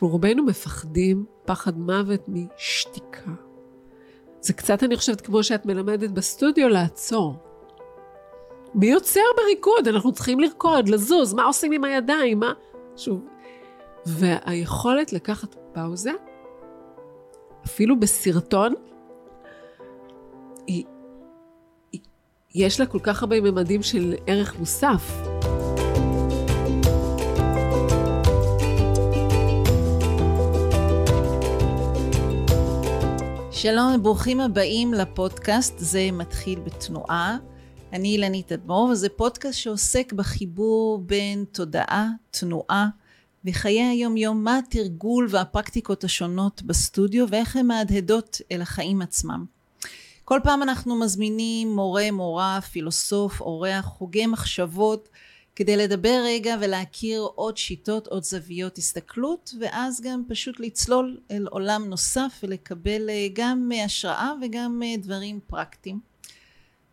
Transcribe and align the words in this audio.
רובנו 0.00 0.44
מפחדים 0.44 1.24
פחד 1.44 1.78
מוות 1.78 2.20
משתיקה. 2.28 3.30
זה 4.40 4.52
קצת, 4.52 4.82
אני 4.82 4.96
חושבת, 4.96 5.20
כמו 5.20 5.42
שאת 5.42 5.66
מלמדת 5.66 6.10
בסטודיו, 6.10 6.68
לעצור. 6.68 7.36
מי 8.74 8.86
יוצר 8.86 9.20
בריקוד? 9.36 9.88
אנחנו 9.88 10.12
צריכים 10.12 10.40
לרקוד, 10.40 10.88
לזוז, 10.88 11.34
מה 11.34 11.44
עושים 11.44 11.72
עם 11.72 11.84
הידיים? 11.84 12.40
מה... 12.40 12.52
שוב. 12.96 13.24
והיכולת 14.06 15.12
לקחת 15.12 15.56
פאוזה, 15.72 16.12
אפילו 17.64 18.00
בסרטון, 18.00 18.74
היא, 20.66 20.84
היא, 21.92 22.00
יש 22.54 22.80
לה 22.80 22.86
כל 22.86 22.98
כך 23.02 23.22
הרבה 23.22 23.40
ממדים 23.40 23.82
של 23.82 24.14
ערך 24.26 24.58
מוסף. 24.58 25.33
שלום 33.64 33.94
וברוכים 33.94 34.40
הבאים 34.40 34.94
לפודקאסט, 34.94 35.74
זה 35.78 36.08
מתחיל 36.12 36.60
בתנועה. 36.60 37.36
אני 37.92 38.08
אילנית 38.08 38.52
אדמור, 38.52 38.88
וזה 38.92 39.08
פודקאסט 39.08 39.58
שעוסק 39.58 40.12
בחיבור 40.12 40.98
בין 40.98 41.44
תודעה, 41.52 42.08
תנועה 42.30 42.88
וחיי 43.44 43.82
היום-יום, 43.82 44.44
מה 44.44 44.58
התרגול 44.58 45.26
והפרקטיקות 45.30 46.04
השונות 46.04 46.62
בסטודיו 46.62 47.26
ואיך 47.28 47.56
הן 47.56 47.66
מהדהדות 47.66 48.40
אל 48.52 48.62
החיים 48.62 49.02
עצמם. 49.02 49.44
כל 50.24 50.40
פעם 50.42 50.62
אנחנו 50.62 51.00
מזמינים 51.00 51.74
מורה, 51.74 52.10
מורה, 52.12 52.60
פילוסוף, 52.60 53.40
אורח, 53.40 53.84
חוגי 53.84 54.26
מחשבות, 54.26 55.08
כדי 55.56 55.76
לדבר 55.76 56.22
רגע 56.24 56.56
ולהכיר 56.60 57.20
עוד 57.20 57.56
שיטות, 57.56 58.06
עוד 58.06 58.22
זוויות 58.22 58.78
הסתכלות, 58.78 59.54
ואז 59.60 60.00
גם 60.00 60.22
פשוט 60.28 60.60
לצלול 60.60 61.20
אל 61.30 61.46
עולם 61.50 61.84
נוסף 61.84 62.40
ולקבל 62.42 63.10
אה, 63.10 63.26
גם 63.32 63.70
השראה 63.84 64.32
וגם 64.42 64.82
אה, 64.84 64.96
דברים 64.96 65.40
פרקטיים. 65.46 66.00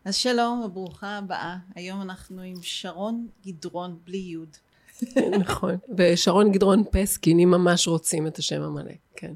אז 0.04 0.16
שלום 0.16 0.62
וברוכה 0.64 1.18
הבאה. 1.18 1.56
היום 1.74 2.02
אנחנו 2.02 2.42
עם 2.42 2.56
שרון 2.62 3.28
גדרון 3.46 3.98
בלי 4.04 4.18
יוד. 4.18 4.56
נכון, 5.40 5.76
ושרון 5.98 6.52
גדרון 6.52 6.84
פסקין, 6.92 7.40
אם 7.40 7.50
ממש 7.50 7.88
רוצים 7.88 8.26
את 8.26 8.38
השם 8.38 8.62
המלא, 8.62 8.92
כן. 9.16 9.34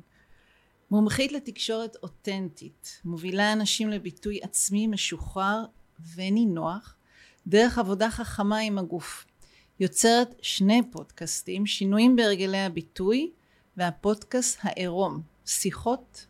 מומחית 0.91 1.33
לתקשורת 1.33 1.97
אותנטית, 2.03 3.01
מובילה 3.05 3.53
אנשים 3.53 3.91
לביטוי 3.91 4.39
עצמי 4.43 4.87
משוחרר 4.87 5.65
ונינוח, 6.17 6.96
דרך 7.47 7.79
עבודה 7.79 8.11
חכמה 8.11 8.59
עם 8.59 8.79
הגוף. 8.79 9.27
יוצרת 9.81 10.35
שני 10.43 10.83
פודקאסטים, 10.91 11.67
שינויים 11.67 12.17
בהרגלי 12.17 12.59
הביטוי 12.59 13.31
והפודקאסט 13.77 14.59
העירום, 14.63 15.21
שיחות 15.47 16.27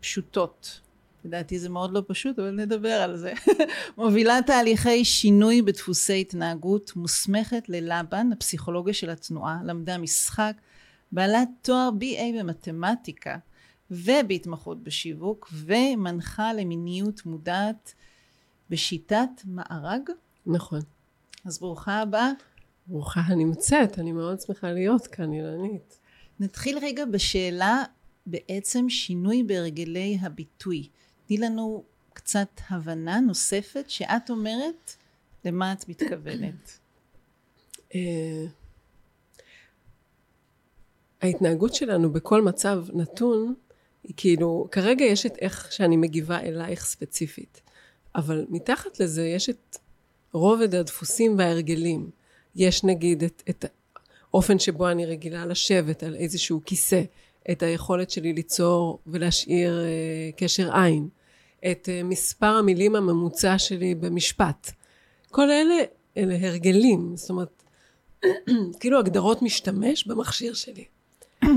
פשוטות. 0.00 0.80
לדעתי 1.24 1.58
זה 1.58 1.68
מאוד 1.68 1.92
לא 1.92 2.02
פשוט, 2.06 2.38
אבל 2.38 2.50
נדבר 2.50 2.92
על 2.92 3.16
זה. 3.16 3.32
מובילה 3.98 4.38
תהליכי 4.46 5.04
שינוי 5.04 5.62
בדפוסי 5.62 6.20
התנהגות, 6.20 6.96
מוסמכת 6.96 7.68
ללבן, 7.68 8.30
הפסיכולוגיה 8.32 8.94
של 8.94 9.10
התנועה, 9.10 9.58
למדה 9.64 9.98
משחק, 9.98 10.52
בעלת 11.12 11.48
תואר 11.62 11.90
BA 12.00 12.38
במתמטיקה 12.38 13.36
ובהתמחות 13.90 14.82
בשיווק, 14.82 15.52
ומנחה 15.52 16.52
למיניות 16.52 17.26
מודעת 17.26 17.94
בשיטת 18.70 19.28
מארג. 19.44 20.10
נכון. 20.46 20.80
אז 21.44 21.58
ברוכה 21.58 22.00
הבאה. 22.00 22.30
ברוכה 22.86 23.20
הנמצאת, 23.20 23.98
אני 23.98 24.12
מאוד 24.12 24.40
שמחה 24.40 24.72
להיות 24.72 25.06
כאן, 25.06 25.32
אילנית. 25.32 25.98
נתחיל 26.40 26.78
רגע 26.82 27.04
בשאלה 27.04 27.82
בעצם 28.26 28.88
שינוי 28.88 29.42
בהרגלי 29.42 30.18
הביטוי. 30.20 30.88
תני 31.26 31.38
לנו 31.38 31.84
קצת 32.12 32.60
הבנה 32.68 33.20
נוספת 33.20 33.90
שאת 33.90 34.30
אומרת 34.30 34.92
למה 35.44 35.72
את 35.72 35.88
מתכוונת. 35.88 36.78
אה, 37.94 38.44
ההתנהגות 41.22 41.74
שלנו 41.74 42.12
בכל 42.12 42.42
מצב 42.42 42.84
נתון 42.92 43.54
היא 44.04 44.14
כאילו, 44.16 44.68
כרגע 44.70 45.04
יש 45.04 45.26
את 45.26 45.36
איך 45.36 45.72
שאני 45.72 45.96
מגיבה 45.96 46.40
אלייך 46.40 46.84
ספציפית, 46.84 47.60
אבל 48.14 48.46
מתחת 48.48 49.00
לזה 49.00 49.26
יש 49.26 49.50
את 49.50 49.76
רובד 50.32 50.74
הדפוסים 50.74 51.38
וההרגלים. 51.38 52.10
יש 52.56 52.84
נגיד 52.84 53.22
את, 53.22 53.42
את 53.50 53.64
האופן 54.30 54.58
שבו 54.58 54.88
אני 54.88 55.06
רגילה 55.06 55.46
לשבת 55.46 56.02
על 56.02 56.14
איזשהו 56.14 56.60
כיסא, 56.64 57.02
את 57.50 57.62
היכולת 57.62 58.10
שלי 58.10 58.32
ליצור 58.32 58.98
ולהשאיר 59.06 59.80
uh, 59.80 60.36
קשר 60.36 60.76
עין, 60.76 61.08
את 61.70 61.88
uh, 61.88 62.04
מספר 62.04 62.46
המילים 62.46 62.96
הממוצע 62.96 63.58
שלי 63.58 63.94
במשפט. 63.94 64.70
כל 65.30 65.50
אלה 65.50 65.74
אלה 66.16 66.36
הרגלים, 66.40 67.12
זאת 67.16 67.30
אומרת, 67.30 67.62
כאילו 68.80 68.98
הגדרות 68.98 69.42
משתמש 69.42 70.06
במכשיר 70.06 70.54
שלי. 70.54 70.84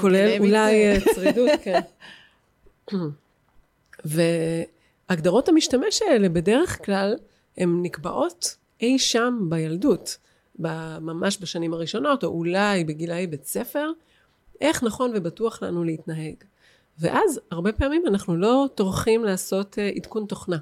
כולל 0.00 0.38
אולי 0.38 0.86
אה, 0.86 0.98
צרידות, 1.14 1.50
כן. 1.62 1.80
והגדרות 5.10 5.48
המשתמש 5.48 6.02
האלה 6.02 6.28
בדרך 6.28 6.84
כלל 6.84 7.16
הן 7.58 7.78
נקבעות 7.82 8.56
אי 8.80 8.98
שם 8.98 9.46
בילדות, 9.48 10.18
ממש 11.00 11.38
בשנים 11.40 11.74
הראשונות, 11.74 12.24
או 12.24 12.28
אולי 12.28 12.84
בגילאי 12.84 13.26
בית 13.26 13.44
ספר, 13.44 13.90
איך 14.60 14.82
נכון 14.82 15.12
ובטוח 15.14 15.62
לנו 15.62 15.84
להתנהג. 15.84 16.34
ואז 16.98 17.40
הרבה 17.50 17.72
פעמים 17.72 18.02
אנחנו 18.06 18.36
לא 18.36 18.68
טורחים 18.74 19.24
לעשות 19.24 19.78
אה, 19.78 19.96
עדכון 19.96 20.26
תוכנה. 20.26 20.56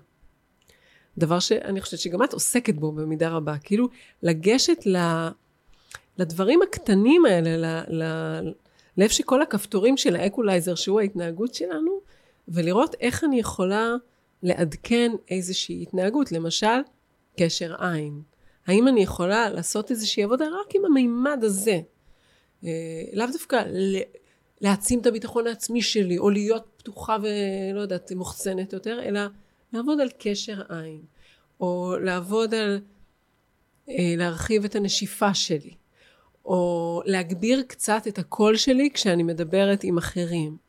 דבר 1.18 1.38
שאני 1.38 1.80
חושבת 1.80 2.00
שגם 2.00 2.22
את 2.22 2.32
עוסקת 2.32 2.74
בו 2.74 2.92
במידה 2.92 3.28
רבה, 3.28 3.58
כאילו 3.58 3.88
לגשת 4.22 4.86
ל, 4.86 4.96
לדברים 6.18 6.62
הקטנים 6.62 7.24
האלה, 7.24 7.56
ל, 7.56 8.02
ל, 8.02 8.04
לאיפה 8.98 9.14
שכל 9.14 9.42
הכפתורים 9.42 9.96
של 9.96 10.16
האקולייזר 10.16 10.74
שהוא 10.74 11.00
ההתנהגות 11.00 11.54
שלנו, 11.54 12.00
ולראות 12.48 12.94
איך 13.00 13.24
אני 13.24 13.40
יכולה 13.40 13.94
לעדכן 14.42 15.12
איזושהי 15.30 15.82
התנהגות, 15.82 16.32
למשל 16.32 16.80
קשר 17.40 17.74
עין. 17.78 18.22
האם 18.66 18.88
אני 18.88 19.00
יכולה 19.00 19.50
לעשות 19.50 19.90
איזושהי 19.90 20.22
עבודה 20.22 20.44
רק 20.44 20.74
עם 20.74 20.84
המימד 20.84 21.38
הזה? 21.42 21.80
אה, 22.64 22.70
לאו 23.12 23.26
דווקא 23.32 23.62
להעצים 24.60 25.00
את 25.00 25.06
הביטחון 25.06 25.46
העצמי 25.46 25.82
שלי, 25.82 26.18
או 26.18 26.30
להיות 26.30 26.64
פתוחה 26.76 27.16
ולא 27.22 27.80
יודעת, 27.80 28.12
מוחצנת 28.12 28.72
יותר, 28.72 29.00
אלא 29.02 29.20
לעבוד 29.72 30.00
על 30.00 30.08
קשר 30.18 30.62
עין, 30.68 31.00
או 31.60 31.94
לעבוד 32.00 32.54
על 32.54 32.80
אה, 33.88 34.14
להרחיב 34.16 34.64
את 34.64 34.74
הנשיפה 34.74 35.34
שלי, 35.34 35.74
או 36.44 37.02
להגביר 37.04 37.62
קצת 37.62 38.02
את 38.08 38.18
הקול 38.18 38.56
שלי 38.56 38.90
כשאני 38.94 39.22
מדברת 39.22 39.84
עם 39.84 39.98
אחרים. 39.98 40.65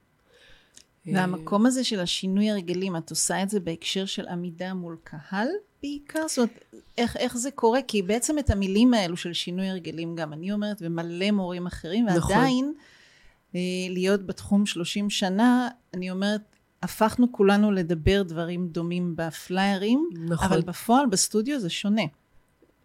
והמקום 1.14 1.66
הזה 1.66 1.84
של 1.84 2.00
השינוי 2.00 2.50
הרגלים, 2.50 2.98
את 2.98 3.10
עושה 3.10 3.44
את 3.44 3.50
זה 3.50 3.60
בהקשר 3.60 4.06
של 4.06 4.28
עמידה 4.28 4.74
מול 4.74 4.98
קהל 5.04 5.48
בעיקר? 5.84 6.28
זאת 6.28 6.38
אומרת, 6.38 6.66
איך, 6.98 7.18
איך 7.18 7.38
זה 7.38 7.52
קורה? 7.52 7.80
כי 7.88 8.02
בעצם 8.02 8.40
את 8.40 8.50
המילים 8.50 8.94
האלו 8.94 9.18
של 9.18 9.34
שינוי 9.34 9.70
הרגלים 9.70 10.16
גם 10.16 10.34
אני 10.34 10.52
אומרת, 10.52 10.78
ומלא 10.82 11.32
מורים 11.32 11.68
אחרים, 11.68 12.06
נכון. 12.06 12.32
ועדיין 12.32 12.66
נכון. 12.66 13.62
להיות 13.90 14.26
בתחום 14.26 14.66
30 14.66 15.10
שנה, 15.10 15.70
אני 15.94 16.12
אומרת, 16.12 16.42
הפכנו 16.84 17.32
כולנו 17.32 17.72
לדבר 17.72 18.24
דברים 18.24 18.68
דומים 18.68 19.14
בפליירים, 19.16 20.10
נכון. 20.30 20.48
אבל 20.48 20.62
בפועל 20.62 21.06
בסטודיו 21.06 21.60
זה 21.60 21.70
שונה. 21.70 22.02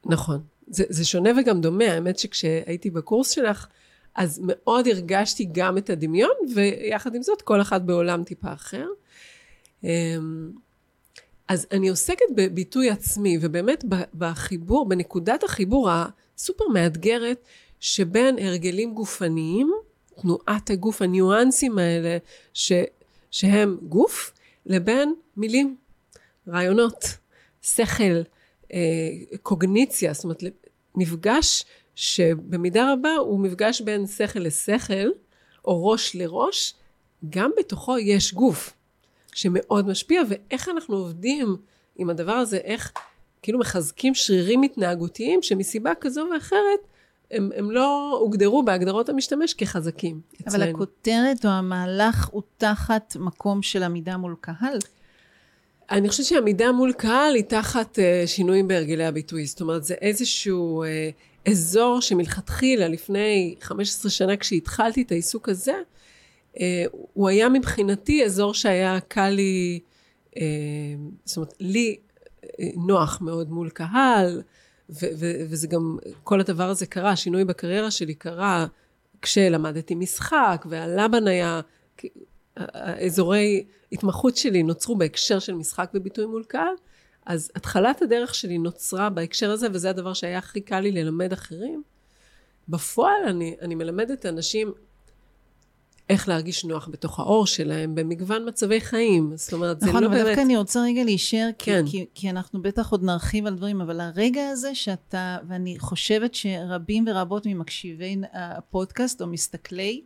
נכון. 0.07 0.41
זה, 0.67 0.85
זה 0.89 1.05
שונה 1.05 1.31
וגם 1.41 1.61
דומה. 1.61 1.85
האמת 1.85 2.19
שכשהייתי 2.19 2.91
בקורס 2.91 3.31
שלך, 3.31 3.67
אז 4.15 4.41
מאוד 4.45 4.89
הרגשתי 4.89 5.49
גם 5.53 5.79
את 5.79 5.91
הדמיון, 5.91 6.35
ויחד 6.55 7.15
עם 7.15 7.23
זאת, 7.23 7.43
כל 7.43 7.61
אחד 7.61 7.87
בעולם 7.87 8.25
טיפה 8.25 8.53
אחר. 8.53 8.87
אמ, 9.85 10.51
אז 11.49 11.67
אני 11.73 11.89
עוסקת 11.89 12.27
בביטוי 12.37 12.91
עצמי, 12.91 13.39
ובאמת 13.41 13.85
בחיבור, 14.19 14.89
בנקודת 14.89 15.45
החיבור 15.45 15.89
הסופר 15.91 16.65
מאתגרת, 16.69 17.45
שבין 17.81 18.39
הרגלים 18.39 18.95
גופניים, 18.95 19.73
תנועת 20.21 20.71
הגוף, 20.71 21.03
הניואנסים 21.03 21.79
האלה, 21.79 22.19
ש, 22.55 22.73
שהם 23.31 23.77
גוף, 23.89 24.33
לבין 24.67 25.15
מילים, 25.37 25.77
רעיונות, 26.49 27.05
שכל, 27.63 28.23
אה, 28.73 28.79
קוגניציה, 29.43 30.13
זאת 30.13 30.25
אומרת, 30.25 30.43
מפגש 30.95 31.65
שבמידה 32.03 32.93
רבה 32.93 33.15
הוא 33.15 33.41
מפגש 33.41 33.81
בין 33.81 34.07
שכל 34.07 34.39
לשכל, 34.39 35.09
או 35.65 35.87
ראש 35.87 36.15
לראש, 36.17 36.75
גם 37.31 37.51
בתוכו 37.59 37.99
יש 37.99 38.35
גוף 38.35 38.73
שמאוד 39.35 39.89
משפיע, 39.89 40.23
ואיך 40.29 40.69
אנחנו 40.69 40.97
עובדים 40.97 41.57
עם 41.97 42.11
הדבר 42.11 42.33
הזה, 42.33 42.57
איך 42.57 42.93
כאילו 43.43 43.59
מחזקים 43.59 44.15
שרירים 44.15 44.63
התנהגותיים 44.63 45.43
שמסיבה 45.43 45.95
כזו 46.01 46.27
ואחרת 46.35 46.81
הם, 47.31 47.51
הם 47.57 47.71
לא 47.71 48.19
הוגדרו 48.21 48.65
בהגדרות 48.65 49.09
המשתמש 49.09 49.55
כחזקים 49.55 50.21
אבל 50.47 50.49
אצלנו. 50.49 50.71
הכותרת 50.71 51.45
או 51.45 51.51
המהלך 51.51 52.29
הוא 52.29 52.43
תחת 52.57 53.17
מקום 53.21 53.63
של 53.63 53.83
עמידה 53.83 54.17
מול 54.17 54.37
קהל. 54.41 54.79
אני 55.91 56.09
חושבת 56.09 56.27
שעמידה 56.27 56.73
מול 56.73 56.93
קהל 56.93 57.35
היא 57.35 57.45
תחת 57.45 57.99
uh, 57.99 58.27
שינויים 58.27 58.69
בהרגלי 58.69 59.05
הביטוי. 59.05 59.47
זאת 59.47 59.61
אומרת, 59.61 59.85
זה 59.85 59.95
איזשהו 59.95 60.85
uh, 60.85 60.87
אזור 61.49 62.01
שמלכתחילה, 62.01 62.89
לפני 62.89 63.55
15 63.61 64.11
שנה 64.11 64.37
כשהתחלתי 64.37 65.03
את 65.03 65.13
העיסוק 65.13 65.49
הזה, 65.49 65.75
uh, 66.55 66.59
הוא 66.91 67.29
היה 67.29 67.49
מבחינתי 67.49 68.25
אזור 68.25 68.55
שהיה 68.55 69.01
קל 69.01 69.29
לי, 69.29 69.81
uh, 70.31 70.39
זאת 71.25 71.37
אומרת, 71.37 71.55
לי 71.61 71.97
uh, 72.43 72.47
נוח 72.87 73.19
מאוד 73.21 73.51
מול 73.51 73.71
קהל, 73.71 74.43
ו- 74.91 75.13
ו- 75.19 75.47
וזה 75.49 75.67
גם, 75.67 75.99
כל 76.25 76.41
הדבר 76.41 76.69
הזה 76.69 76.87
קרה, 76.87 77.11
השינוי 77.11 77.45
בקריירה 77.45 77.91
שלי 77.91 78.15
קרה 78.15 78.67
כשלמדתי 79.23 79.95
משחק, 79.95 80.67
והלבן 80.69 81.29
היה... 81.29 81.61
האזורי 82.57 83.65
התמחות 83.93 84.37
שלי 84.37 84.63
נוצרו 84.63 84.97
בהקשר 84.97 85.39
של 85.39 85.55
משחק 85.55 85.91
וביטוי 85.95 86.27
מול 86.27 86.45
קהל, 86.45 86.75
אז 87.27 87.51
התחלת 87.55 88.03
הדרך 88.03 88.35
שלי 88.35 88.59
נוצרה 88.59 89.11
בהקשר 89.11 89.51
הזה, 89.51 89.67
וזה 89.73 89.91
הדבר 89.91 90.13
שהיה 90.13 90.39
הכי 90.39 90.61
קל 90.61 90.81
לי 90.81 90.93
ללמד 90.93 91.33
אחרים. 91.33 91.83
בפועל 92.69 93.23
אני, 93.29 93.57
אני 93.61 93.75
מלמדת 93.75 94.27
אנשים 94.27 94.73
איך 96.09 96.29
להרגיש 96.29 96.65
נוח 96.65 96.89
בתוך 96.93 97.21
האור 97.21 97.47
שלהם, 97.47 97.95
במגוון 97.95 98.49
מצבי 98.49 98.81
חיים. 98.81 99.33
זאת 99.37 99.53
אומרת, 99.53 99.81
זה 99.81 99.87
נכון, 99.87 100.03
לא 100.03 100.07
אבל 100.07 100.17
באמת... 100.17 100.27
דווקא 100.27 100.41
אני 100.41 100.57
רוצה 100.57 100.83
רגע 100.83 101.05
להישאר, 101.05 101.49
כי, 101.59 101.71
כן. 101.71 101.85
כי, 101.87 102.07
כי 102.15 102.31
אנחנו 102.31 102.63
בטח 102.63 102.91
עוד 102.91 103.05
נרחיב 103.05 103.47
על 103.47 103.55
דברים, 103.55 103.81
אבל 103.81 104.01
הרגע 104.01 104.49
הזה 104.49 104.75
שאתה, 104.75 105.39
ואני 105.49 105.79
חושבת 105.79 106.35
שרבים 106.35 107.05
ורבות 107.09 107.47
ממקשיבי 107.47 108.17
הפודקאסט 108.33 109.23
או 109.23 109.27
מסתכלי, 109.27 110.03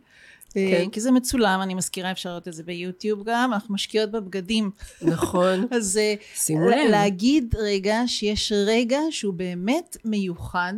כן. 0.53 0.89
כי 0.91 1.01
זה 1.01 1.11
מצולם, 1.11 1.59
אני 1.61 1.73
מזכירה, 1.73 2.11
אפשר 2.11 2.29
לראות 2.29 2.47
את 2.47 2.53
זה 2.53 2.63
ביוטיוב 2.63 3.23
גם, 3.23 3.53
אנחנו 3.53 3.73
משקיעות 3.73 4.11
בבגדים. 4.11 4.71
נכון. 5.01 5.67
אז 5.77 5.97
אה, 5.97 6.15
שימו 6.35 6.69
לב. 6.69 6.89
להגיד 6.91 7.55
רגע 7.57 8.01
שיש 8.07 8.51
רגע 8.55 8.99
שהוא 9.11 9.33
באמת 9.33 9.97
מיוחד 10.05 10.73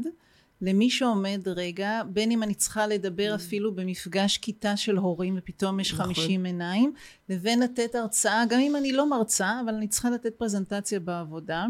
למי 0.61 0.89
שעומד 0.89 1.41
רגע, 1.45 2.01
בין 2.07 2.31
אם 2.31 2.43
אני 2.43 2.53
צריכה 2.53 2.87
לדבר 2.87 3.35
אפילו 3.35 3.75
במפגש 3.75 4.37
כיתה 4.37 4.77
של 4.77 4.97
הורים 4.97 5.35
ופתאום 5.37 5.79
יש 5.79 5.93
נכון. 5.93 6.05
50 6.05 6.45
עיניים, 6.45 6.93
לבין 7.29 7.59
לתת 7.59 7.95
הרצאה, 7.95 8.43
גם 8.49 8.59
אם 8.59 8.75
אני 8.75 8.91
לא 8.91 9.09
מרצה, 9.09 9.61
אבל 9.65 9.75
אני 9.75 9.87
צריכה 9.87 10.09
לתת 10.09 10.35
פרזנטציה 10.35 10.99
בעבודה. 10.99 11.65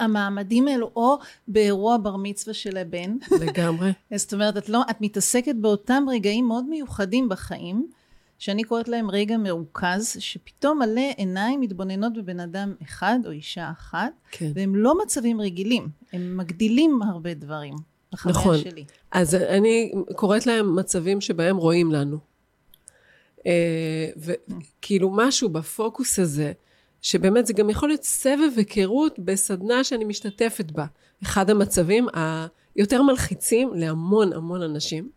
המעמדים 0.00 0.68
האלו, 0.68 0.90
או 0.96 1.18
באירוע 1.48 1.96
בר 1.96 2.16
מצווה 2.16 2.54
של 2.54 2.76
הבן, 2.76 3.16
לגמרי. 3.40 3.92
זאת 4.16 4.34
אומרת, 4.34 4.56
את, 4.56 4.68
לא, 4.68 4.82
את 4.90 5.00
מתעסקת 5.00 5.54
באותם 5.54 6.04
רגעים 6.10 6.48
מאוד 6.48 6.64
מיוחדים 6.68 7.28
בחיים, 7.28 7.86
שאני 8.38 8.64
קוראת 8.64 8.88
להם 8.88 9.10
רגע 9.10 9.36
מרוכז, 9.36 10.16
שפתאום 10.18 10.78
מלא 10.78 11.12
עיניים 11.16 11.60
מתבוננות 11.60 12.12
בבן 12.14 12.40
אדם 12.40 12.74
אחד 12.82 13.18
או 13.26 13.30
אישה 13.30 13.70
אחת, 13.70 14.12
כן. 14.30 14.52
והם 14.54 14.76
לא 14.76 15.02
מצבים 15.02 15.40
רגילים, 15.40 15.88
הם 16.12 16.36
מגדילים 16.36 17.02
הרבה 17.02 17.34
דברים. 17.34 17.74
נכון. 18.26 18.58
שלי. 18.58 18.84
אז 19.12 19.34
אני 19.34 19.92
קוראת 20.16 20.46
להם 20.46 20.76
מצבים 20.76 21.20
שבהם 21.20 21.56
רואים 21.56 21.92
לנו. 21.92 22.18
אה, 23.46 24.10
וכאילו 24.16 25.10
משהו 25.14 25.48
בפוקוס 25.48 26.18
הזה, 26.18 26.52
שבאמת 27.06 27.46
זה 27.46 27.52
גם 27.52 27.70
יכול 27.70 27.88
להיות 27.88 28.02
סבב 28.02 28.50
היכרות 28.56 29.18
בסדנה 29.18 29.84
שאני 29.84 30.04
משתתפת 30.04 30.70
בה. 30.70 30.86
אחד 31.22 31.50
המצבים 31.50 32.06
היותר 32.76 33.02
מלחיצים 33.02 33.74
להמון 33.74 34.32
המון 34.32 34.62
אנשים. 34.62 35.10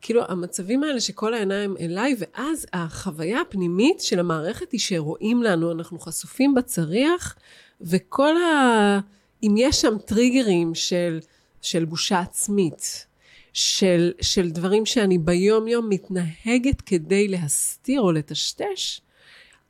כאילו 0.00 0.22
המצבים 0.28 0.84
האלה 0.84 1.00
שכל 1.00 1.34
העיניים 1.34 1.76
אליי, 1.80 2.16
ואז 2.18 2.66
החוויה 2.72 3.40
הפנימית 3.40 4.00
של 4.00 4.18
המערכת 4.18 4.72
היא 4.72 4.80
שרואים 4.80 5.42
לנו, 5.42 5.72
אנחנו 5.72 5.98
חשופים 5.98 6.54
בצריח, 6.54 7.36
וכל 7.80 8.36
ה... 8.36 9.00
אם 9.42 9.54
יש 9.58 9.80
שם 9.80 9.98
טריגרים 10.06 10.74
של, 10.74 11.20
של 11.62 11.84
בושה 11.84 12.20
עצמית, 12.20 13.06
של, 13.52 14.12
של 14.20 14.50
דברים 14.50 14.86
שאני 14.86 15.18
ביום 15.18 15.68
יום 15.68 15.88
מתנהגת 15.88 16.80
כדי 16.80 17.28
להסתיר 17.28 18.00
או 18.00 18.12
לטשטש, 18.12 19.00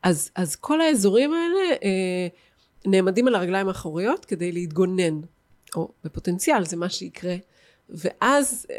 אז, 0.05 0.31
אז 0.35 0.57
כל 0.57 0.81
האזורים 0.81 1.33
האלה 1.33 1.77
אה, 1.83 2.29
נעמדים 2.87 3.29
על 3.29 3.35
הרגליים 3.35 3.69
האחוריות 3.69 4.25
כדי 4.25 4.53
להתגונן, 4.53 5.21
או 5.77 5.93
בפוטנציאל 6.05 6.65
זה 6.65 6.77
מה 6.77 6.89
שיקרה, 6.89 7.37
ואז 7.89 8.67
אה, 8.71 8.77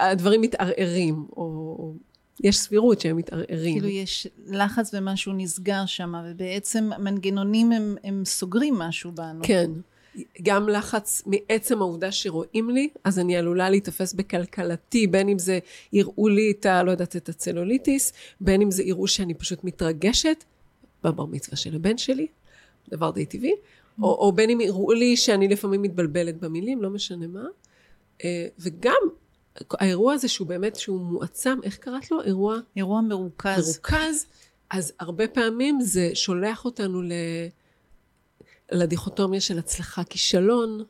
אה, 0.00 0.10
הדברים 0.10 0.40
מתערערים, 0.40 1.26
או, 1.36 1.42
או 1.78 1.94
יש 2.40 2.58
סבירות 2.58 3.00
שהם 3.00 3.16
מתערערים. 3.16 3.74
כאילו 3.74 3.88
יש 3.88 4.26
לחץ 4.46 4.94
ומשהו 4.94 5.32
נסגר 5.32 5.86
שם, 5.86 6.14
ובעצם 6.30 6.90
מנגנונים 6.98 7.72
הם, 7.72 7.96
הם 8.04 8.22
סוגרים 8.24 8.74
משהו 8.74 9.12
בנו. 9.12 9.40
כן. 9.42 9.70
גם 10.42 10.68
לחץ 10.68 11.22
מעצם 11.26 11.80
העובדה 11.80 12.12
שרואים 12.12 12.70
לי, 12.70 12.88
אז 13.04 13.18
אני 13.18 13.36
עלולה 13.36 13.70
להיתפס 13.70 14.12
בכלכלתי, 14.12 15.06
בין 15.06 15.28
אם 15.28 15.38
זה 15.38 15.58
יראו 15.92 16.28
לי 16.28 16.50
את 16.50 16.66
ה... 16.66 16.82
לא 16.82 16.90
יודעת, 16.90 17.16
את 17.16 17.28
הצלוליטיס, 17.28 18.12
בין 18.40 18.62
אם 18.62 18.70
זה 18.70 18.82
יראו 18.82 19.06
שאני 19.06 19.34
פשוט 19.34 19.64
מתרגשת 19.64 20.44
בבר 21.04 21.26
מצווה 21.26 21.56
של 21.56 21.76
הבן 21.76 21.98
שלי, 21.98 22.26
דבר 22.88 23.10
די 23.10 23.26
טבעי, 23.26 23.54
או, 24.02 24.08
או 24.08 24.32
בין 24.32 24.50
אם 24.50 24.60
יראו 24.60 24.92
לי 24.92 25.16
שאני 25.16 25.48
לפעמים 25.48 25.82
מתבלבלת 25.82 26.40
במילים, 26.40 26.82
לא 26.82 26.90
משנה 26.90 27.26
מה. 27.26 27.44
אה, 28.24 28.46
וגם 28.58 29.00
האירוע 29.70 30.12
הזה 30.14 30.28
שהוא 30.28 30.48
באמת, 30.48 30.76
שהוא 30.76 31.00
מועצם, 31.00 31.58
איך 31.62 31.76
קראת 31.76 32.10
לו? 32.10 32.22
אירוע 32.22 32.58
אירוע 32.76 33.00
מרוכז. 33.00 33.68
מרוכז, 33.68 34.26
אז 34.70 34.92
הרבה 35.00 35.28
פעמים 35.28 35.80
זה 35.80 36.10
שולח 36.14 36.64
אותנו 36.64 37.02
ל... 37.02 37.12
לדיכוטומיה 38.72 39.40
של 39.40 39.58
הצלחה 39.58 40.04
כישלון, 40.04 40.84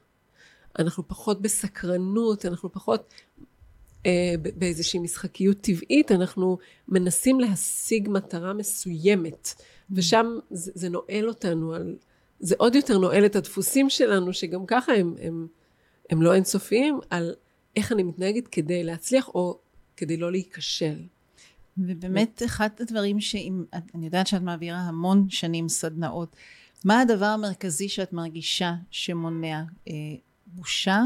אנחנו 0.79 1.09
פחות 1.09 1.43
בסקרנות, 1.43 2.47
אנחנו 2.47 2.73
פחות 2.73 3.15
אה, 4.07 4.35
באיזושהי 4.57 5.01
משחקיות 5.01 5.61
טבעית, 5.61 6.13
אנחנו 6.13 6.59
מנסים 6.89 7.41
להשיג 7.41 8.09
מטרה 8.09 8.53
מסוימת, 8.53 9.55
ושם 9.91 10.27
זה, 10.51 10.73
זה 10.75 10.89
נועל 10.89 11.29
אותנו 11.29 11.75
על... 11.75 11.97
זה 12.41 12.55
עוד 12.59 12.75
יותר 12.75 12.99
נועל 12.99 13.27
את 13.27 13.37
הדפוסים 13.37 13.91
שלנו, 13.91 14.33
שגם 14.33 14.67
ככה 14.67 14.93
הם, 14.93 15.15
הם, 15.21 15.47
הם 16.11 16.23
לא 16.23 16.35
אינסופיים, 16.35 16.99
על 17.11 17.35
איך 17.77 17.93
אני 17.93 18.03
מתנהגת 18.03 18.49
כדי 18.49 18.85
להצליח, 18.85 19.29
או 19.29 19.59
כדי 19.97 20.17
לא 20.17 20.31
להיכשל. 20.31 21.03
ובאמת 21.79 22.43
אחד 22.45 22.69
הדברים 22.81 23.21
שאם, 23.21 23.65
אני 23.95 24.07
יודעת 24.07 24.27
שאת 24.27 24.43
מעבירה 24.43 24.79
המון 24.79 25.31
שנים 25.31 25.69
סדנאות, 25.69 26.37
מה 26.85 27.01
הדבר 27.01 27.27
המרכזי 27.27 27.89
שאת 27.89 28.13
מרגישה 28.13 28.75
שמונע? 28.91 29.63
אה, 29.89 29.95
בושה? 30.47 31.03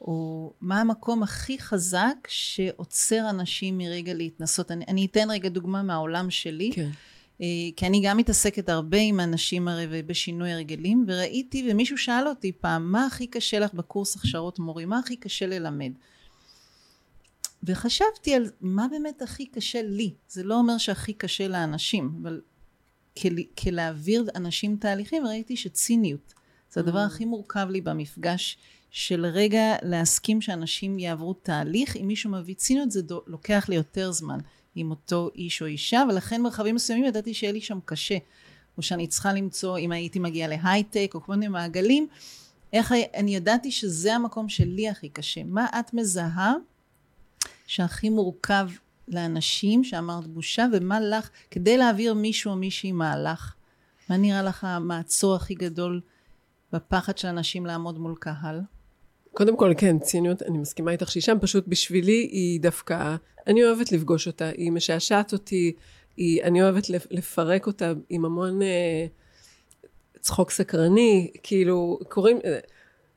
או 0.00 0.52
מה 0.60 0.80
המקום 0.80 1.22
הכי 1.22 1.58
חזק 1.58 2.28
שעוצר 2.28 3.30
אנשים 3.30 3.78
מרגע 3.78 4.14
להתנסות? 4.14 4.70
אני, 4.70 4.84
אני 4.88 5.06
אתן 5.06 5.30
רגע 5.30 5.48
דוגמה 5.48 5.82
מהעולם 5.82 6.30
שלי. 6.30 6.70
כן. 6.74 6.90
אה, 7.40 7.46
כי 7.76 7.86
אני 7.86 8.00
גם 8.04 8.16
מתעסקת 8.16 8.68
הרבה 8.68 8.98
עם 8.98 9.20
אנשים 9.20 9.68
הרי 9.68 10.02
בשינוי 10.02 10.52
הרגלים, 10.52 11.04
וראיתי, 11.08 11.68
ומישהו 11.70 11.98
שאל 11.98 12.28
אותי 12.28 12.52
פעם, 12.52 12.92
מה 12.92 13.06
הכי 13.06 13.26
קשה 13.26 13.58
לך 13.58 13.74
בקורס 13.74 14.16
הכשרות 14.16 14.58
מורים? 14.58 14.88
מה 14.88 14.98
הכי 14.98 15.16
קשה 15.16 15.46
ללמד? 15.46 15.92
וחשבתי 17.62 18.34
על 18.34 18.50
מה 18.60 18.86
באמת 18.90 19.22
הכי 19.22 19.46
קשה 19.46 19.82
לי. 19.82 20.14
זה 20.28 20.42
לא 20.42 20.54
אומר 20.54 20.78
שהכי 20.78 21.12
קשה 21.12 21.48
לאנשים, 21.48 22.14
אבל 22.22 22.40
כל, 23.18 23.28
כלהעביר 23.58 24.24
אנשים 24.34 24.76
תהליכים, 24.76 25.26
ראיתי 25.26 25.56
שציניות 25.56 26.34
זה 26.70 26.80
הדבר 26.80 27.04
Mm. 27.04 27.06
הכי 27.06 27.24
מורכב 27.24 27.66
לי 27.70 27.80
במפגש 27.80 28.58
של 28.90 29.26
רגע 29.26 29.76
להסכים 29.82 30.40
שאנשים 30.40 30.98
יעברו 30.98 31.32
תהליך. 31.34 31.96
אם 31.96 32.06
מישהו 32.06 32.30
מביא 32.30 32.54
ציניות 32.54 32.90
זה 32.90 33.02
דו, 33.02 33.22
לוקח 33.26 33.66
לי 33.68 33.76
יותר 33.76 34.12
זמן 34.12 34.38
עם 34.74 34.90
אותו 34.90 35.30
איש 35.34 35.62
או 35.62 35.66
אישה, 35.66 36.04
ולכן 36.08 36.42
מרחבים 36.42 36.74
מסוימים 36.74 37.04
ידעתי 37.04 37.34
שיהיה 37.34 37.52
לי 37.52 37.60
שם 37.60 37.78
קשה. 37.84 38.18
או 38.76 38.82
שאני 38.82 39.06
צריכה 39.06 39.32
למצוא, 39.32 39.78
אם 39.78 39.92
הייתי 39.92 40.18
מגיעה 40.18 40.48
להייטק 40.48 41.10
או 41.14 41.22
כל 41.22 41.32
מיני 41.32 41.48
מעגלים, 41.48 42.06
איך 42.72 42.92
אני 43.14 43.36
ידעתי 43.36 43.70
שזה 43.70 44.14
המקום 44.14 44.48
שלי 44.48 44.88
הכי 44.88 45.08
קשה. 45.08 45.44
מה 45.44 45.66
את 45.80 45.94
מזהה 45.94 46.54
שהכי 47.66 48.08
מורכב 48.08 48.68
לאנשים 49.08 49.84
שאמרת 49.84 50.26
בושה, 50.26 50.66
ומה 50.72 51.00
לך, 51.00 51.30
כדי 51.50 51.76
להעביר 51.76 52.14
מישהו 52.14 52.50
או 52.50 52.56
מישהי 52.56 52.92
מהלך, 52.92 53.54
מה 54.10 54.16
נראה 54.16 54.42
לך 54.42 54.64
המעצור 54.64 55.34
הכי 55.34 55.54
גדול 55.54 56.00
בפחד 56.72 57.18
של 57.18 57.28
אנשים 57.28 57.66
לעמוד 57.66 57.98
מול 57.98 58.14
קהל? 58.20 58.60
קודם 59.32 59.56
כל, 59.56 59.72
כן, 59.76 59.98
ציניות, 59.98 60.42
אני 60.42 60.58
מסכימה 60.58 60.90
איתך 60.90 61.10
שהיא 61.10 61.22
שם, 61.22 61.36
פשוט 61.40 61.68
בשבילי 61.68 62.28
היא 62.32 62.60
דווקא, 62.60 63.16
אני 63.46 63.64
אוהבת 63.64 63.92
לפגוש 63.92 64.26
אותה, 64.26 64.48
היא 64.48 64.72
משעשעת 64.72 65.32
אותי, 65.32 65.72
היא, 66.16 66.42
אני 66.42 66.62
אוהבת 66.62 66.90
לפרק 67.10 67.66
אותה 67.66 67.92
עם 68.08 68.24
המון 68.24 68.62
אה, 68.62 69.06
צחוק 70.20 70.50
סקרני, 70.50 71.30
כאילו, 71.42 71.98
קוראים, 72.08 72.38
אה, 72.44 72.58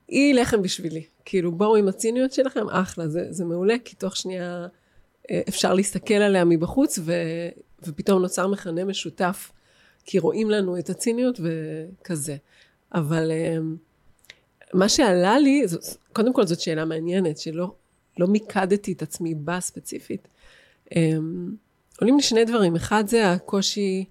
היא 0.07 0.35
לחם 0.35 0.61
בשבילי, 0.61 1.03
כאילו, 1.25 1.51
בואו 1.51 1.75
עם 1.75 1.87
הציניות 1.87 2.31
שלכם, 2.31 2.69
אחלה, 2.69 3.07
זה, 3.07 3.27
זה 3.29 3.45
מעולה, 3.45 3.75
כי 3.85 3.95
תוך 3.95 4.17
שנייה 4.17 4.67
אפשר 5.47 5.73
להסתכל 5.73 6.13
עליה 6.13 6.45
מבחוץ, 6.45 6.99
ו, 7.01 7.13
ופתאום 7.83 8.21
נוצר 8.21 8.47
מכנה 8.47 8.85
משותף, 8.85 9.51
כי 10.05 10.19
רואים 10.19 10.49
לנו 10.49 10.79
את 10.79 10.89
הציניות 10.89 11.39
וכזה. 11.39 12.37
אבל 12.93 13.31
אה, 13.31 13.57
מה 14.73 14.89
שעלה 14.89 15.39
לי, 15.39 15.65
קודם 16.13 16.33
כל 16.33 16.45
זאת 16.45 16.59
שאלה 16.59 16.85
מעניינת, 16.85 17.37
שלא 17.37 17.71
לא 18.17 18.27
מיקדתי 18.27 18.91
את 18.91 19.01
עצמי 19.01 19.35
בה 19.35 19.59
ספציפית. 19.59 20.27
אה, 20.95 21.17
עולים 22.01 22.15
לי 22.15 22.23
שני 22.23 22.45
דברים, 22.45 22.75
אחד 22.75 23.07
זה 23.07 23.31
הקושי 23.31 24.05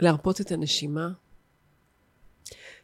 להרפות 0.00 0.40
את 0.40 0.52
הנשימה. 0.52 1.08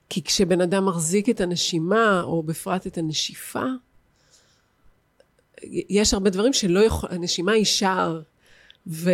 כי 0.09 0.23
כשבן 0.23 0.61
אדם 0.61 0.87
מחזיק 0.87 1.29
את 1.29 1.41
הנשימה, 1.41 2.23
או 2.23 2.43
בפרט 2.43 2.87
את 2.87 2.99
הנשיפה, 2.99 3.65
יש 5.89 6.15
הרבה 6.15 6.31
דברים 6.31 6.53
שלא 6.53 6.81
יכול, 6.81 7.09
הנשימה 7.13 7.53
היא 7.53 7.65
שער, 7.65 8.21
וכאילו, 8.87 9.11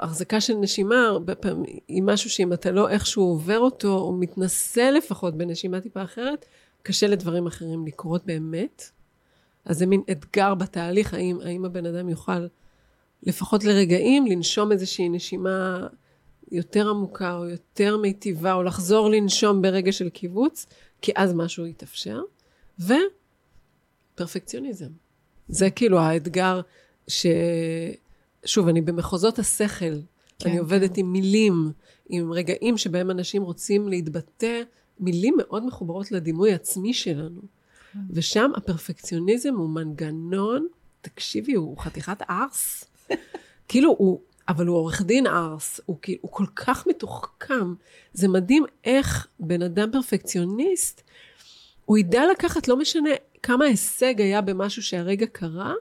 החזקה 0.00 0.40
של 0.40 0.54
נשימה 0.54 1.06
הרבה 1.06 1.34
פעמים 1.34 1.78
היא 1.88 2.02
משהו 2.02 2.30
שאם 2.30 2.52
אתה 2.52 2.70
לא 2.70 2.88
איכשהו 2.88 3.22
עובר 3.22 3.58
אותו, 3.58 3.98
או 3.98 4.12
מתנסה 4.12 4.90
לפחות 4.90 5.34
בנשימה 5.34 5.80
טיפה 5.80 6.02
אחרת, 6.02 6.46
קשה 6.82 7.06
לדברים 7.06 7.46
אחרים 7.46 7.86
לקרות 7.86 8.26
באמת. 8.26 8.90
אז 9.64 9.78
זה 9.78 9.86
מין 9.86 10.02
אתגר 10.10 10.54
בתהליך, 10.54 11.14
האם, 11.14 11.38
האם 11.44 11.64
הבן 11.64 11.86
אדם 11.86 12.08
יוכל 12.08 12.46
לפחות 13.22 13.64
לרגעים 13.64 14.26
לנשום 14.26 14.72
איזושהי 14.72 15.08
נשימה 15.08 15.86
יותר 16.52 16.90
עמוקה 16.90 17.36
או 17.36 17.48
יותר 17.48 17.96
מיטיבה, 17.96 18.52
או 18.54 18.62
לחזור 18.62 19.10
לנשום 19.10 19.62
ברגע 19.62 19.92
של 19.92 20.08
קיבוץ, 20.08 20.66
כי 21.02 21.12
אז 21.16 21.34
משהו 21.34 21.66
יתאפשר. 21.66 22.20
ופרפקציוניזם. 24.20 24.88
זה 25.48 25.70
כאילו 25.70 25.98
האתגר 25.98 26.60
ש... 27.08 27.26
שוב, 28.44 28.68
אני 28.68 28.80
במחוזות 28.80 29.38
השכל, 29.38 30.00
כן, 30.38 30.48
אני 30.48 30.58
עובדת 30.58 30.94
כן. 30.94 31.00
עם 31.00 31.12
מילים, 31.12 31.72
עם 32.08 32.32
רגעים 32.32 32.78
שבהם 32.78 33.10
אנשים 33.10 33.42
רוצים 33.42 33.88
להתבטא, 33.88 34.62
מילים 35.00 35.34
מאוד 35.38 35.66
מחוברות 35.66 36.12
לדימוי 36.12 36.52
עצמי 36.52 36.94
שלנו. 36.94 37.40
כן. 37.92 37.98
ושם 38.10 38.50
הפרפקציוניזם 38.56 39.54
הוא 39.54 39.68
מנגנון, 39.68 40.66
תקשיבי, 41.00 41.54
הוא 41.54 41.78
חתיכת 41.78 42.22
ארס. 42.30 42.84
כאילו, 43.68 43.94
הוא, 43.98 44.20
אבל 44.48 44.66
הוא 44.66 44.76
עורך 44.76 45.02
דין 45.02 45.26
ארס, 45.26 45.80
הוא, 45.86 45.96
הוא 46.20 46.30
כל 46.30 46.46
כך 46.56 46.86
מתוחכם. 46.86 47.74
זה 48.12 48.28
מדהים 48.28 48.64
איך 48.84 49.26
בן 49.40 49.62
אדם 49.62 49.88
פרפקציוניסט, 49.92 51.02
הוא 51.90 51.98
ידע 51.98 52.22
לקחת, 52.30 52.68
לא 52.68 52.76
משנה 52.76 53.10
כמה 53.42 53.64
הישג 53.64 54.20
היה 54.20 54.40
במשהו 54.40 54.82
שהרגע 54.82 55.26
קרה, 55.26 55.72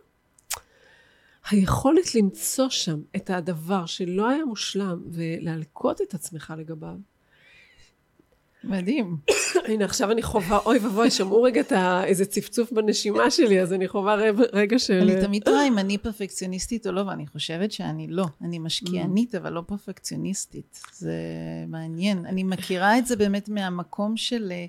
היכולת 1.50 2.16
למצוא 2.16 2.70
שם 2.70 3.00
את 3.16 3.30
הדבר 3.30 3.86
שלא 3.86 4.30
היה 4.30 4.46
מושלם 4.46 5.02
ולהלקות 5.12 6.02
את 6.02 6.14
עצמך 6.14 6.54
לגביו, 6.58 6.96
מדהים. 8.64 9.18
הנה, 9.68 9.86
עכשיו 9.86 10.12
אני 10.12 10.22
חווה, 10.22 10.58
אוי 10.66 10.80
ואבוי, 10.80 11.12
שמעו 11.12 11.42
רגע 11.42 11.62
את 11.62 11.74
איזה 12.04 12.26
צפצוף 12.26 12.72
בנשימה 12.72 13.32
שלי, 13.32 13.62
אז 13.62 13.74
אני 13.74 13.88
חווה 13.88 14.16
רגע 14.54 14.80
של... 14.80 14.94
אני 14.94 15.22
תמיד 15.22 15.50
רואה 15.50 15.68
אם 15.68 15.80
אני 15.80 15.98
פרפקציוניסטית 15.98 16.88
או 16.88 16.92
לא, 16.92 17.02
ואני 17.02 17.28
חושבת 17.28 17.72
שאני 17.72 18.08
לא. 18.08 18.26
אני 18.42 18.60
משקיענית, 18.60 19.36
אבל 19.36 19.54
לא 19.54 19.62
פרפקציוניסטית. 19.68 20.80
זה 20.94 21.14
מעניין. 21.68 22.26
אני 22.26 22.44
מכירה 22.44 22.98
את 22.98 23.06
זה 23.06 23.16
באמת 23.16 23.50
מהמקום 23.50 24.18
של 24.18 24.52
אה, 24.52 24.66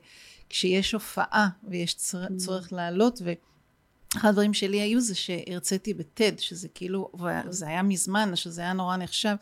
כשיש 0.50 0.92
הופעה 0.92 1.48
ויש 1.68 1.96
צורך 2.36 2.72
לעלות, 2.72 3.22
ואחד 3.24 4.28
הדברים 4.28 4.54
שלי 4.54 4.80
היו 4.80 5.00
זה 5.00 5.14
שהרציתי 5.14 5.94
בטד, 5.94 6.38
שזה 6.38 6.68
כאילו, 6.68 7.10
וזה 7.46 7.66
היה 7.66 7.82
מזמן, 7.82 8.36
שזה 8.36 8.60
היה 8.60 8.72
נורא 8.72 8.96
נחשב, 8.96 9.34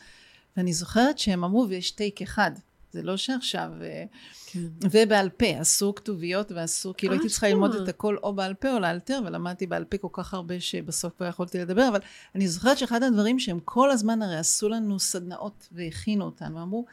ואני 0.57 0.73
זוכרת 0.73 1.19
שהם 1.19 1.45
אמרו, 1.45 1.67
ויש 1.69 1.91
טייק 1.91 2.23
אחד. 2.23 2.51
זה 2.93 3.03
לא 3.03 3.17
שעכשיו... 3.17 3.71
אה, 3.83 4.05
כן. 4.47 4.61
ובעל 4.91 5.29
פה, 5.29 5.63
אסור 5.63 5.95
כתוביות 5.95 6.53
ואסור, 6.53 6.95
כאילו 6.95 7.13
הייתי 7.13 7.29
צריכה 7.29 7.49
ללמוד 7.49 7.75
את 7.75 7.89
הכל 7.89 8.17
או 8.23 8.33
בעל 8.33 8.55
פה 8.55 8.73
או 8.73 8.79
לאלתר, 8.79 9.21
ולמדתי 9.27 9.67
בעל 9.67 9.85
פה 9.85 9.99
כל 9.99 10.09
כך 10.13 10.35
הרבה 10.35 10.61
שבסוף 10.61 11.13
כבר 11.17 11.27
יכולתי 11.27 11.59
לדבר, 11.59 11.89
אבל 11.89 12.01
אני 12.35 12.49
זוכרת 12.49 12.79
שאחד 12.79 13.03
הדברים 13.03 13.39
שהם 13.39 13.61
כל 13.65 13.91
הזמן 13.91 14.23
הרי 14.23 14.37
עשו 14.37 14.69
לנו 14.69 14.99
סדנאות 14.99 15.69
והכינו 15.73 16.25
אותנו, 16.25 16.63
אמרו, 16.63 16.85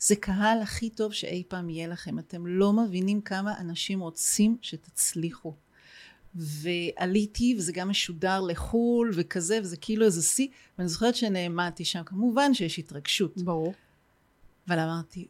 זה 0.00 0.16
קהל 0.16 0.62
הכי 0.62 0.90
טוב 0.90 1.12
שאי 1.12 1.42
פעם 1.48 1.70
יהיה 1.70 1.88
לכם, 1.88 2.18
אתם 2.18 2.46
לא 2.46 2.72
מבינים 2.72 3.20
כמה 3.20 3.58
אנשים 3.58 4.00
רוצים 4.00 4.56
שתצליחו. 4.62 5.54
ועליתי, 6.34 7.54
וזה 7.58 7.72
גם 7.72 7.88
משודר 7.88 8.40
לחו"ל 8.40 9.10
וכזה, 9.14 9.60
וזה 9.62 9.76
כאילו 9.76 10.06
איזה 10.06 10.22
שיא, 10.22 10.48
ואני 10.78 10.88
זוכרת 10.88 11.14
שנעמדתי 11.14 11.84
שם, 11.84 12.02
כמובן 12.06 12.54
שיש 12.54 12.78
התרגשות. 12.78 13.36
ברור. 13.36 13.74
אבל 14.68 14.78
אמרתי, 14.78 15.26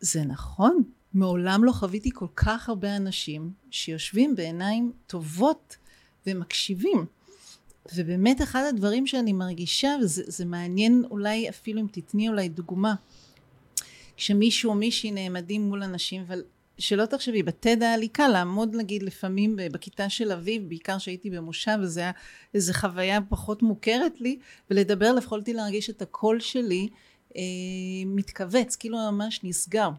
זה 0.00 0.24
נכון, 0.24 0.82
מעולם 1.14 1.64
לא 1.64 1.72
חוויתי 1.72 2.10
כל 2.14 2.26
כך 2.36 2.68
הרבה 2.68 2.96
אנשים 2.96 3.52
שיושבים 3.70 4.36
בעיניים 4.36 4.92
טובות 5.06 5.76
ומקשיבים. 6.26 7.06
ובאמת 7.94 8.42
אחד 8.42 8.62
הדברים 8.68 9.06
שאני 9.06 9.32
מרגישה, 9.32 9.96
וזה 10.02 10.44
מעניין 10.44 11.04
אולי 11.10 11.48
אפילו 11.48 11.80
אם 11.80 11.86
תתני 11.92 12.28
אולי 12.28 12.48
דוגמה, 12.48 12.94
כשמישהו 14.22 14.70
או 14.70 14.74
מישהי 14.74 15.10
נעמדים 15.10 15.62
מול 15.62 15.82
אנשים, 15.82 16.22
אבל 16.22 16.42
שלא 16.78 17.06
תחשבי, 17.06 17.42
בטד 17.42 17.82
היה 17.82 17.96
לי 17.96 18.08
קל 18.08 18.28
לעמוד 18.28 18.74
נגיד 18.76 19.02
לפעמים 19.02 19.56
בכיתה 19.72 20.08
של 20.08 20.32
אביב, 20.32 20.68
בעיקר 20.68 20.98
שהייתי 20.98 21.30
במושב, 21.30 21.78
וזה 21.82 22.00
היה 22.00 22.10
איזו 22.54 22.72
חוויה 22.72 23.18
פחות 23.28 23.62
מוכרת 23.62 24.20
לי, 24.20 24.38
ולדבר, 24.70 25.14
יכולתי 25.18 25.52
להרגיש 25.52 25.90
את 25.90 26.02
הקול 26.02 26.40
שלי 26.40 26.88
אה, 27.36 27.42
מתכווץ, 28.06 28.76
כאילו 28.76 28.98
ממש 28.98 29.40
נסגר. 29.44 29.90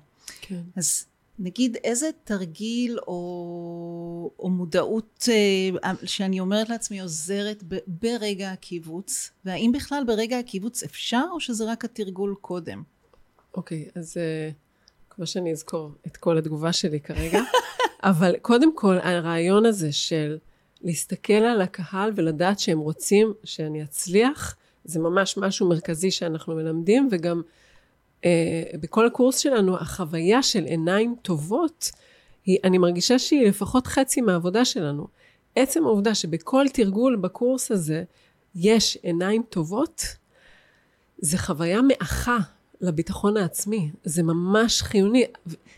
כן. 0.42 0.62
אז 0.75 1.06
נגיד 1.39 1.77
איזה 1.84 2.10
תרגיל 2.24 3.00
או, 3.08 4.32
או 4.39 4.50
מודעות 4.50 5.30
אה, 5.32 5.92
שאני 6.06 6.39
אומרת 6.39 6.70
לעצמי 6.70 7.00
עוזרת 7.00 7.63
ב, 7.68 7.77
ברגע 7.88 8.51
הקיבוץ, 8.51 9.32
והאם 9.46 9.72
בכלל 9.74 10.03
ברגע 10.08 10.39
הקיבוץ 10.39 10.84
אפשר 10.84 11.24
או 11.32 11.39
שזה 11.39 11.72
רק 11.72 11.86
התרגול 11.86 12.36
קודם? 12.42 12.84
אוקיי, 13.53 13.86
okay, 13.88 14.00
אז 14.00 14.17
אה, 14.17 14.50
כמו 15.10 15.27
שאני 15.27 15.51
אזכור 15.51 15.91
את 16.07 16.17
כל 16.17 16.38
התגובה 16.38 16.74
שלי 16.74 17.00
כרגע, 17.00 17.39
אבל 18.03 18.36
קודם 18.41 18.75
כל 18.75 18.98
הרעיון 18.98 19.65
הזה 19.65 19.91
של 19.91 20.38
להסתכל 20.81 21.33
על 21.33 21.62
הקהל 21.62 22.12
ולדעת 22.15 22.60
שהם 22.60 22.79
רוצים 22.79 23.33
שאני 23.43 23.83
אצליח, 23.83 24.55
זה 24.83 25.00
ממש 25.00 25.38
משהו 25.38 25.69
מרכזי 25.69 26.12
שאנחנו 26.12 26.55
מלמדים, 26.55 27.10
וגם 27.12 27.41
אה, 28.25 28.63
בכל 28.81 29.05
הקורס 29.05 29.38
שלנו, 29.38 29.77
החוויה 29.77 30.43
של 30.43 30.63
עיניים 30.63 31.15
טובות, 31.22 31.91
היא, 32.45 32.57
אני 32.63 32.77
מרגישה 32.77 33.19
שהיא 33.19 33.48
לפחות 33.48 33.88
חצי 33.88 34.22
מהעבודה 34.22 34.65
שלנו. 34.65 35.07
עצם 35.55 35.86
העובדה 35.86 36.15
שבכל 36.15 36.65
תרגול 36.74 37.15
בקורס 37.15 37.72
הזה 37.72 38.03
יש 38.55 38.98
עיניים 39.01 39.43
טובות, 39.50 40.03
זה 41.17 41.38
חוויה 41.38 41.81
מאחה 41.81 42.38
לביטחון 42.83 43.37
העצמי. 43.37 43.91
זה 44.03 44.23
ממש 44.23 44.81
חיוני. 44.81 45.23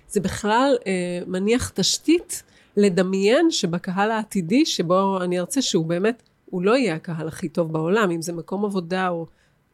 זה 0.09 0.19
בכלל 0.19 0.77
אה, 0.88 1.19
מניח 1.27 1.69
תשתית 1.69 2.43
לדמיין 2.77 3.51
שבקהל 3.51 4.12
העתידי, 4.12 4.65
שבו 4.65 5.21
אני 5.21 5.39
ארצה 5.39 5.62
שהוא 5.62 5.85
באמת 5.85 6.24
הוא 6.45 6.62
לא 6.62 6.77
יהיה 6.77 6.95
הקהל 6.95 7.27
הכי 7.27 7.50
טוב 7.50 7.74
בעולם, 7.74 8.12
אם 8.12 8.21
זה 8.21 8.33
מקום 8.33 8.65
עבודה 8.65 9.09
או... 9.09 9.25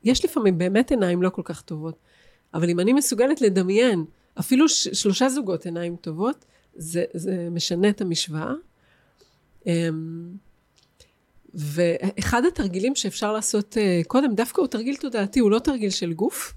יש 0.04 0.26
לפעמים 0.26 0.58
באמת 0.58 0.92
עיניים 0.92 1.22
לא 1.22 1.30
כל 1.30 1.42
כך 1.46 1.62
טובות, 1.62 1.96
אבל 2.54 2.70
אם 2.70 2.80
אני 2.80 2.94
מסוגלת 2.94 3.42
לדמיין 3.42 4.06
אפילו 4.40 4.70
ש- 4.70 4.88
שלושה 4.88 5.30
זוגות 5.30 5.66
עיניים 5.66 5.96
טובות, 5.96 6.46
זה, 6.76 7.04
זה 7.14 7.48
משנה 7.52 7.90
את 7.90 8.02
המשוואה. 8.02 8.54
אמ, 9.66 10.32
ואחד 11.54 12.46
התרגילים 12.46 12.96
שאפשר 12.96 13.34
לעשות 13.34 13.78
אה, 13.78 14.02
קודם, 14.08 14.36
דווקא 14.36 14.62
הוא 14.62 14.68
תרגיל 14.68 14.96
תודעתי, 14.96 15.40
הוא 15.40 15.52
לא 15.52 15.60
תרגיל 15.60 15.90
של 15.90 16.14
גוף. 16.14 16.54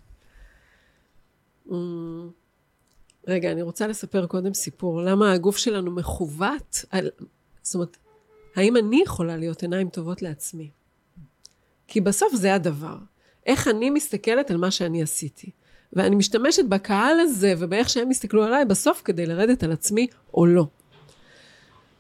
אמ, 1.73 2.31
רגע, 3.27 3.53
אני 3.53 3.63
רוצה 3.63 3.87
לספר 3.87 4.27
קודם 4.27 4.55
סיפור. 4.55 5.03
למה 5.03 5.33
הגוף 5.33 5.57
שלנו 5.57 5.91
מכוות 5.91 6.85
על... 6.91 7.11
זאת 7.63 7.75
אומרת, 7.75 7.97
האם 8.57 8.77
אני 8.77 9.03
יכולה 9.03 9.37
להיות 9.37 9.63
עיניים 9.63 9.89
טובות 9.89 10.23
לעצמי? 10.23 10.71
כי 11.89 12.01
בסוף 12.01 12.35
זה 12.35 12.55
הדבר. 12.55 12.97
איך 13.47 13.69
אני 13.69 13.91
מסתכלת 13.91 14.51
על 14.51 14.57
מה 14.57 14.71
שאני 14.71 15.03
עשיתי. 15.03 15.51
ואני 15.93 16.17
משתמשת 16.17 16.65
בקהל 16.65 17.21
הזה 17.21 17.55
ובאיך 17.59 17.89
שהם 17.89 18.11
הסתכלו 18.11 18.45
עליי 18.45 18.65
בסוף 18.65 19.03
כדי 19.05 19.27
לרדת 19.27 19.63
על 19.63 19.73
עצמי 19.73 20.07
או 20.35 20.47
לא. 20.47 20.67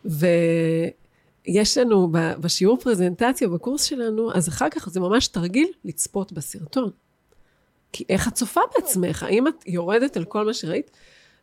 ויש 0.04 1.78
לנו 1.78 2.09
בשיעור 2.12 2.76
פרזנטציה 2.76 3.49
בקורס 3.49 3.85
שלנו, 3.85 4.35
אז 4.35 4.49
אחר 4.49 4.71
כך 4.71 4.88
זה 4.88 5.00
ממש 5.00 5.28
תרגיל 5.28 5.68
לצפות 5.85 6.33
בסרטון. 6.33 6.90
כי 7.94 8.04
איך 8.08 8.28
את 8.28 8.34
צופה 8.34 8.60
בעצמך? 8.74 9.22
האם 9.22 9.48
את 9.48 9.54
יורדת 9.66 10.16
על 10.16 10.24
כל 10.24 10.46
מה 10.46 10.54
שראית? 10.54 10.90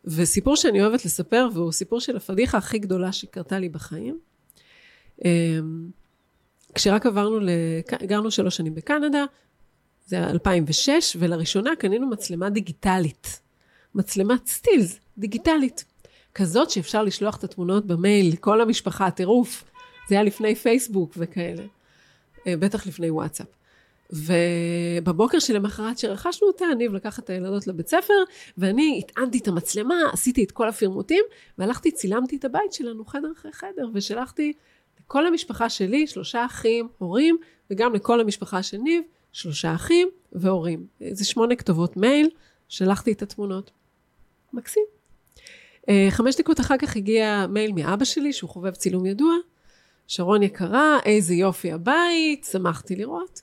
וסיפור 0.04 0.56
שאני 0.56 0.82
אוהבת 0.82 1.04
לספר, 1.04 1.48
והוא 1.54 1.72
סיפור 1.72 2.00
של 2.00 2.16
הפדיחה 2.16 2.58
הכי 2.58 2.78
גדולה 2.78 3.12
שקרתה 3.12 3.58
לי 3.58 3.68
בחיים. 3.68 4.18
אמ, 5.24 5.90
כשרק 6.74 7.06
עברנו, 7.06 7.40
לק... 7.40 8.02
גרנו 8.02 8.30
שלוש 8.30 8.56
שנים 8.56 8.74
בקנדה, 8.74 9.24
זה 10.06 10.16
היה 10.16 10.30
2006, 10.30 11.16
ולראשונה 11.18 11.76
קנינו 11.76 12.06
מצלמה 12.06 12.50
דיגיטלית. 12.50 13.40
מצלמת 13.94 14.46
סטילס, 14.46 14.98
דיגיטלית. 15.18 15.84
כזאת 16.34 16.70
שאפשר 16.70 17.02
לשלוח 17.02 17.36
את 17.36 17.44
התמונות 17.44 17.86
במייל 17.86 18.32
לכל 18.32 18.60
המשפחה, 18.60 19.10
טירוף. 19.10 19.64
זה 20.08 20.14
היה 20.14 20.24
לפני 20.24 20.54
פייסבוק 20.54 21.12
וכאלה. 21.16 21.62
אה, 22.46 22.56
בטח 22.56 22.86
לפני 22.86 23.10
וואטסאפ. 23.10 23.46
ובבוקר 24.12 25.38
שלמחרת 25.38 25.98
שרכשנו 25.98 26.48
אותה, 26.48 26.64
ניב 26.78 26.94
לקח 26.94 27.18
את 27.18 27.30
הילדות 27.30 27.66
לבית 27.66 27.88
ספר, 27.88 28.14
ואני 28.58 29.02
הטענתי 29.04 29.38
את 29.38 29.48
המצלמה, 29.48 29.94
עשיתי 30.12 30.44
את 30.44 30.50
כל 30.50 30.68
הפירמוטים, 30.68 31.24
והלכתי, 31.58 31.90
צילמתי 31.90 32.36
את 32.36 32.44
הבית 32.44 32.72
שלנו 32.72 33.04
חדר 33.04 33.32
אחרי 33.32 33.52
חדר, 33.52 33.88
ושלחתי 33.94 34.52
לכל 35.00 35.26
המשפחה 35.26 35.68
שלי, 35.68 36.06
שלושה 36.06 36.44
אחים, 36.44 36.88
הורים, 36.98 37.36
וגם 37.70 37.94
לכל 37.94 38.20
המשפחה 38.20 38.62
של 38.62 38.76
ניב, 38.76 39.02
שלושה 39.32 39.74
אחים 39.74 40.08
והורים. 40.32 40.86
זה 41.10 41.24
שמונה 41.24 41.56
כתובות 41.56 41.96
מייל, 41.96 42.30
שלחתי 42.68 43.12
את 43.12 43.22
התמונות. 43.22 43.70
מקסים. 44.52 44.84
אה, 45.88 46.06
חמש 46.10 46.36
דקות 46.36 46.60
אחר 46.60 46.76
כך 46.78 46.96
הגיע 46.96 47.46
מייל 47.48 47.72
מאבא 47.72 48.04
שלי, 48.04 48.32
שהוא 48.32 48.50
חובב 48.50 48.70
צילום 48.70 49.06
ידוע. 49.06 49.34
שרון 50.06 50.42
יקרה, 50.42 50.98
איזה 51.04 51.34
יופי 51.34 51.72
הבית, 51.72 52.46
שמחתי 52.52 52.96
לראות. 52.96 53.42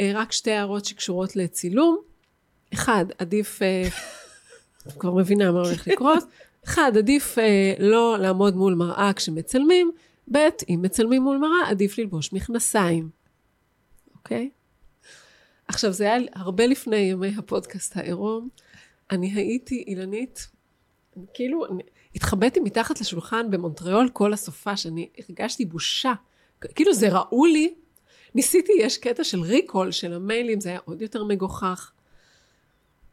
אה, 0.00 0.10
רק 0.14 0.32
שתי 0.32 0.50
הערות 0.50 0.84
שקשורות 0.84 1.36
לצילום. 1.36 1.98
אחד, 2.74 3.04
עדיף, 3.18 3.62
אה, 3.62 3.88
כבר 4.98 5.14
מבינה 5.14 5.52
מה 5.52 5.60
הולך 5.60 5.88
לקרות. 5.88 6.24
אחד, 6.64 6.92
עדיף 6.96 7.38
לא 7.78 8.16
לעמוד 8.18 8.56
מול 8.56 8.74
מראה 8.74 9.12
כשמצלמים. 9.12 9.92
ב', 10.32 10.38
אם 10.68 10.78
מצלמים 10.82 11.22
מול 11.22 11.38
מראה, 11.38 11.70
עדיף 11.70 11.98
ללבוש 11.98 12.32
מכנסיים. 12.32 13.10
אוקיי? 14.14 14.50
עכשיו, 15.68 15.92
זה 15.92 16.04
היה 16.04 16.26
הרבה 16.34 16.66
לפני 16.66 16.96
ימי 16.96 17.34
הפודקאסט 17.38 17.96
העירום. 17.96 18.48
אני 19.10 19.32
הייתי 19.34 19.84
אילנית, 19.86 20.48
כאילו, 21.34 21.66
אני 21.66 21.82
התחבאתי 22.14 22.60
מתחת 22.60 23.00
לשולחן 23.00 23.50
במונטריאול 23.50 24.08
כל 24.12 24.32
הסופה, 24.32 24.76
שאני 24.76 25.08
הרגשתי 25.18 25.64
בושה. 25.64 26.12
כאילו 26.74 26.94
זה 26.94 27.08
ראו 27.08 27.46
לי. 27.46 27.74
ניסיתי, 28.34 28.72
יש 28.78 28.98
קטע 28.98 29.24
של 29.24 29.40
ריקול 29.40 29.90
של 29.90 30.12
המיילים, 30.12 30.60
זה 30.60 30.68
היה 30.68 30.78
עוד 30.84 31.02
יותר 31.02 31.24
מגוחך. 31.24 31.92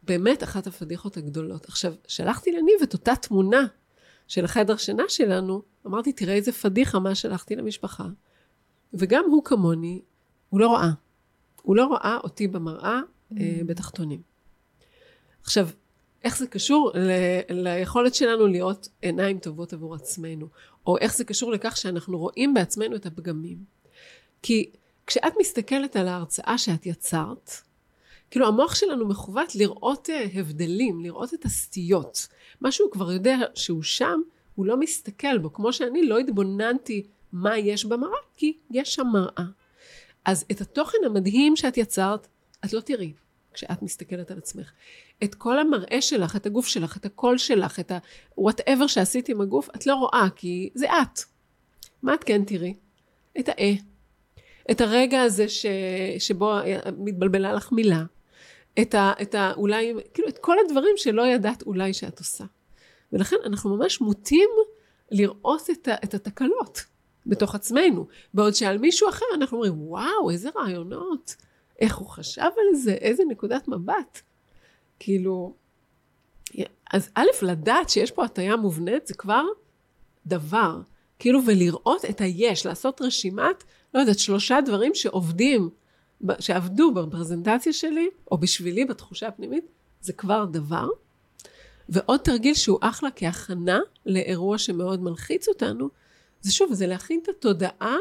באמת 0.03 0.43
אחת 0.43 0.67
הפדיחות 0.67 1.17
הגדולות. 1.17 1.65
עכשיו, 1.65 1.93
שלחתי 2.07 2.51
לניב 2.51 2.75
את 2.83 2.93
אותה 2.93 3.15
תמונה 3.15 3.65
של 4.27 4.45
החדר 4.45 4.77
שינה 4.77 5.03
שלנו, 5.07 5.61
אמרתי, 5.87 6.13
תראה 6.13 6.33
איזה 6.33 6.51
פדיחה 6.51 6.99
מה 6.99 7.15
שלחתי 7.15 7.55
למשפחה. 7.55 8.05
וגם 8.93 9.23
הוא 9.27 9.43
כמוני, 9.43 10.01
הוא 10.49 10.59
לא 10.59 10.73
ראה. 10.73 10.91
הוא 11.61 11.75
לא 11.75 11.93
ראה 11.93 12.17
אותי 12.23 12.47
במראה 12.47 12.99
mm. 12.99 13.35
אה, 13.39 13.61
בתחתונים. 13.65 14.21
עכשיו, 15.43 15.69
איך 16.23 16.37
זה 16.37 16.47
קשור 16.47 16.91
ל- 16.95 17.41
ליכולת 17.49 18.15
שלנו 18.15 18.47
להיות 18.47 18.89
עיניים 19.01 19.39
טובות 19.39 19.73
עבור 19.73 19.95
עצמנו, 19.95 20.47
או 20.87 20.97
איך 20.97 21.15
זה 21.15 21.23
קשור 21.23 21.51
לכך 21.51 21.77
שאנחנו 21.77 22.17
רואים 22.17 22.53
בעצמנו 22.53 22.95
את 22.95 23.05
הפגמים. 23.05 23.57
כי 24.41 24.71
כשאת 25.07 25.33
מסתכלת 25.39 25.95
על 25.95 26.07
ההרצאה 26.07 26.57
שאת 26.57 26.85
יצרת, 26.85 27.51
כאילו 28.31 28.47
המוח 28.47 28.75
שלנו 28.75 29.07
מכוות 29.07 29.55
לראות 29.55 30.09
אה, 30.09 30.27
הבדלים, 30.33 31.01
לראות 31.01 31.33
את 31.33 31.45
הסטיות. 31.45 32.27
מה 32.61 32.71
שהוא 32.71 32.91
כבר 32.91 33.11
יודע 33.11 33.37
שהוא 33.55 33.83
שם, 33.83 34.21
הוא 34.55 34.65
לא 34.65 34.77
מסתכל 34.77 35.37
בו. 35.37 35.53
כמו 35.53 35.73
שאני 35.73 36.07
לא 36.07 36.17
התבוננתי 36.19 37.07
מה 37.31 37.57
יש 37.57 37.85
במראה, 37.85 38.17
כי 38.37 38.57
יש 38.71 38.93
שם 38.93 39.07
מראה. 39.13 39.45
אז 40.25 40.45
את 40.51 40.61
התוכן 40.61 40.97
המדהים 41.05 41.55
שאת 41.55 41.77
יצרת, 41.77 42.27
את 42.65 42.73
לא 42.73 42.79
תראי 42.79 43.13
כשאת 43.53 43.81
מסתכלת 43.81 44.31
על 44.31 44.37
עצמך. 44.37 44.71
את 45.23 45.35
כל 45.35 45.59
המראה 45.59 46.01
שלך, 46.01 46.35
את 46.35 46.45
הגוף 46.45 46.67
שלך, 46.67 46.97
את 46.97 47.05
הקול 47.05 47.37
שלך, 47.37 47.79
את 47.79 47.91
ה-whatever 47.91 48.87
שעשית 48.87 49.29
עם 49.29 49.41
הגוף, 49.41 49.69
את 49.75 49.85
לא 49.85 49.95
רואה, 49.95 50.27
כי 50.35 50.69
זה 50.75 50.85
את. 50.85 51.19
מה 52.03 52.13
את 52.13 52.23
כן 52.23 52.43
תראי? 52.45 52.73
את 53.39 53.49
האה. 53.49 53.73
את 54.71 54.81
הרגע 54.81 55.21
הזה 55.21 55.49
ש... 55.49 55.65
שבו 56.19 56.53
מתבלבלה 56.97 57.53
לך 57.53 57.71
מילה. 57.71 58.03
את 58.81 58.95
ה... 58.95 59.13
את 59.21 59.35
ה... 59.35 59.53
אולי, 59.57 59.93
כאילו, 60.13 60.27
את 60.27 60.37
כל 60.37 60.55
הדברים 60.65 60.93
שלא 60.97 61.27
ידעת 61.27 61.61
אולי 61.61 61.93
שאת 61.93 62.19
עושה. 62.19 62.43
ולכן 63.13 63.35
אנחנו 63.45 63.77
ממש 63.77 64.01
מוטים 64.01 64.49
לראות 65.11 65.69
את, 65.69 65.87
ה... 65.87 65.93
את 66.03 66.13
התקלות. 66.13 66.85
בתוך 67.25 67.55
עצמנו. 67.55 68.07
בעוד 68.33 68.53
שעל 68.53 68.77
מישהו 68.77 69.09
אחר 69.09 69.25
אנחנו 69.35 69.57
אומרים, 69.57 69.81
וואו, 69.81 70.29
איזה 70.31 70.49
רעיונות, 70.55 71.35
איך 71.79 71.97
הוא 71.97 72.07
חשב 72.07 72.41
על 72.41 72.75
זה, 72.75 72.93
איזה 72.93 73.23
נקודת 73.27 73.67
מבט. 73.67 74.21
כאילו, 74.99 75.53
אז 76.93 77.09
א', 77.15 77.25
לדעת 77.41 77.89
שיש 77.89 78.11
פה 78.11 78.25
הטיה 78.25 78.55
מובנית 78.55 79.07
זה 79.07 79.13
כבר 79.13 79.43
דבר. 80.25 80.79
כאילו, 81.19 81.39
ולראות 81.45 82.05
את 82.05 82.21
היש, 82.21 82.65
לעשות 82.65 83.01
רשימת, 83.01 83.63
לא 83.95 83.99
יודעת, 83.99 84.19
שלושה 84.19 84.61
דברים 84.65 84.95
שעובדים, 84.95 85.69
שעבדו 86.39 86.93
בפרזנטציה 86.93 87.73
שלי, 87.73 88.09
או 88.31 88.37
בשבילי, 88.37 88.85
בתחושה 88.85 89.27
הפנימית, 89.27 89.65
זה 90.01 90.13
כבר 90.13 90.45
דבר. 90.45 90.87
ועוד 91.89 92.19
תרגיל 92.19 92.53
שהוא 92.53 92.79
אחלה 92.81 93.09
כהכנה 93.15 93.79
לאירוע 94.05 94.57
שמאוד 94.57 95.03
מלחיץ 95.03 95.47
אותנו, 95.47 95.89
זה 96.41 96.51
שוב, 96.51 96.73
זה 96.73 96.87
להכין 96.87 97.19
את 97.23 97.29
התודעה 97.29 97.95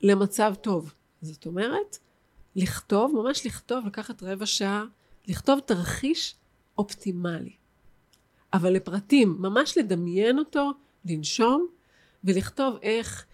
למצב 0.00 0.54
טוב. 0.60 0.94
זאת 1.22 1.46
אומרת, 1.46 1.98
לכתוב, 2.56 3.12
ממש 3.14 3.46
לכתוב, 3.46 3.86
לקחת 3.86 4.22
רבע 4.22 4.46
שעה, 4.46 4.84
לכתוב 5.28 5.60
תרחיש 5.60 6.34
אופטימלי. 6.78 7.52
אבל 8.52 8.72
לפרטים, 8.72 9.36
ממש 9.38 9.78
לדמיין 9.78 10.38
אותו, 10.38 10.70
לנשום, 11.04 11.66
ולכתוב 12.24 12.76
איך 12.82 13.24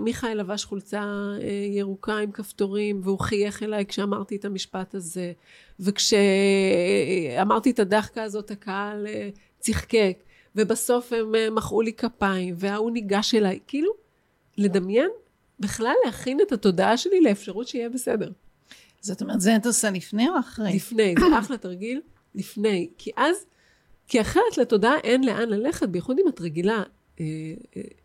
מיכאל 0.00 0.40
לבש 0.40 0.64
חולצה 0.64 1.02
אה, 1.40 1.48
ירוקה 1.70 2.18
עם 2.18 2.32
כפתורים, 2.32 3.00
והוא 3.04 3.18
חייך 3.18 3.62
אליי 3.62 3.86
כשאמרתי 3.86 4.36
את 4.36 4.44
המשפט 4.44 4.94
הזה, 4.94 5.32
וכשאמרתי 5.80 7.70
את 7.70 7.78
הדחקה 7.78 8.22
הזאת 8.22 8.50
הקהל 8.50 9.06
אה, 9.06 9.30
צחקק, 9.58 10.18
ובסוף 10.56 11.12
הם 11.12 11.34
אה, 11.34 11.50
מחאו 11.50 11.82
לי 11.82 11.92
כפיים, 11.92 12.54
וההוא 12.58 12.90
ניגש 12.90 13.34
אליי, 13.34 13.58
כאילו, 13.66 13.92
לדמיין, 14.58 15.10
בכלל 15.60 15.94
להכין 16.04 16.38
את 16.40 16.52
התודעה 16.52 16.96
שלי 16.96 17.20
לאפשרות 17.20 17.68
שיהיה 17.68 17.88
בסדר. 17.88 18.30
זאת 19.00 19.22
אומרת, 19.22 19.40
זה 19.40 19.56
את 19.56 19.66
עושה 19.66 19.90
לפני 19.90 20.28
או 20.28 20.38
אחרי? 20.38 20.74
לפני, 20.74 21.14
זה 21.18 21.38
אחלה 21.40 21.56
תרגיל, 21.56 22.00
לפני. 22.34 22.88
כי 22.98 23.10
אז, 23.16 23.36
כי 24.08 24.20
אחרת 24.20 24.58
לתודעה 24.58 24.98
אין 25.04 25.24
לאן 25.24 25.48
ללכת, 25.48 25.88
בייחוד 25.88 26.18
אם 26.18 26.28
את 26.28 26.40
רגילה 26.40 26.74
אה, 26.76 26.82
אה, 26.82 27.01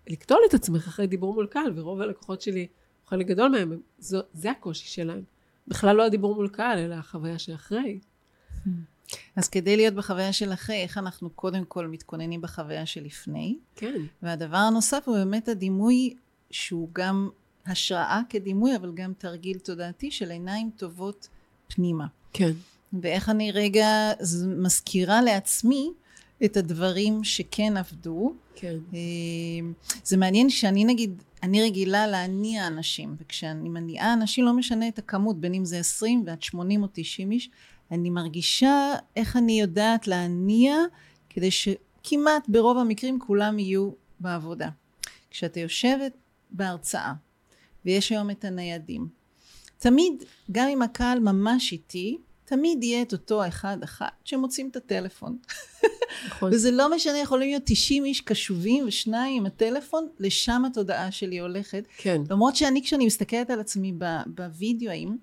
לקטול 0.10 0.39
את 0.49 0.53
עצמך 0.53 0.88
אחרי 0.88 1.08
דיבור 1.08 1.34
מול 1.34 1.47
קהל, 1.47 1.71
ורוב 1.75 2.01
הלקוחות 2.01 2.41
שלי, 2.41 2.67
חלק 3.08 3.27
גדול 3.27 3.49
מהם, 3.49 3.80
זו, 3.99 4.19
זה 4.34 4.51
הקושי 4.51 4.88
שלהם. 4.88 5.23
בכלל 5.67 5.95
לא 5.95 6.06
הדיבור 6.06 6.36
מול 6.36 6.49
קהל, 6.49 6.80
אלא 6.80 6.95
החוויה 6.95 7.39
שאחרי. 7.39 7.99
Hmm. 8.65 8.69
אז 9.36 9.49
כדי 9.49 9.77
להיות 9.77 9.93
בחוויה 9.93 10.34
של 10.34 10.53
אחרי, 10.53 10.75
איך 10.75 10.97
אנחנו 10.97 11.30
קודם 11.30 11.65
כל 11.65 11.88
מתכוננים 11.88 12.41
בחוויה 12.41 12.86
שלפני. 12.86 13.58
כן. 13.75 14.01
והדבר 14.21 14.58
הנוסף 14.58 15.03
הוא 15.06 15.15
באמת 15.17 15.47
הדימוי 15.47 16.13
שהוא 16.51 16.89
גם 16.93 17.30
השראה 17.65 18.21
כדימוי, 18.30 18.75
אבל 18.75 18.91
גם 18.93 19.13
תרגיל 19.17 19.60
תודעתי 19.60 20.12
של 20.12 20.32
עיניים 20.32 20.69
טובות 20.77 21.27
פנימה. 21.67 22.08
כן. 22.34 22.51
ואיך 23.01 23.30
אני 23.30 23.51
רגע 23.51 24.12
מזכירה 24.58 25.21
לעצמי 25.21 25.91
את 26.45 26.58
הדברים 26.58 27.23
שכן 27.23 27.78
עבדו. 27.78 28.34
כן. 28.56 28.76
אה, 28.93 29.00
זה 30.04 30.17
מעניין 30.17 30.50
שאני 30.50 30.86
נגיד, 30.86 31.23
אני 31.43 31.63
רגילה 31.63 32.08
להניע 32.08 32.67
אנשים, 32.67 33.15
וכשאני 33.19 33.69
מניעה 33.69 34.13
אנשים 34.13 34.45
לא 34.45 34.54
משנה 34.54 34.88
את 34.88 35.00
הכמות, 35.00 35.39
בין 35.39 35.54
אם 35.54 35.65
זה 35.65 35.80
20 35.80 36.23
ועד 36.26 36.41
80 36.41 36.84
או 36.84 36.88
90 36.93 37.32
איש, 37.32 37.50
אני 37.91 38.10
מרגישה 38.10 38.93
איך 39.15 39.38
אני 39.38 39.62
יודעת 39.62 40.08
להניע 40.08 40.76
כדי 41.30 41.50
שכמעט 41.52 42.50
ברוב 42.50 42.78
המקרים 42.78 43.19
כולם 43.19 43.60
יהיו 43.60 43.91
בעבודה. 44.19 44.69
כשאתה 45.30 45.60
יושבת 45.60 46.17
בהרצאה 46.52 47.13
ויש 47.86 48.10
היום 48.10 48.30
את 48.30 48.45
הניידים, 48.45 49.08
תמיד, 49.78 50.23
גם 50.52 50.67
אם 50.67 50.82
הקהל 50.82 51.19
ממש 51.19 51.71
איטי, 51.71 52.17
תמיד 52.49 52.83
יהיה 52.83 53.01
את 53.01 53.13
אותו 53.13 53.47
אחד 53.47 53.77
אחת 53.83 54.12
שמוצאים 54.25 54.69
את 54.69 54.75
הטלפון. 54.75 55.38
נכון. 56.27 56.53
וזה 56.53 56.71
לא 56.71 56.95
משנה, 56.95 57.17
יכולים 57.17 57.49
להיות 57.49 57.63
90 57.65 58.05
איש 58.05 58.21
קשובים 58.21 58.88
ושניים 58.88 59.38
עם 59.38 59.45
הטלפון, 59.45 60.07
לשם 60.19 60.63
התודעה 60.65 61.12
שלי 61.12 61.39
הולכת. 61.39 61.83
כן. 61.97 62.21
למרות 62.29 62.55
שאני, 62.55 62.83
כשאני 62.83 63.05
מסתכלת 63.05 63.49
על 63.49 63.60
עצמי 63.60 63.93
בווידאוים, 64.25 65.17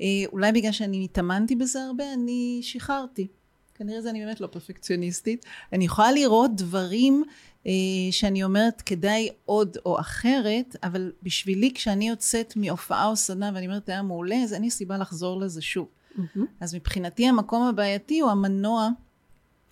אה, 0.00 0.06
אולי 0.32 0.52
בגלל 0.52 0.72
שאני 0.72 1.04
התאמנתי 1.04 1.56
בזה 1.56 1.82
הרבה, 1.82 2.12
אני 2.12 2.60
שחררתי. 2.62 3.26
כנראה 3.74 4.02
זה 4.02 4.10
אני 4.10 4.24
באמת 4.24 4.40
לא 4.40 4.46
פרפקציוניסטית, 4.46 5.44
אני 5.72 5.84
יכולה 5.84 6.12
לראות 6.12 6.56
דברים 6.56 7.24
אה, 7.66 7.72
שאני 8.10 8.44
אומרת 8.44 8.80
כדאי 8.80 9.28
עוד 9.44 9.76
או 9.86 10.00
אחרת, 10.00 10.76
אבל 10.82 11.12
בשבילי 11.22 11.72
כשאני 11.74 12.08
יוצאת 12.08 12.56
מהופעה 12.56 13.06
או 13.06 13.16
סדנה 13.16 13.50
ואני 13.54 13.66
אומרת 13.66 13.88
היה 13.88 14.02
מעולה, 14.02 14.36
אז 14.42 14.52
אין 14.52 14.62
לי 14.62 14.70
סיבה 14.70 14.98
לחזור 14.98 15.40
לזה 15.40 15.62
שוב. 15.62 15.88
Mm-hmm. 16.18 16.40
אז 16.60 16.74
מבחינתי 16.74 17.28
המקום 17.28 17.62
הבעייתי 17.62 18.20
הוא 18.20 18.30
המנוע 18.30 18.88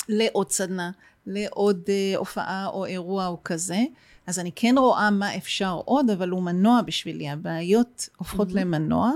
לעוד 0.09 0.51
סדנה, 0.51 0.91
לעוד 1.27 1.81
אה, 1.89 2.17
הופעה 2.17 2.67
או 2.67 2.87
אירוע 2.87 3.27
או 3.27 3.39
כזה. 3.45 3.79
אז 4.27 4.39
אני 4.39 4.53
כן 4.55 4.75
רואה 4.79 5.11
מה 5.11 5.37
אפשר 5.37 5.81
עוד, 5.85 6.11
אבל 6.11 6.29
הוא 6.29 6.43
מנוע 6.43 6.83
בשבילי. 6.83 7.29
הבעיות 7.29 8.09
הופכות 8.17 8.49
mm-hmm. 8.49 8.55
למנוע, 8.55 9.13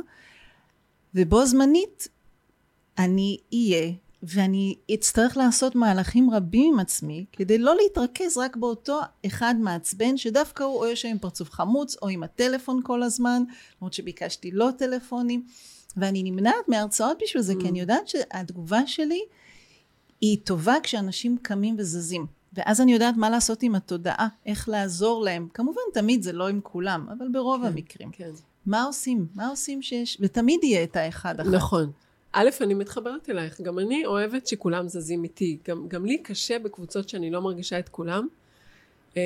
ובו 1.15 1.47
זמנית 1.47 2.09
אני 2.99 3.39
אהיה, 3.55 3.93
ואני 4.23 4.77
אצטרך 4.95 5.37
לעשות 5.37 5.75
מהלכים 5.75 6.31
רבים 6.31 6.75
עם 6.75 6.81
עצמי, 6.81 7.25
כדי 7.33 7.59
לא 7.59 7.77
להתרכז 7.77 8.39
רק 8.39 8.57
באותו 8.57 9.01
אחד 9.27 9.55
מעצבן, 9.59 10.17
שדווקא 10.17 10.63
הוא 10.63 10.79
או 10.79 10.87
יושב 10.87 11.09
עם 11.09 11.19
פרצוף 11.19 11.51
חמוץ, 11.51 11.97
או 12.03 12.09
עם 12.09 12.23
הטלפון 12.23 12.81
כל 12.85 13.03
הזמן, 13.03 13.43
למרות 13.81 13.93
שביקשתי 13.93 14.51
לא 14.51 14.69
טלפונים, 14.79 15.47
ואני 15.97 16.23
נמנעת 16.23 16.69
מהרצאות 16.69 17.19
בשביל 17.23 17.43
זה, 17.43 17.53
mm-hmm. 17.53 17.61
כי 17.61 17.69
אני 17.69 17.81
יודעת 17.81 18.09
שהתגובה 18.09 18.87
שלי 18.87 19.21
היא 20.21 20.39
טובה 20.45 20.75
כשאנשים 20.83 21.37
קמים 21.43 21.77
וזזים. 21.79 22.27
ואז 22.53 22.81
אני 22.81 22.93
יודעת 22.93 23.17
מה 23.17 23.31
לעשות 23.31 23.63
עם 23.63 23.75
התודעה, 23.75 24.29
איך 24.47 24.69
לעזור 24.69 25.25
להם. 25.25 25.49
כמובן, 25.55 25.81
תמיד 25.95 26.23
זה 26.23 26.33
לא 26.33 26.49
עם 26.49 26.61
כולם, 26.63 27.07
אבל 27.19 27.29
ברוב 27.33 27.63
כן, 27.63 27.67
המקרים. 27.67 28.11
כן. 28.13 28.31
מה 28.67 28.85
עושים? 28.85 29.27
מה 29.35 29.49
עושים 29.49 29.83
שיש... 29.83 30.19
ותמיד 30.21 30.65
יהיה 30.65 30.83
את 30.83 30.97
האחד 30.97 31.41
אחת. 31.41 31.51
נכון. 31.51 31.91
א', 32.33 32.49
אני 32.61 32.75
מתחברת 32.75 33.31
אלייך. 33.31 33.61
גם 33.61 33.79
אני 33.79 34.07
אוהבת 34.07 34.47
שכולם 34.47 34.89
זזים 34.89 35.25
איתי. 35.25 35.59
גם, 35.69 35.89
גם 35.89 36.07
לי 36.07 36.19
קשה 36.19 36.59
בקבוצות 36.59 37.09
שאני 37.09 37.31
לא 37.31 37.41
מרגישה 37.43 37.79
את 37.79 37.89
כולם. 37.89 38.29
אמ, 39.17 39.21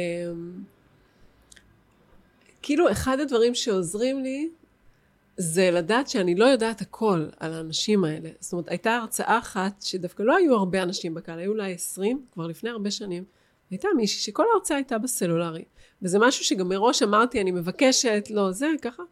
כאילו, 2.62 2.90
אחד 2.92 3.20
הדברים 3.20 3.54
שעוזרים 3.54 4.22
לי 4.22 4.48
זה 5.40 5.70
לדעת 5.70 6.08
שאני 6.08 6.34
לא 6.34 6.44
יודעת 6.44 6.80
הכל 6.80 7.26
על 7.40 7.54
האנשים 7.54 8.04
האלה. 8.04 8.28
זאת 8.40 8.52
אומרת, 8.52 8.68
הייתה 8.68 8.96
הרצאה 8.96 9.38
אחת 9.38 9.82
שדווקא 9.82 10.22
לא 10.22 10.36
היו 10.36 10.54
הרבה 10.54 10.82
אנשים 10.82 11.14
בקהל, 11.14 11.38
היו 11.38 11.50
אולי 11.52 11.72
עשרים, 11.72 12.22
כבר 12.32 12.46
לפני 12.46 12.70
הרבה 12.70 12.90
שנים. 12.90 13.24
הייתה 13.70 13.88
מישהי 13.96 14.20
שכל 14.20 14.44
ההרצאה 14.52 14.76
הייתה 14.76 14.98
בסלולרי. 14.98 15.64
וזה 16.02 16.18
משהו 16.18 16.44
שגם 16.44 16.68
מראש 16.68 17.02
אמרתי, 17.02 17.40
אני 17.40 17.50
מבקשת, 17.50 18.28
לא, 18.30 18.52
זה, 18.52 18.68
ככה. 18.82 19.02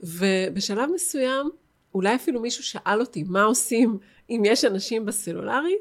ובשלב 0.00 0.90
מסוים, 0.94 1.50
אולי 1.94 2.14
אפילו 2.14 2.40
מישהו 2.40 2.64
שאל 2.64 3.00
אותי, 3.00 3.24
מה 3.26 3.42
עושים 3.42 3.98
אם 4.30 4.42
יש 4.44 4.64
אנשים 4.64 5.06
בסלולרי? 5.06 5.76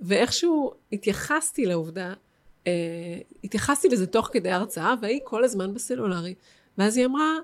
ואיכשהו 0.00 0.72
התייחסתי 0.92 1.66
לעובדה, 1.66 2.14
אה, 2.66 2.72
התייחסתי 3.44 3.88
לזה 3.88 4.06
תוך 4.06 4.28
כדי 4.32 4.50
הרצאה, 4.50 4.94
והיא 5.02 5.20
כל 5.24 5.44
הזמן 5.44 5.74
בסלולרי. 5.74 6.34
ואז 6.78 6.96
היא 6.96 7.06
אמרה, 7.06 7.38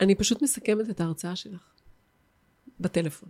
אני 0.00 0.14
פשוט 0.14 0.42
מסכמת 0.42 0.90
את 0.90 1.00
ההרצאה 1.00 1.36
שלך. 1.36 1.72
בטלפון. 2.80 3.28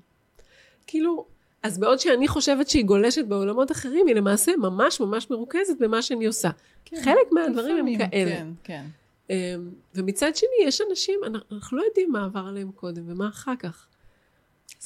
כאילו, 0.86 1.26
אז 1.62 1.78
בעוד 1.78 1.98
שאני 1.98 2.28
חושבת 2.28 2.68
שהיא 2.68 2.84
גולשת 2.84 3.24
בעולמות 3.24 3.72
אחרים, 3.72 4.06
היא 4.06 4.14
למעשה 4.14 4.52
ממש 4.56 5.00
ממש 5.00 5.30
מרוכזת 5.30 5.78
במה 5.80 6.02
שאני 6.02 6.26
עושה. 6.26 6.50
כן, 6.84 6.96
חלק 7.04 7.32
מהדברים 7.32 7.86
הם 7.86 7.98
כאלה. 7.98 8.30
כן, 8.30 8.48
כן. 8.64 8.84
אמ, 9.30 9.70
ומצד 9.94 10.36
שני, 10.36 10.66
יש 10.66 10.80
אנשים, 10.90 11.20
אנחנו 11.52 11.76
לא 11.76 11.82
יודעים 11.82 12.12
מה 12.12 12.24
עבר 12.24 12.46
עליהם 12.48 12.72
קודם 12.72 13.02
ומה 13.06 13.28
אחר 13.28 13.56
כך. 13.58 13.86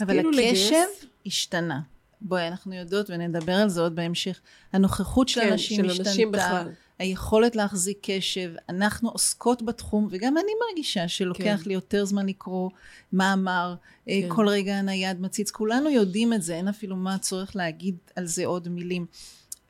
אבל 0.00 0.14
כאילו 0.14 0.30
הקשב 0.30 0.74
לגייס... 0.74 1.04
השתנה. 1.26 1.80
בואי, 2.20 2.48
אנחנו 2.48 2.74
יודעות 2.74 3.10
ונדבר 3.10 3.52
על 3.52 3.68
זה 3.68 3.80
עוד 3.80 3.96
בהמשך. 3.96 4.40
הנוכחות 4.72 5.28
של 5.28 5.40
כן, 5.40 5.52
אנשים 5.52 5.76
של 5.76 5.90
השתנתה. 5.90 6.10
אנשים 6.10 6.32
בכלל. 6.32 6.72
היכולת 6.98 7.56
להחזיק 7.56 7.98
קשב, 8.02 8.52
אנחנו 8.68 9.10
עוסקות 9.10 9.62
בתחום, 9.62 10.08
וגם 10.10 10.38
אני 10.38 10.52
מרגישה 10.68 11.08
שלוקח 11.08 11.60
כן. 11.62 11.68
לי 11.68 11.74
יותר 11.74 12.04
זמן 12.04 12.26
לקרוא 12.26 12.70
מאמר, 13.12 13.74
אה, 14.08 14.20
כן. 14.22 14.34
כל 14.34 14.48
רגע 14.48 14.76
הנייד 14.76 15.20
מציץ, 15.20 15.50
כולנו 15.50 15.90
יודעים 15.90 16.32
את 16.32 16.42
זה, 16.42 16.54
אין 16.54 16.68
אפילו 16.68 16.96
מה 16.96 17.14
הצורך 17.14 17.56
להגיד 17.56 17.96
על 18.16 18.26
זה 18.26 18.46
עוד 18.46 18.68
מילים. 18.68 19.06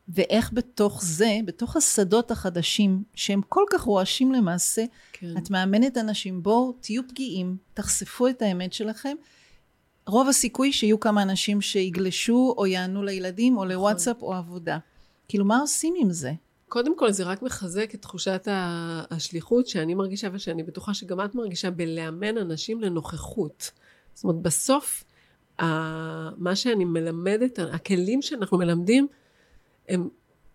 ואיך 0.08 0.50
בתוך 0.52 1.04
זה, 1.04 1.38
בתוך 1.44 1.76
השדות 1.76 2.30
החדשים, 2.30 3.02
שהם 3.14 3.40
כל 3.48 3.64
כך 3.70 3.80
רועשים 3.80 4.32
למעשה, 4.32 4.84
כן. 5.12 5.38
את 5.38 5.50
מאמנת 5.50 5.96
אנשים, 5.96 6.42
בואו 6.42 6.72
תהיו 6.80 7.08
פגיעים, 7.08 7.56
תחשפו 7.74 8.28
את 8.28 8.42
האמת 8.42 8.72
שלכם. 8.72 9.16
רוב 10.06 10.28
הסיכוי 10.28 10.72
שיהיו 10.72 11.00
כמה 11.00 11.22
אנשים 11.22 11.60
שיגלשו 11.60 12.54
או 12.58 12.66
יענו 12.66 13.02
לילדים 13.02 13.56
או 13.56 13.64
נכון. 13.64 13.68
לוואטסאפ 13.68 14.22
או 14.22 14.34
עבודה. 14.34 14.78
כאילו, 15.28 15.44
מה 15.44 15.58
עושים 15.58 15.94
עם 15.98 16.12
זה? 16.12 16.32
קודם 16.68 16.98
כל 16.98 17.12
זה 17.12 17.24
רק 17.24 17.42
מחזק 17.42 17.94
את 17.94 18.02
תחושת 18.02 18.48
השליחות 19.10 19.66
שאני 19.66 19.94
מרגישה 19.94 20.28
ושאני 20.32 20.62
בטוחה 20.62 20.94
שגם 20.94 21.20
את 21.24 21.34
מרגישה 21.34 21.70
בלאמן 21.70 22.38
אנשים 22.38 22.80
לנוכחות. 22.80 23.70
זאת 24.14 24.24
אומרת 24.24 24.36
בסוף 24.36 25.04
מה 26.36 26.52
שאני 26.54 26.84
מלמדת, 26.84 27.58
הכלים 27.58 28.22
שאנחנו 28.22 28.58
מלמדים 28.58 29.06
הם, 29.88 30.08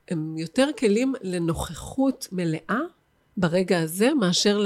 הם 0.08 0.38
יותר 0.38 0.70
כלים 0.80 1.14
לנוכחות 1.22 2.28
מלאה 2.32 2.80
ברגע 3.38 3.80
הזה 3.80 4.14
מאשר 4.14 4.64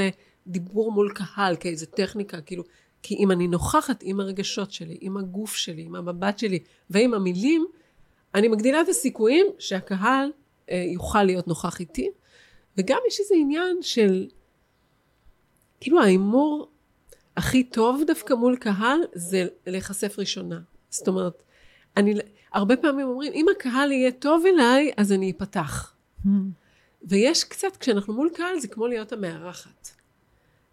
לדיבור 0.47 0.91
מול 0.91 1.11
קהל 1.13 1.55
כאיזה 1.59 1.85
טכניקה 1.85 2.41
כאילו 2.41 2.63
כי 3.01 3.15
אם 3.15 3.31
אני 3.31 3.47
נוכחת 3.47 3.99
עם 4.03 4.19
הרגשות 4.19 4.71
שלי, 4.71 4.97
עם 5.01 5.17
הגוף 5.17 5.55
שלי, 5.55 5.81
עם 5.81 5.95
המבט 5.95 6.39
שלי 6.39 6.59
ועם 6.89 7.13
המילים 7.13 7.65
אני 8.35 8.47
מגדילה 8.47 8.81
את 8.81 8.89
הסיכויים 8.89 9.45
שהקהל 9.59 10.29
יוכל 10.71 11.23
להיות 11.23 11.47
נוכח 11.47 11.79
איתי. 11.79 12.09
וגם 12.77 12.97
יש 13.07 13.19
איזה 13.19 13.35
עניין 13.37 13.77
של, 13.81 14.27
כאילו 15.79 16.01
ההימור 16.01 16.71
הכי 17.37 17.63
טוב 17.63 18.01
דווקא 18.07 18.33
מול 18.33 18.55
קהל 18.55 18.99
זה 19.13 19.47
להיחשף 19.67 20.19
ראשונה. 20.19 20.59
זאת 20.89 21.07
אומרת, 21.07 21.43
אני, 21.97 22.13
הרבה 22.53 22.77
פעמים 22.77 23.07
אומרים, 23.07 23.33
אם 23.33 23.45
הקהל 23.55 23.91
יהיה 23.91 24.11
טוב 24.11 24.43
אליי, 24.45 24.91
אז 24.97 25.11
אני 25.11 25.31
אפתח. 25.31 25.93
Hmm. 26.25 26.29
ויש 27.03 27.43
קצת, 27.43 27.77
כשאנחנו 27.79 28.13
מול 28.13 28.29
קהל, 28.33 28.59
זה 28.59 28.67
כמו 28.67 28.87
להיות 28.87 29.11
המארחת. 29.11 29.89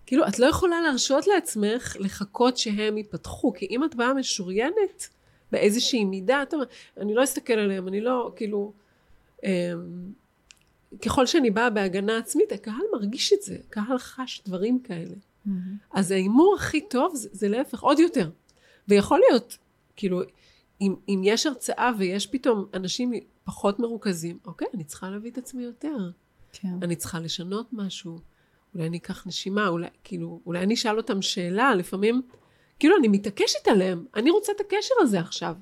כאילו, 0.07 0.28
את 0.28 0.38
לא 0.38 0.46
יכולה 0.46 0.80
להרשות 0.80 1.26
לעצמך 1.26 1.96
לחכות 2.00 2.57
שהם 2.57 2.98
ייפתחו, 2.98 3.52
כי 3.52 3.66
אם 3.70 3.85
את 3.85 3.94
באה 3.94 4.14
משוריינת 4.14 5.09
באיזושהי 5.52 6.04
מידה, 6.04 6.42
את 6.42 6.54
אומרת, 6.54 6.68
אני 6.96 7.14
לא 7.14 7.24
אסתכל 7.24 7.52
עליהם, 7.52 7.88
אני 7.88 8.00
לא, 8.00 8.33
כאילו, 8.37 8.72
ככל 11.02 11.26
שאני 11.26 11.50
באה 11.50 11.70
בהגנה 11.70 12.18
עצמית, 12.18 12.52
הקהל 12.52 12.83
מרגיש 12.92 13.33
את 13.33 13.42
זה, 13.42 13.57
הקהל 13.68 13.98
חש 13.98 14.42
דברים 14.46 14.78
כאלה. 14.78 15.14
Mm-hmm. 15.14 15.50
אז 15.92 16.11
ההימור 16.11 16.57
הכי 16.59 16.80
טוב 16.80 17.14
זה, 17.14 17.28
זה 17.33 17.48
להפך, 17.48 17.80
עוד 17.80 17.98
יותר. 17.98 18.30
ויכול 18.88 19.20
להיות, 19.28 19.59
כאילו, 19.96 20.22
אם, 20.80 20.94
אם 21.09 21.20
יש 21.24 21.46
הרצאה 21.46 21.90
ויש 21.98 22.26
פתאום 22.26 22.66
אנשים 22.74 23.12
פחות 23.44 23.78
מרוכזים, 23.78 24.38
אוקיי, 24.46 24.68
אני 24.74 24.85
צריכה 24.85 25.11
להביא 25.11 25.30
את 25.30 25.38
עצמי 25.38 25.62
יותר. 25.62 26.11
כן. 26.52 26.68
אני 26.83 26.96
צריכה 26.96 27.20
לשנות 27.20 27.66
משהו. 27.72 28.18
אולי 28.74 28.87
אני 28.87 28.96
אקח 28.96 29.26
נשימה, 29.26 29.68
אולי, 29.68 29.87
כאילו, 30.04 30.40
אולי 30.46 30.62
אני 30.62 30.74
אשאל 30.74 30.96
אותם 30.96 31.22
שאלה, 31.22 31.74
לפעמים, 31.74 32.22
כאילו, 32.78 32.96
אני 32.96 33.09
מתעקשת 33.09 33.68
עליהם, 33.68 34.04
אני 34.14 34.30
רוצה 34.30 34.52
את 34.57 34.61
הקשר 34.61 34.94
הזה 35.00 35.20
עכשיו. 35.20 35.57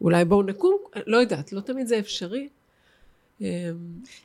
אולי 0.00 0.24
בואו 0.24 0.42
נקום, 0.42 0.76
לא 1.06 1.16
יודעת, 1.16 1.52
לא 1.52 1.60
תמיד 1.60 1.86
זה 1.86 1.98
אפשרי. 1.98 2.48
אמ, 3.42 3.46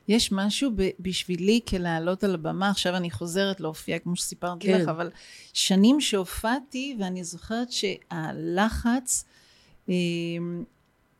יש 0.07 0.31
משהו 0.31 0.71
בשבילי 0.99 1.59
כלעלות 1.67 2.23
על 2.23 2.33
הבמה, 2.33 2.69
עכשיו 2.69 2.95
אני 2.95 3.11
חוזרת 3.11 3.59
להופיע 3.59 3.99
כמו 3.99 4.15
שסיפרתי 4.15 4.67
כן. 4.67 4.81
לך, 4.81 4.87
אבל 4.87 5.09
שנים 5.53 6.01
שהופעתי 6.01 6.97
ואני 6.99 7.23
זוכרת 7.23 7.71
שהלחץ, 7.71 9.25
אמ, 9.89 10.63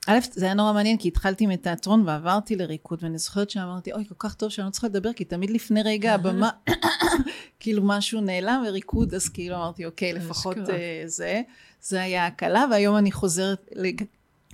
א', 0.08 0.20
זה 0.32 0.46
היה 0.46 0.54
נורא 0.54 0.74
מעניין 0.74 0.98
כי 0.98 1.08
התחלתי 1.08 1.48
מתיאטרון 1.48 2.04
ועברתי 2.06 2.56
לריקוד 2.56 3.04
ואני 3.04 3.18
זוכרת 3.18 3.50
שאמרתי 3.50 3.94
אוי 3.94 4.06
כל 4.06 4.16
כך 4.20 4.34
טוב 4.34 4.50
שאני 4.50 4.66
לא 4.66 4.72
צריכה 4.72 4.88
לדבר 4.88 5.14
כי 5.14 5.26
תמיד 5.26 5.50
לפני 5.50 5.82
רגע 5.82 6.14
הבמה 6.14 6.50
כאילו 7.60 7.84
משהו 7.86 8.22
נעלם 8.22 8.64
וריקוד 8.68 9.14
אז 9.14 9.30
כאילו 9.30 9.56
אמרתי 9.56 9.86
אוקיי 9.86 10.14
לפחות 10.14 10.58
uh, 10.58 10.72
זה 11.06 11.42
זה 11.82 12.02
היה 12.02 12.26
הקלה 12.26 12.66
והיום 12.72 12.98
אני 12.98 13.12
חוזרת 13.12 13.70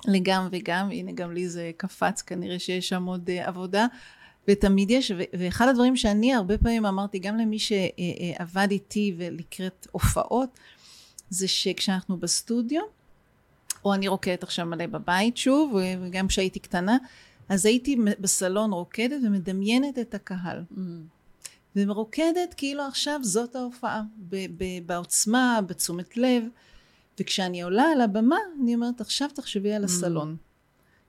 לגם 0.05 0.47
וגם, 0.51 0.91
הנה 0.91 1.11
גם 1.11 1.31
לי 1.31 1.49
זה 1.49 1.71
קפץ, 1.77 2.21
כנראה 2.21 2.59
שיש 2.59 2.89
שם 2.89 3.05
עוד 3.05 3.29
uh, 3.29 3.47
עבודה, 3.47 3.87
ותמיד 4.47 4.91
יש, 4.91 5.11
ואחד 5.39 5.67
הדברים 5.67 5.95
שאני 5.95 6.33
הרבה 6.33 6.57
פעמים 6.57 6.85
אמרתי, 6.85 7.19
גם 7.19 7.37
למי 7.37 7.57
שעבד 7.59 8.67
איתי 8.71 9.15
ולקראת 9.17 9.87
הופעות, 9.91 10.49
זה 11.29 11.47
שכשאנחנו 11.47 12.17
בסטודיו, 12.17 12.81
או 13.85 13.93
אני 13.93 14.07
רוקדת 14.07 14.43
עכשיו 14.43 14.65
מלא 14.65 14.85
בבית 14.85 15.37
שוב, 15.37 15.75
וגם 16.01 16.27
כשהייתי 16.27 16.59
קטנה, 16.59 16.97
אז 17.49 17.65
הייתי 17.65 17.97
בסלון 18.19 18.71
רוקדת 18.71 19.19
ומדמיינת 19.23 19.99
את 19.99 20.13
הקהל. 20.13 20.63
Mm. 20.71 20.79
ומרוקדת 21.75 22.53
כאילו 22.57 22.83
עכשיו 22.83 23.19
זאת 23.23 23.55
ההופעה, 23.55 24.01
בעוצמה, 24.85 25.59
בתשומת 25.67 26.17
לב. 26.17 26.43
וכשאני 27.19 27.61
עולה 27.63 27.83
על 27.83 28.01
הבמה, 28.01 28.37
אני 28.61 28.75
אומרת, 28.75 29.01
עכשיו 29.01 29.29
תחשבי 29.33 29.73
על 29.73 29.83
הסלון. 29.83 30.35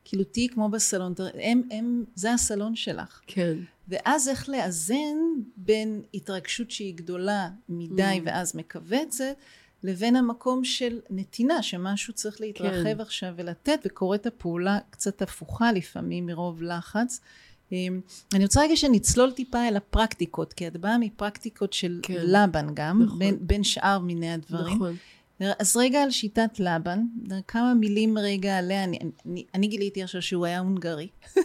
כאילו 0.05 0.25
תהיי 0.25 0.49
כמו 0.49 0.69
בסלון, 0.69 1.15
הם, 1.35 1.63
הם, 1.71 2.05
זה 2.15 2.33
הסלון 2.33 2.77
שלך. 2.77 3.21
כן. 3.27 3.59
ואז 3.89 4.29
איך 4.29 4.49
לאזן 4.49 5.17
בין 5.57 6.03
התרגשות 6.15 6.71
שהיא 6.71 6.95
גדולה 6.95 7.49
מדי 7.69 8.21
mm. 8.25 8.27
ואז 8.27 8.57
מכווצת, 8.57 9.35
לבין 9.83 10.17
המקום 10.17 10.65
של 10.65 11.01
נתינה, 11.11 11.63
שמשהו 11.63 12.13
צריך 12.15 12.41
להתרחב 12.41 12.95
כן. 12.95 13.01
עכשיו 13.01 13.35
ולתת, 13.37 13.81
וקורית 13.85 14.27
הפעולה 14.27 14.79
קצת 14.91 15.23
הפוכה 15.23 15.73
לפעמים 15.73 16.27
מרוב 16.27 16.63
לחץ. 16.63 17.21
אמ, 17.73 18.01
אני 18.35 18.45
רוצה 18.45 18.61
רגע 18.61 18.77
שנצלול 18.77 19.33
טיפה 19.33 19.69
אל 19.69 19.77
הפרקטיקות, 19.77 20.53
כי 20.53 20.67
את 20.67 20.77
באה 20.77 20.99
מפרקטיקות 20.99 21.73
של 21.73 22.01
כן. 22.03 22.15
לבן 22.27 22.67
גם, 22.75 23.03
נכון. 23.03 23.19
בין, 23.19 23.37
בין 23.41 23.65
שאר 23.65 23.99
מיני 23.99 24.33
הדברים. 24.33 24.77
נכון. 24.77 24.97
אז 25.41 25.77
רגע 25.77 26.03
על 26.03 26.11
שיטת 26.11 26.61
לבן, 26.61 27.01
כמה 27.49 27.75
מילים 27.75 28.19
רגע 28.19 28.59
עליה, 28.59 28.85
אני, 28.85 28.99
אני, 29.27 29.45
אני 29.55 29.67
גיליתי 29.67 30.03
עכשיו 30.03 30.23
שהוא 30.23 30.47
היה 30.47 30.59
הונגרי. 30.59 31.09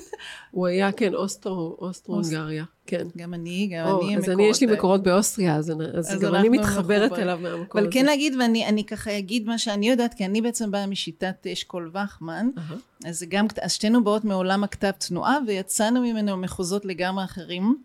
הוא 0.52 0.67
היה, 0.67 0.91
כן, 0.91 1.13
אוסטרו, 1.13 1.78
אוסטרו-הונגריה, 1.80 2.63
כן. 2.86 3.08
גם 3.17 3.34
אני, 3.34 3.69
גם 3.71 3.88
או, 3.88 4.02
אני. 4.02 4.17
אז 4.17 4.30
אני, 4.30 4.43
יש 4.43 4.62
לי 4.62 4.67
מקורות 4.67 5.04
באוסטריה, 5.04 5.56
אז, 5.56 5.71
אז, 5.93 6.13
אז 6.13 6.21
גם 6.21 6.36
אני 6.36 6.49
מתחברת 6.49 7.12
מחובר. 7.12 7.23
אליו 7.23 7.39
מהמקום 7.41 7.80
הזה. 7.80 7.88
אבל 7.88 7.93
כן 7.93 8.06
להגיד, 8.06 8.36
ואני 8.39 8.67
אני 8.67 8.84
ככה 8.84 9.17
אגיד 9.17 9.47
מה 9.47 9.58
שאני 9.58 9.89
יודעת, 9.89 10.13
כי 10.13 10.25
אני 10.25 10.41
בעצם 10.41 10.71
באה 10.71 10.88
משיטת 10.88 11.47
אשכול 11.54 11.91
וחמן, 11.93 12.49
uh-huh. 12.56 13.08
אז 13.10 13.23
גם, 13.30 13.45
אז 13.62 13.71
שתינו 13.71 14.04
באות 14.04 14.25
מעולם 14.25 14.63
הכתב 14.63 14.91
תנועה, 14.91 15.38
ויצאנו 15.47 16.02
ממנו 16.02 16.38
מחוזות 16.38 16.86
לגמרי 16.86 17.23
אחרים, 17.23 17.78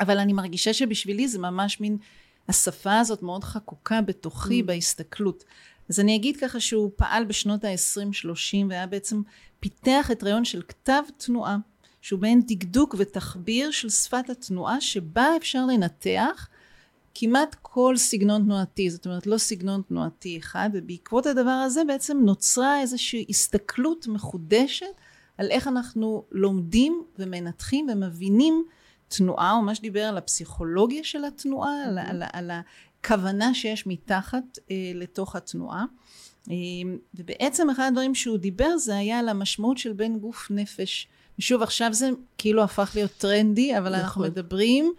אבל 0.00 0.18
אני 0.18 0.32
מרגישה 0.32 0.72
שבשבילי 0.72 1.28
זה 1.28 1.38
ממש 1.38 1.80
מין... 1.80 1.96
השפה 2.48 2.98
הזאת 2.98 3.22
מאוד 3.22 3.44
חקוקה 3.44 4.00
בתוכי 4.00 4.60
mm. 4.60 4.64
בהסתכלות. 4.64 5.44
אז 5.88 6.00
אני 6.00 6.16
אגיד 6.16 6.36
ככה 6.36 6.60
שהוא 6.60 6.90
פעל 6.96 7.24
בשנות 7.24 7.64
ה-20-30 7.64 8.56
והיה 8.68 8.86
בעצם 8.86 9.22
פיתח 9.60 10.10
את 10.10 10.22
רעיון 10.22 10.44
של 10.44 10.62
כתב 10.68 11.02
תנועה 11.16 11.56
שהוא 12.00 12.20
מעין 12.20 12.42
דקדוק 12.46 12.94
ותחביר 12.98 13.70
של 13.70 13.90
שפת 13.90 14.30
התנועה 14.30 14.80
שבה 14.80 15.26
אפשר 15.36 15.66
לנתח 15.66 16.48
כמעט 17.14 17.56
כל 17.62 17.96
סגנון 17.96 18.42
תנועתי, 18.44 18.90
זאת 18.90 19.06
אומרת 19.06 19.26
לא 19.26 19.38
סגנון 19.38 19.82
תנועתי 19.88 20.38
אחד, 20.38 20.70
ובעקבות 20.72 21.26
הדבר 21.26 21.50
הזה 21.50 21.82
בעצם 21.84 22.18
נוצרה 22.24 22.80
איזושהי 22.80 23.26
הסתכלות 23.28 24.06
מחודשת 24.06 24.86
על 25.38 25.50
איך 25.50 25.68
אנחנו 25.68 26.24
לומדים 26.32 27.02
ומנתחים 27.18 27.86
ומבינים 27.92 28.64
התנועה, 29.12 29.50
הוא 29.50 29.62
ממש 29.62 29.80
דיבר 29.80 30.02
על 30.02 30.18
הפסיכולוגיה 30.18 31.04
של 31.04 31.24
התנועה, 31.24 31.84
על, 31.84 31.98
על, 31.98 32.22
על 32.32 32.50
הכוונה 33.00 33.54
שיש 33.54 33.86
מתחת 33.86 34.58
אה, 34.70 34.76
לתוך 34.94 35.36
התנועה. 35.36 35.84
אה, 36.50 36.54
ובעצם 37.14 37.70
אחד 37.70 37.84
הדברים 37.88 38.14
שהוא 38.14 38.38
דיבר 38.38 38.76
זה 38.76 38.96
היה 38.96 39.18
על 39.18 39.28
המשמעות 39.28 39.78
של 39.78 39.92
בין 39.92 40.18
גוף 40.18 40.50
נפש. 40.50 41.08
ושוב 41.38 41.62
עכשיו 41.62 41.92
זה 41.92 42.10
כאילו 42.38 42.62
הפך 42.62 42.92
להיות 42.94 43.10
טרנדי, 43.18 43.78
אבל 43.78 43.88
נכון. 43.88 44.00
אנחנו 44.00 44.22
מדברים 44.22 44.92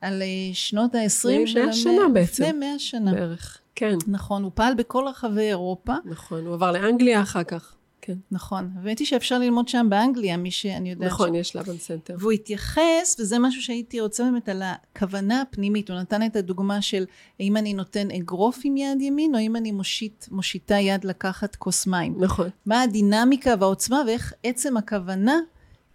על 0.00 0.22
אה, 0.22 0.26
שנות 0.52 0.94
ה-20 0.94 1.08
של 1.10 1.28
המאה. 1.28 1.42
לפני 1.42 1.64
100 1.64 1.72
שנה 1.72 2.08
בעצם. 2.14 2.42
לפני 2.42 2.58
100 2.58 2.78
שנה. 2.78 3.12
בערך, 3.12 3.58
כן. 3.74 3.96
נכון, 4.06 4.42
הוא 4.42 4.50
פעל 4.54 4.74
בכל 4.74 5.04
רחבי 5.08 5.48
אירופה. 5.48 5.94
נכון, 6.04 6.46
הוא 6.46 6.54
עבר 6.54 6.72
לאנגליה 6.72 7.22
אחר 7.22 7.44
כך. 7.44 7.74
כן. 8.02 8.14
נכון. 8.30 8.70
האמת 8.76 8.98
היא 8.98 9.06
שאפשר 9.06 9.38
ללמוד 9.38 9.68
שם 9.68 9.86
באנגליה, 9.90 10.36
מי 10.36 10.50
שאני 10.50 10.90
יודעת... 10.90 11.10
נכון, 11.10 11.34
ש... 11.34 11.36
יש 11.36 11.56
לבן 11.56 11.78
סנטר. 11.78 12.16
והוא 12.18 12.32
התייחס, 12.32 13.16
וזה 13.20 13.38
משהו 13.38 13.62
שהייתי 13.62 14.00
רוצה 14.00 14.24
באמת 14.24 14.48
על 14.48 14.62
הכוונה 14.64 15.40
הפנימית. 15.40 15.90
הוא 15.90 15.98
נתן 15.98 16.26
את 16.26 16.36
הדוגמה 16.36 16.82
של 16.82 17.04
האם 17.40 17.56
אני 17.56 17.74
נותן 17.74 18.10
אגרוף 18.10 18.60
עם 18.64 18.76
יד 18.76 19.00
ימין, 19.00 19.34
או 19.34 19.40
אם 19.40 19.56
אני 19.56 19.72
מושיט, 19.72 20.24
מושיטה 20.30 20.74
יד 20.74 21.04
לקחת 21.04 21.56
כוס 21.56 21.86
מים. 21.86 22.14
נכון. 22.18 22.48
מה 22.66 22.82
הדינמיקה 22.82 23.54
והעוצמה, 23.60 24.02
ואיך 24.06 24.32
עצם 24.42 24.76
הכוונה 24.76 25.38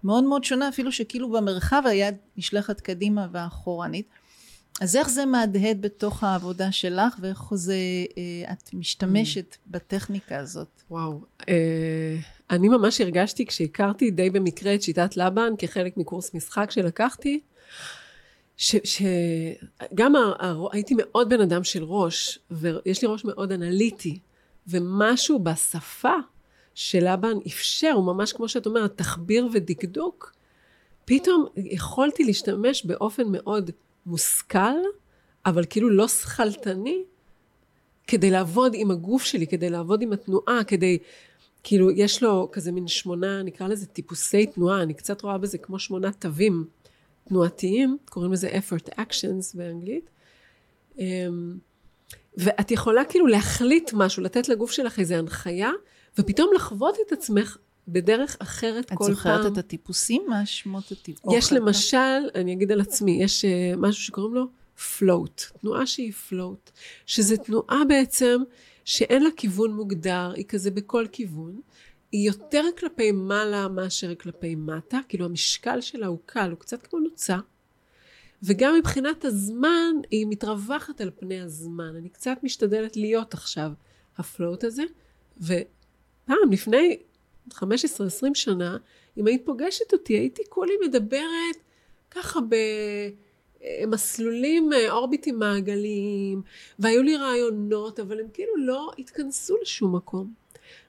מאוד 0.04 0.24
מאוד 0.24 0.44
שונה, 0.44 0.70
אפילו 0.70 0.92
שכאילו 0.92 1.32
במרחב 1.32 1.82
היד 1.86 2.16
נשלחת 2.38 2.82
קדימה 2.82 3.28
ואחורנית. 3.32 4.08
אז 4.82 4.96
איך 4.96 5.10
זה 5.10 5.26
מהדהד 5.26 5.82
בתוך 5.82 6.24
העבודה 6.24 6.72
שלך, 6.72 7.16
ואיך 7.22 7.42
זה, 7.54 7.76
אה, 8.18 8.54
את 8.54 8.74
משתמשת 8.74 9.54
mm. 9.54 9.58
בטכניקה 9.68 10.38
הזאת? 10.38 10.82
וואו, 10.92 11.22
אה, 11.50 12.16
אני 12.50 12.70
ממש 12.70 13.02
הרגשתי 13.02 13.46
כשהכרתי 13.46 14.12
די 14.12 14.30
במקרה 14.30 14.76
את 14.76 14.82
שיטת 14.82 15.18
לבן 15.18 15.54
כחלק 15.58 15.98
מקורס 15.98 16.34
משחק 16.34 16.72
שלקחתי, 16.72 17.40
שגם 18.58 20.14
הייתי 20.72 20.94
מאוד 20.98 21.30
בן 21.30 21.42
אדם 21.42 21.64
של 21.64 21.84
ראש, 21.84 22.40
ויש 22.52 23.02
לי 23.02 23.08
ראש 23.08 23.26
מאוד 23.26 23.52
אנליטי, 23.52 24.20
ומשהו 24.68 25.40
בשפה 25.40 26.16
של 26.76 27.14
לבן 27.14 27.38
אפשר, 27.48 27.92
הוא 27.92 28.06
ממש 28.06 28.34
כמו 28.34 28.48
שאת 28.48 28.66
אומרת, 28.66 28.98
תחביר 28.98 29.48
ודקדוק, 29.54 30.36
פתאום 31.06 31.46
יכולתי 31.56 32.24
להשתמש 32.24 32.86
באופן 32.86 33.24
מאוד 33.28 33.72
מושכל, 34.06 34.80
אבל 35.46 35.66
כאילו 35.70 35.90
לא 35.90 36.08
שכלתני, 36.08 37.04
כדי 38.08 38.32
לעבוד 38.32 38.72
עם 38.76 38.92
הגוף 38.92 39.24
שלי, 39.24 39.48
כדי 39.48 39.70
לעבוד 39.70 40.02
עם 40.02 40.14
התנועה, 40.14 40.64
כדי, 40.68 40.98
כאילו, 41.64 41.92
יש 41.92 42.24
לו 42.24 42.50
כזה 42.52 42.72
מין 42.72 42.88
שמונה, 42.88 43.44
נקרא 43.44 43.68
לזה 43.68 43.86
טיפוסי 43.86 44.46
תנועה, 44.46 44.82
אני 44.82 44.94
קצת 44.94 45.22
רואה 45.22 45.38
בזה 45.38 45.58
כמו 45.58 45.80
שמונה 45.80 46.12
תווים 46.12 46.66
תנועתיים, 47.28 47.98
קוראים 48.10 48.34
לזה 48.34 48.50
effort 48.50 48.90
actions 48.90 49.58
באנגלית. 49.58 50.10
אמ, 50.98 51.58
ואת 52.38 52.72
יכולה 52.72 53.06
כאילו 53.06 53.28
להחליט 53.28 53.92
משהו, 53.94 54.24
לתת 54.24 54.50
לגוף 54.50 54.72
שלך 54.72 55.00
איזו 55.00 55.16
הנחיה, 55.16 55.72
ופתאום 56.18 56.50
לחוות 56.56 56.96
את 57.08 57.12
עצמך 57.12 57.58
בדרך 57.88 58.38
אחרת 58.40 58.90
כל 58.90 58.96
פעם. 58.96 59.08
את 59.08 59.16
זוכרת 59.16 59.52
את 59.54 59.58
הטיפוסים? 59.58 60.22
מה 60.28 60.46
שמות 60.46 60.92
הטיפוסים? 60.92 61.38
יש 61.40 61.54
למשל, 61.54 62.30
אני 62.36 62.54
אגיד 62.54 62.72
על 62.72 62.82
עצמי, 62.82 63.24
יש 63.24 63.46
uh, 63.46 63.78
משהו 63.78 64.04
שקוראים 64.04 64.34
לו 64.34 64.48
פלוט, 64.98 65.42
תנועה 65.62 65.86
שהיא 65.86 66.12
פלוט, 66.12 66.72
שזה 67.06 67.38
תנועה 67.38 67.82
בעצם 67.88 68.42
שאין 68.86 69.24
לה 69.24 69.30
כיוון 69.38 69.74
מוגדר, 69.74 70.32
היא 70.36 70.46
כזה 70.46 70.72
בכל 70.72 71.06
כיוון. 71.12 71.62
היא 72.12 72.28
יותר 72.28 72.64
כלפי 72.78 73.12
מעלה 73.12 73.68
מאשר 73.68 74.16
כלפי 74.16 74.56
מטה, 74.56 75.00
כאילו 75.10 75.26
המשקל 75.26 75.82
שלה 75.82 76.08
הוא 76.08 76.20
קל, 76.26 76.50
הוא 76.50 76.60
קצת 76.60 76.88
כמו 76.88 77.00
נוצה. 77.00 77.38
וגם 78.44 78.76
מבחינת 78.76 79.26
הזמן, 79.26 79.96
היא 80.12 80.28
מתרווחת 80.30 81.02
על 81.02 81.12
פני 81.20 81.42
הזמן. 81.42 81.96
אני 81.96 82.10
קצת 82.10 82.38
משתדלת 82.44 82.98
להיות 82.98 83.34
עכשיו 83.34 83.72
הפלוט 84.18 84.64
הזה, 84.64 84.84
ופעם, 85.38 86.52
לפני 86.52 86.98
15-20 87.54 87.62
שנה, 88.34 88.78
אם 89.18 89.28
היית 89.28 89.46
פוגשת 89.46 89.94
אותי, 89.94 90.14
הייתי 90.14 90.42
כולי 90.50 90.74
מדברת 90.88 91.56
ככה 92.12 92.40
במסלולים 93.62 94.74
אה, 94.74 94.92
אורביטים 94.92 95.40
מעגליים, 95.40 96.42
והיו 96.80 97.04
לי 97.04 97.16
רעיונות, 97.16 98.00
אבל 98.00 98.20
הם 98.20 98.26
כאילו 98.34 98.58
לא 98.58 98.92
התכנסו 99.00 99.56
לשום 99.62 99.96
מקום. 99.96 100.34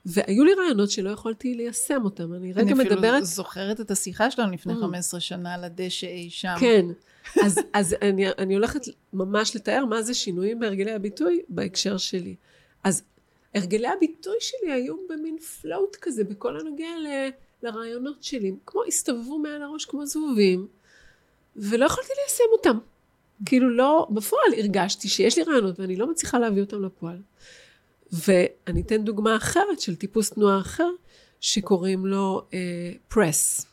והיו 0.06 0.44
לי 0.44 0.54
רעיונות 0.54 0.90
שלא 0.90 1.10
יכולתי 1.10 1.54
ליישם 1.54 2.04
אותם. 2.04 2.34
אני 2.34 2.52
רגע 2.52 2.74
מדברת... 2.74 2.98
אני 2.98 3.08
אפילו 3.08 3.24
זוכרת 3.24 3.80
את 3.80 3.90
השיחה 3.90 4.30
שלנו 4.30 4.52
לפני 4.52 4.74
15 4.80 5.18
mm. 5.18 5.20
שנה 5.20 5.54
על 5.54 5.64
הדשא 5.64 6.06
אי 6.06 6.30
שם. 6.30 6.54
כן. 6.60 6.86
אז, 7.44 7.60
אז 7.72 7.96
אני, 8.02 8.28
אני 8.38 8.54
הולכת 8.54 8.80
ממש 9.12 9.56
לתאר 9.56 9.84
מה 9.84 10.02
זה 10.02 10.14
שינויים 10.14 10.58
בהרגלי 10.60 10.92
הביטוי 10.92 11.40
בהקשר 11.48 11.96
שלי. 11.96 12.34
אז 12.84 13.02
הרגלי 13.56 13.88
הביטוי 13.88 14.36
שלי 14.40 14.72
היו 14.72 14.94
במין 15.08 15.38
פלוט 15.38 15.96
כזה 16.00 16.24
בכל 16.24 16.60
הנוגע 16.60 16.98
ל, 16.98 17.06
לרעיונות 17.62 18.22
שלי, 18.22 18.52
כמו 18.66 18.84
הסתובבו 18.84 19.38
מעל 19.38 19.62
הראש 19.62 19.84
כמו 19.84 20.06
זבובים, 20.06 20.66
ולא 21.56 21.86
יכולתי 21.86 22.10
ליישם 22.20 22.44
אותם. 22.52 22.78
כאילו 23.46 23.70
לא, 23.70 24.08
בפועל 24.10 24.54
הרגשתי 24.58 25.08
שיש 25.08 25.38
לי 25.38 25.44
רעיונות 25.44 25.80
ואני 25.80 25.96
לא 25.96 26.10
מצליחה 26.10 26.38
להביא 26.38 26.62
אותם 26.62 26.84
לפועל. 26.84 27.18
ואני 28.12 28.80
אתן 28.80 29.04
דוגמה 29.04 29.36
אחרת 29.36 29.80
של 29.80 29.96
טיפוס 29.96 30.30
תנועה 30.30 30.60
אחר, 30.60 30.90
שקוראים 31.40 32.06
לו 32.06 32.42
press. 33.08 33.60
אה, 33.60 33.66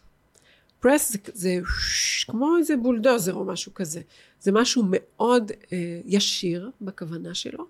press 0.80 1.12
זה, 1.12 1.18
זה 1.34 1.60
ש, 1.80 2.24
כמו 2.24 2.58
איזה 2.58 2.78
בולדוזר 2.78 3.34
או 3.34 3.46
משהו 3.46 3.74
כזה. 3.74 4.02
זה 4.40 4.52
משהו 4.52 4.84
מאוד 4.90 5.52
אה, 5.52 5.74
ישיר 6.06 6.72
בכוונה 6.82 7.34
שלו, 7.34 7.66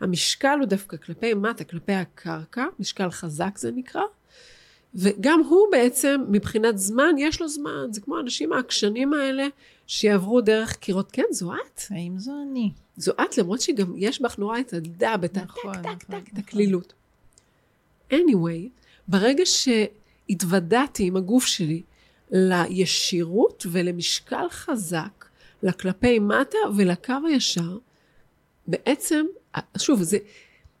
המשקל 0.00 0.56
הוא 0.58 0.66
דווקא 0.66 0.96
כלפי 0.96 1.34
מטה, 1.34 1.64
כלפי 1.64 1.92
הקרקע, 1.92 2.64
משקל 2.78 3.10
חזק 3.10 3.58
זה 3.58 3.70
נקרא, 3.70 4.02
וגם 4.94 5.40
הוא 5.48 5.66
בעצם 5.70 6.20
מבחינת 6.28 6.78
זמן, 6.78 7.14
יש 7.18 7.40
לו 7.40 7.48
זמן, 7.48 7.86
זה 7.90 8.00
כמו 8.00 8.16
האנשים 8.16 8.52
העקשנים 8.52 9.12
האלה 9.14 9.46
שיעברו 9.86 10.40
דרך 10.40 10.76
קירות, 10.76 11.12
כן, 11.12 11.22
זו 11.30 11.52
את. 11.54 11.80
האם 11.90 12.18
זו 12.18 12.32
אני? 12.50 12.70
זו 12.96 13.12
את, 13.12 13.38
למרות 13.38 13.60
שגם 13.60 13.92
יש 13.96 14.20
בך 14.20 14.38
נורא 14.38 14.60
את 14.60 14.72
ה 14.72 14.82
dab, 14.82 15.24
את 15.24 15.38
נכון, 15.38 15.74
הטק, 15.74 16.02
טק, 16.02 16.04
טק, 16.04 16.32
את 16.32 16.38
הקלילות. 16.38 16.92
anyway, 18.12 18.68
ברגע 19.08 19.42
שהתוודעתי 19.46 21.06
עם 21.06 21.16
הגוף 21.16 21.46
שלי 21.46 21.82
לישירות 22.30 23.66
ולמשקל 23.70 24.48
חזק, 24.50 25.24
לכלפי 25.62 26.18
מטה 26.18 26.58
ולקו 26.76 27.14
הישר, 27.26 27.78
בעצם 28.66 29.26
שוב, 29.78 30.02
זה, 30.02 30.18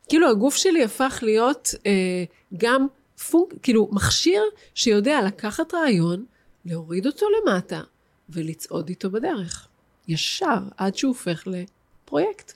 כאילו 0.08 0.30
הגוף 0.30 0.56
שלי 0.56 0.84
הפך 0.84 1.18
להיות 1.22 1.74
אה, 1.86 2.24
גם 2.56 2.86
פונק, 3.30 3.48
כאילו 3.62 3.88
מכשיר 3.92 4.42
שיודע 4.74 5.22
לקחת 5.26 5.74
רעיון, 5.74 6.24
להוריד 6.64 7.06
אותו 7.06 7.26
למטה 7.30 7.80
ולצעוד 8.28 8.88
איתו 8.88 9.10
בדרך. 9.10 9.68
ישר, 10.08 10.58
עד 10.76 10.96
שהוא 10.96 11.08
הופך 11.08 11.44
לפרויקט. 11.46 12.52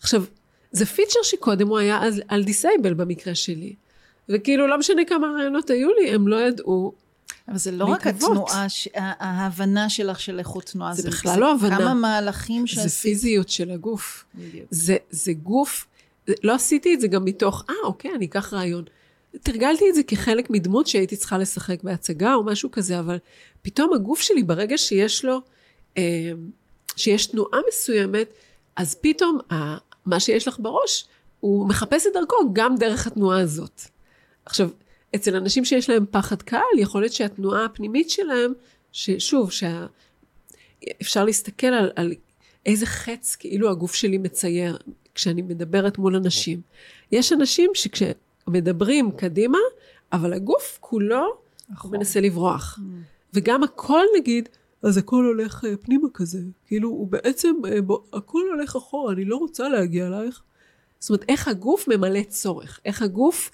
עכשיו, 0.00 0.24
זה 0.72 0.86
פיצ'ר 0.86 1.20
שקודם 1.22 1.68
הוא 1.68 1.78
היה 1.78 1.98
על, 1.98 2.12
על 2.28 2.44
דיסייבל 2.44 2.94
במקרה 2.94 3.34
שלי. 3.34 3.74
וכאילו, 4.28 4.66
לא 4.66 4.78
משנה 4.78 5.04
כמה 5.04 5.26
רעיונות 5.36 5.70
היו 5.70 5.88
לי, 5.92 6.10
הם 6.10 6.28
לא 6.28 6.40
ידעו 6.40 6.92
אבל 7.50 7.58
זה 7.58 7.70
לא 7.70 7.84
רק. 7.84 8.06
התנועה, 8.06 8.66
ההבנה 8.94 9.90
שלך 9.90 10.20
של 10.20 10.38
איכות 10.38 10.64
תנועה. 10.64 10.94
זה 10.94 11.08
בכלל 11.10 11.40
לא 11.40 11.52
הבנה. 11.52 11.76
כמה 11.78 11.94
מהלכים 11.94 12.62
זה 12.66 12.74
שעשית. 12.74 13.02
פיזיות 13.02 13.48
של 13.48 13.70
הגוף. 13.70 14.24
בדיוק. 14.34 14.66
זה, 14.70 14.96
זה 15.10 15.32
גוף, 15.32 15.86
זה- 16.26 16.34
לא 16.42 16.54
עשיתי 16.54 16.94
את 16.94 17.00
זה 17.00 17.06
גם 17.08 17.24
מתוך, 17.24 17.64
אה, 17.70 17.74
אוקיי, 17.84 18.10
אני 18.14 18.26
אקח 18.26 18.52
רעיון. 18.52 18.84
תרגלתי 19.42 19.84
את 19.90 19.94
זה 19.94 20.02
כחלק 20.02 20.50
מדמות 20.50 20.86
שהייתי 20.86 21.16
צריכה 21.16 21.38
לשחק 21.38 21.82
בהצגה 21.82 22.34
או 22.34 22.44
משהו 22.44 22.70
כזה, 22.70 22.98
אבל 22.98 23.18
פתאום 23.62 23.92
הגוף 23.94 24.20
שלי, 24.20 24.42
ברגע 24.42 24.78
שיש 24.78 25.24
לו, 25.24 25.40
אה, 25.98 26.02
שיש 26.96 27.26
תנועה 27.26 27.58
מסוימת, 27.68 28.28
אז 28.76 28.94
פתאום 29.00 29.38
מה 30.06 30.20
שיש 30.20 30.48
לך 30.48 30.56
בראש, 30.58 31.04
הוא 31.40 31.68
מחפש 31.68 32.06
את 32.06 32.12
דרכו 32.14 32.36
גם 32.52 32.76
דרך 32.76 33.06
התנועה 33.06 33.40
הזאת. 33.40 33.80
עכשיו, 34.46 34.68
אצל 35.14 35.36
אנשים 35.36 35.64
שיש 35.64 35.90
להם 35.90 36.04
פחד 36.10 36.42
קהל, 36.42 36.78
יכול 36.78 37.00
להיות 37.00 37.12
שהתנועה 37.12 37.64
הפנימית 37.64 38.10
שלהם, 38.10 38.52
ששוב, 38.92 39.52
שה... 39.52 39.86
אפשר 41.02 41.24
להסתכל 41.24 41.66
על, 41.66 41.90
על 41.96 42.12
איזה 42.66 42.86
חץ 42.86 43.36
כאילו 43.36 43.70
הגוף 43.70 43.94
שלי 43.94 44.18
מצייר 44.18 44.78
כשאני 45.14 45.42
מדברת 45.42 45.98
מול 45.98 46.16
אנשים. 46.16 46.60
יש 47.12 47.32
אנשים 47.32 47.70
שכשמדברים 47.74 49.10
קדימה, 49.10 49.58
אבל 50.12 50.32
הגוף 50.32 50.78
כולו 50.80 51.26
נכון. 51.68 51.90
מנסה 51.90 52.20
לברוח. 52.20 52.78
וגם 53.34 53.62
הקול 53.62 54.06
נגיד, 54.18 54.48
אז 54.82 54.96
הקול 54.96 55.26
הולך 55.26 55.64
אה, 55.64 55.76
פנימה 55.76 56.08
כזה. 56.14 56.38
כאילו, 56.66 56.88
הוא 56.88 57.06
בעצם, 57.06 57.54
אה, 57.68 57.82
בוא, 57.82 57.98
הקול 58.12 58.48
הולך 58.50 58.76
אחורה, 58.76 59.12
אני 59.12 59.24
לא 59.24 59.36
רוצה 59.36 59.68
להגיע 59.68 60.06
אלייך. 60.06 60.42
זאת 60.98 61.10
אומרת, 61.10 61.24
איך 61.28 61.48
הגוף 61.48 61.88
ממלא 61.88 62.22
צורך, 62.22 62.80
איך 62.84 63.02
הגוף 63.02 63.50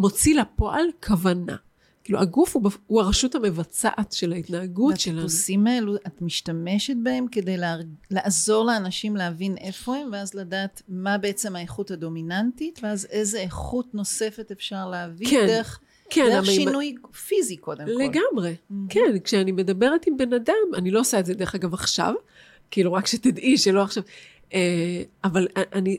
מוציא 0.00 0.40
לפועל 0.40 0.84
כוונה. 1.06 1.56
כאילו, 2.04 2.20
הגוף 2.20 2.56
הוא, 2.56 2.70
הוא 2.86 3.00
הרשות 3.00 3.34
המבצעת 3.34 4.12
של 4.12 4.32
ההתנהגות 4.32 5.00
שלנו. 5.00 5.16
והטיפוסים 5.16 5.66
האלו, 5.66 5.96
את 5.96 6.22
משתמשת 6.22 6.94
בהם 7.02 7.26
כדי 7.32 7.56
לה, 7.56 7.76
לעזור 8.10 8.64
לאנשים 8.64 9.16
להבין 9.16 9.56
איפה 9.56 9.96
הם, 9.96 10.08
ואז 10.12 10.34
לדעת 10.34 10.82
מה 10.88 11.18
בעצם 11.18 11.56
האיכות 11.56 11.90
הדומיננטית, 11.90 12.80
ואז 12.82 13.06
איזה 13.10 13.40
איכות 13.40 13.94
נוספת 13.94 14.50
אפשר 14.50 14.88
להביא 14.88 15.30
כן, 15.30 15.46
דרך, 15.46 15.80
כן, 16.10 16.26
דרך 16.30 16.44
המימד- 16.48 16.54
שינוי 16.54 16.94
פיזי 17.28 17.56
קודם 17.56 17.84
כל. 17.84 17.92
לגמרי. 18.02 18.56
כן, 18.88 19.18
כשאני 19.24 19.52
מדברת 19.52 20.06
עם 20.06 20.16
בן 20.16 20.32
אדם, 20.32 20.54
אני 20.74 20.90
לא 20.90 21.00
עושה 21.00 21.20
את 21.20 21.26
זה 21.26 21.34
דרך 21.34 21.54
אגב 21.54 21.74
עכשיו, 21.74 22.14
כאילו 22.70 22.92
רק 22.92 23.06
שתדעי 23.06 23.58
שלא 23.58 23.82
עכשיו, 23.82 24.02
אה, 24.54 25.02
אבל 25.24 25.46
אני 25.72 25.96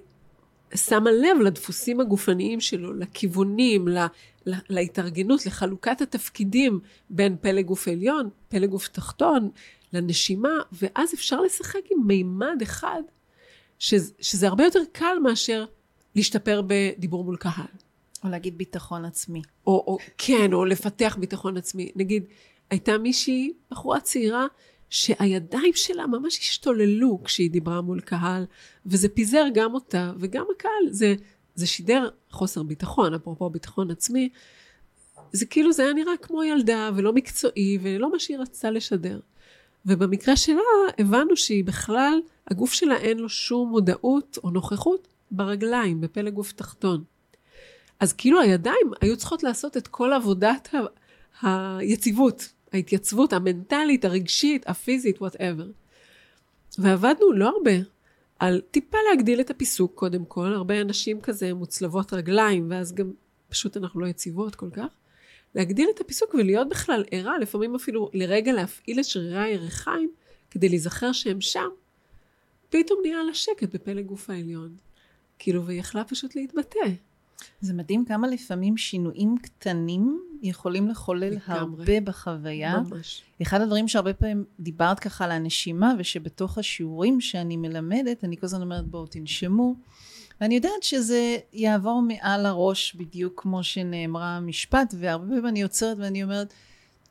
שמה 0.75 1.11
לב 1.11 1.37
לדפוסים 1.43 1.99
הגופניים 1.99 2.59
שלו, 2.59 2.93
לכיוונים, 2.93 3.87
ל- 3.87 4.05
ל- 4.45 4.53
להתארגנות, 4.69 5.45
לחלוקת 5.45 6.01
התפקידים 6.01 6.79
בין 7.09 7.37
פלג 7.41 7.65
גוף 7.65 7.87
עליון, 7.87 8.29
פלג 8.49 8.69
גוף 8.69 8.87
תחתון, 8.87 9.49
לנשימה, 9.93 10.53
ואז 10.71 11.13
אפשר 11.13 11.41
לשחק 11.41 11.81
עם 11.91 12.07
מימד 12.07 12.61
אחד, 12.63 13.01
שזה, 13.79 14.13
שזה 14.19 14.47
הרבה 14.47 14.63
יותר 14.63 14.79
קל 14.91 15.17
מאשר 15.23 15.65
להשתפר 16.15 16.61
בדיבור 16.67 17.23
מול 17.23 17.37
קהל. 17.37 17.65
או 18.23 18.29
להגיד 18.29 18.57
ביטחון 18.57 19.05
עצמי. 19.05 19.41
או, 19.67 19.83
או 19.87 19.97
כן, 20.17 20.53
או 20.53 20.65
לפתח 20.65 21.17
ביטחון 21.19 21.57
עצמי. 21.57 21.91
נגיד, 21.95 22.23
הייתה 22.69 22.97
מישהי, 22.97 23.53
בחורה 23.71 23.99
צעירה, 23.99 24.45
שהידיים 24.91 25.73
שלה 25.73 26.07
ממש 26.07 26.39
השתוללו 26.39 27.19
כשהיא 27.23 27.51
דיברה 27.51 27.81
מול 27.81 27.99
קהל, 27.99 28.45
וזה 28.85 29.09
פיזר 29.09 29.45
גם 29.53 29.73
אותה 29.73 30.13
וגם 30.19 30.45
הקהל. 30.55 30.89
זה, 30.89 31.15
זה 31.55 31.67
שידר 31.67 32.09
חוסר 32.29 32.63
ביטחון, 32.63 33.13
אפרופו 33.13 33.49
ביטחון 33.49 33.91
עצמי. 33.91 34.29
זה 35.33 35.45
כאילו, 35.45 35.73
זה 35.73 35.83
היה 35.83 35.93
נראה 35.93 36.17
כמו 36.21 36.43
ילדה, 36.43 36.89
ולא 36.95 37.13
מקצועי, 37.13 37.77
ולא 37.81 38.11
מה 38.11 38.19
שהיא 38.19 38.37
רצתה 38.37 38.71
לשדר. 38.71 39.19
ובמקרה 39.85 40.35
שלה, 40.35 40.61
הבנו 40.99 41.37
שהיא 41.37 41.63
בכלל, 41.63 42.19
הגוף 42.47 42.73
שלה 42.73 42.97
אין 42.97 43.19
לו 43.19 43.29
שום 43.29 43.69
מודעות 43.69 44.37
או 44.43 44.49
נוכחות 44.49 45.07
ברגליים, 45.31 46.01
בפלג 46.01 46.33
גוף 46.33 46.51
תחתון. 46.51 47.03
אז 47.99 48.13
כאילו 48.13 48.41
הידיים 48.41 48.91
היו 49.01 49.17
צריכות 49.17 49.43
לעשות 49.43 49.77
את 49.77 49.87
כל 49.87 50.13
עבודת 50.13 50.69
ה- 50.73 51.77
היציבות, 51.77 52.53
ההתייצבות 52.73 53.33
המנטלית, 53.33 54.05
הרגשית, 54.05 54.69
הפיזית, 54.69 55.21
whatever. 55.21 55.67
ועבדנו 56.77 57.31
לא 57.31 57.49
הרבה 57.49 57.71
על 58.39 58.61
טיפה 58.71 58.97
להגדיל 59.09 59.41
את 59.41 59.49
הפיסוק 59.49 59.93
קודם 59.95 60.25
כל, 60.25 60.53
הרבה 60.53 60.81
אנשים 60.81 61.21
כזה 61.21 61.53
מוצלבות 61.53 62.13
רגליים, 62.13 62.67
ואז 62.71 62.93
גם 62.93 63.11
פשוט 63.49 63.77
אנחנו 63.77 63.99
לא 63.99 64.07
יציבות 64.07 64.55
כל 64.55 64.69
כך. 64.69 64.87
להגדיל 65.55 65.89
את 65.95 66.01
הפיסוק 66.01 66.33
ולהיות 66.33 66.69
בכלל 66.69 67.03
ערה, 67.11 67.37
לפעמים 67.37 67.75
אפילו 67.75 68.09
לרגע 68.13 68.53
להפעיל 68.53 68.99
את 68.99 69.05
שרירי 69.05 69.43
הירכיים 69.43 70.11
כדי 70.51 70.69
להיזכר 70.69 71.11
שהם 71.11 71.41
שם. 71.41 71.69
פתאום 72.69 72.99
נהיה 73.01 73.23
לה 73.23 73.33
שקט 73.33 73.75
בפלג 73.75 74.05
גוף 74.05 74.29
העליון. 74.29 74.75
כאילו, 75.39 75.65
והיא 75.65 75.79
יכלה 75.79 76.03
פשוט 76.03 76.35
להתבטא. 76.35 76.79
זה 77.61 77.73
מדהים 77.73 78.05
כמה 78.05 78.27
לפעמים 78.27 78.77
שינויים 78.77 79.35
קטנים 79.37 80.21
יכולים 80.41 80.87
לחולל 80.87 81.29
לגמרי. 81.29 81.59
הרבה 81.59 82.01
בחוויה. 82.03 82.79
ממש. 82.79 83.21
אחד 83.41 83.61
הדברים 83.61 83.87
שהרבה 83.87 84.13
פעמים 84.13 84.43
דיברת 84.59 84.99
ככה 84.99 85.25
על 85.25 85.31
הנשימה, 85.31 85.93
ושבתוך 85.99 86.57
השיעורים 86.57 87.21
שאני 87.21 87.57
מלמדת, 87.57 88.23
אני 88.23 88.37
כל 88.37 88.45
הזמן 88.45 88.61
אומרת 88.61 88.87
בואו 88.87 89.05
תנשמו. 89.05 89.75
ואני 90.41 90.55
יודעת 90.55 90.83
שזה 90.83 91.37
יעבור 91.53 92.01
מעל 92.01 92.45
הראש 92.45 92.95
בדיוק 92.95 93.41
כמו 93.41 93.63
שנאמרה 93.63 94.37
המשפט, 94.37 94.93
והרבה 94.97 95.25
פעמים 95.27 95.47
אני 95.47 95.61
עוצרת 95.61 95.97
ואני 95.99 96.23
אומרת, 96.23 96.53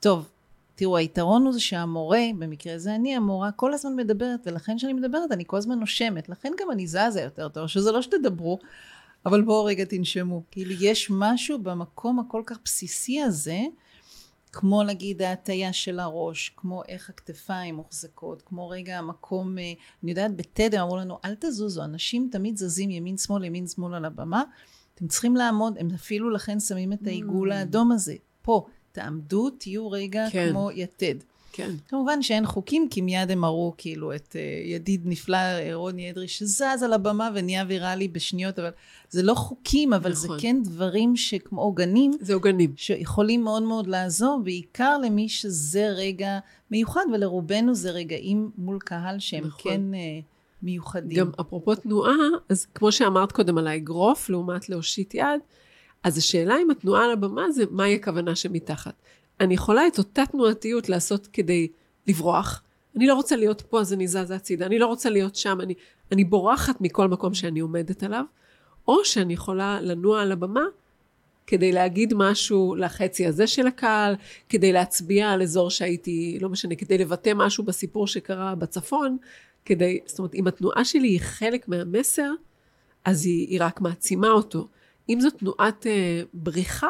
טוב, 0.01 0.29
תראו, 0.75 0.97
היתרון 0.97 1.45
הוא 1.45 1.53
זה 1.53 1.61
שהמורה, 1.61 2.23
במקרה 2.39 2.75
הזה 2.75 2.95
אני 2.95 3.17
המורה, 3.17 3.53
כל 3.53 3.75
הזמן 3.75 3.97
מדברת, 3.97 4.41
ולכן 4.47 4.77
כשאני 4.77 4.93
מדברת 4.93 5.33
אני 5.33 5.45
כל 5.47 5.57
הזמן 5.57 5.79
נושמת, 5.79 6.29
לכן 6.29 6.53
גם 6.61 6.71
אני 6.71 6.87
זזה 6.87 7.21
יותר 7.21 7.49
טוב, 7.49 7.67
שזה 7.67 7.93
לא 7.93 8.03
שתדברו, 8.03 8.59
אבל 9.27 9.43
בואו 9.43 9.65
רגע 9.65 9.85
תנשמו. 9.85 10.43
כאילו, 10.51 10.73
יש 10.81 11.11
משהו 11.11 11.59
במקום 11.59 12.19
הכל 12.21 12.43
כך 12.47 12.59
בסיסי 12.65 13.21
הזה, 13.23 13.61
כמו 14.53 14.83
נגיד 14.83 15.23
ההטייה 15.23 15.73
של 15.73 16.01
הראש, 16.01 16.53
כמו 16.57 16.83
איך 16.89 17.11
הכתפיים 17.11 17.75
מוחזקות, 17.75 18.43
כמו 18.43 18.69
רגע 18.69 18.99
המקום, 18.99 19.59
אה, 19.59 19.73
אני 20.03 20.11
יודעת, 20.11 20.37
בתדר 20.37 20.83
אמרו 20.83 20.97
לנו, 20.97 21.19
אל 21.25 21.35
תזוזו, 21.41 21.85
אנשים 21.85 22.29
תמיד 22.33 22.57
זזים 22.57 22.91
ימין 22.91 23.17
שמאל, 23.17 23.45
ימין 23.45 23.67
שמאל 23.67 23.95
על 23.95 24.05
הבמה, 24.05 24.43
אתם 24.95 25.09
צריכים 25.09 25.37
לעמוד, 25.37 25.79
הם 25.79 25.89
אפילו 25.95 26.31
לכן 26.31 26.61
שמים 26.61 26.93
את 26.93 27.07
העיגול 27.07 27.53
Mm. 27.53 27.55
האדום 27.55 27.93
הזה. 27.93 28.15
פה, 28.43 28.67
תעמדו, 28.93 29.51
תהיו 29.51 29.91
רגע 29.91 30.27
כן. 30.31 30.49
כמו 30.51 30.71
יתד. 30.75 31.15
כן. 31.53 31.71
כמובן 31.89 32.23
שאין 32.23 32.47
חוקים, 32.47 32.89
כי 32.91 33.01
מיד 33.01 33.31
הם 33.31 33.45
הראו 33.45 33.75
כאילו 33.79 34.15
את 34.15 34.37
uh, 34.37 34.69
ידיד 34.69 35.01
נפלא, 35.05 35.37
אה, 35.37 35.71
רוני 35.75 36.11
אדרי, 36.11 36.29
שזז 36.29 36.83
על 36.85 36.93
הבמה 36.93 37.31
ונהיה 37.35 37.65
ויראלי 37.69 38.09
בשניות, 38.09 38.59
אבל 38.59 38.71
זה 39.11 39.23
לא 39.23 39.35
חוקים, 39.35 39.93
אבל 39.93 40.13
נכון. 40.13 40.37
זה 40.37 40.43
כן 40.43 40.63
דברים 40.63 41.17
שכמו 41.17 41.61
עוגנים, 41.61 42.13
זה 42.21 42.35
עוגנים. 42.35 42.73
שיכולים 42.77 43.45
מאוד 43.45 43.63
מאוד 43.63 43.87
לעזור, 43.87 44.41
בעיקר 44.45 44.99
למי 44.99 45.29
שזה 45.29 45.89
רגע 45.89 46.39
מיוחד, 46.71 47.05
ולרובנו 47.13 47.75
זה 47.75 47.91
רגעים 47.91 48.51
מול 48.59 48.79
קהל 48.79 49.19
שהם 49.19 49.45
נכון. 49.47 49.73
כן 49.73 49.81
uh, 49.93 49.97
מיוחדים. 50.63 51.19
גם 51.19 51.31
אפרופו 51.41 51.75
תנועה, 51.75 52.17
אז 52.49 52.67
כמו 52.75 52.93
שאמרת 52.93 53.33
קודם 53.33 53.59
על 53.59 53.67
האגרוף 53.67 54.31
לעומת 54.31 54.69
להושיט 54.69 55.15
יד, 55.15 55.41
אז 56.03 56.19
השאלה 56.19 56.55
אם 56.63 56.71
התנועה 56.71 57.05
על 57.05 57.11
הבמה 57.11 57.51
זה 57.51 57.65
מהי 57.71 57.95
הכוונה 57.95 58.37
שמתחת. 58.37 58.95
אני 59.41 59.55
יכולה 59.55 59.87
את 59.87 59.99
אותה 59.99 60.27
תנועתיות 60.27 60.89
לעשות 60.89 61.27
כדי 61.27 61.69
לברוח. 62.07 62.63
אני 62.97 63.07
לא 63.07 63.15
רוצה 63.15 63.37
להיות 63.37 63.61
פה, 63.61 63.81
אז 63.81 63.93
אני 63.93 64.09
זזה 64.09 64.37
הצידה. 64.37 64.67
אני 64.67 64.79
לא 64.79 64.87
רוצה 64.87 65.11
להיות 65.11 65.37
שם, 65.37 65.61
אני, 65.61 65.75
אני 66.13 66.25
בורחת 66.25 66.81
מכל 66.81 67.09
מקום 67.09 67.35
שאני 67.35 67.61
עומדת 67.61 68.03
עליו. 68.03 68.25
או 68.89 69.05
שאני 69.05 69.33
יכולה 69.33 69.81
לנוע 69.81 70.23
על 70.23 70.33
הבמה 70.33 70.65
כדי 71.47 71.73
להגיד 71.73 72.15
משהו 72.17 72.75
לחצי 72.75 73.27
הזה 73.27 73.47
של 73.47 73.67
הקהל, 73.67 74.15
כדי 74.49 74.73
להצביע 74.73 75.31
על 75.31 75.43
אזור 75.43 75.71
שהייתי, 75.71 76.39
לא 76.41 76.49
משנה, 76.49 76.75
כדי 76.75 76.99
לבטא 76.99 77.33
משהו 77.37 77.65
בסיפור 77.65 78.07
שקרה 78.07 78.55
בצפון, 78.55 79.17
כדי, 79.65 79.99
זאת 80.07 80.19
אומרת, 80.19 80.35
אם 80.35 80.47
התנועה 80.47 80.85
שלי 80.85 81.09
היא 81.09 81.21
חלק 81.21 81.69
מהמסר, 81.69 82.31
אז 83.05 83.27
היא, 83.27 83.49
היא 83.49 83.59
רק 83.61 83.81
מעצימה 83.81 84.29
אותו. 84.29 84.69
אם 85.09 85.21
זו 85.21 85.31
תנועת 85.31 85.87
אה, 85.87 86.23
בריחה, 86.35 86.89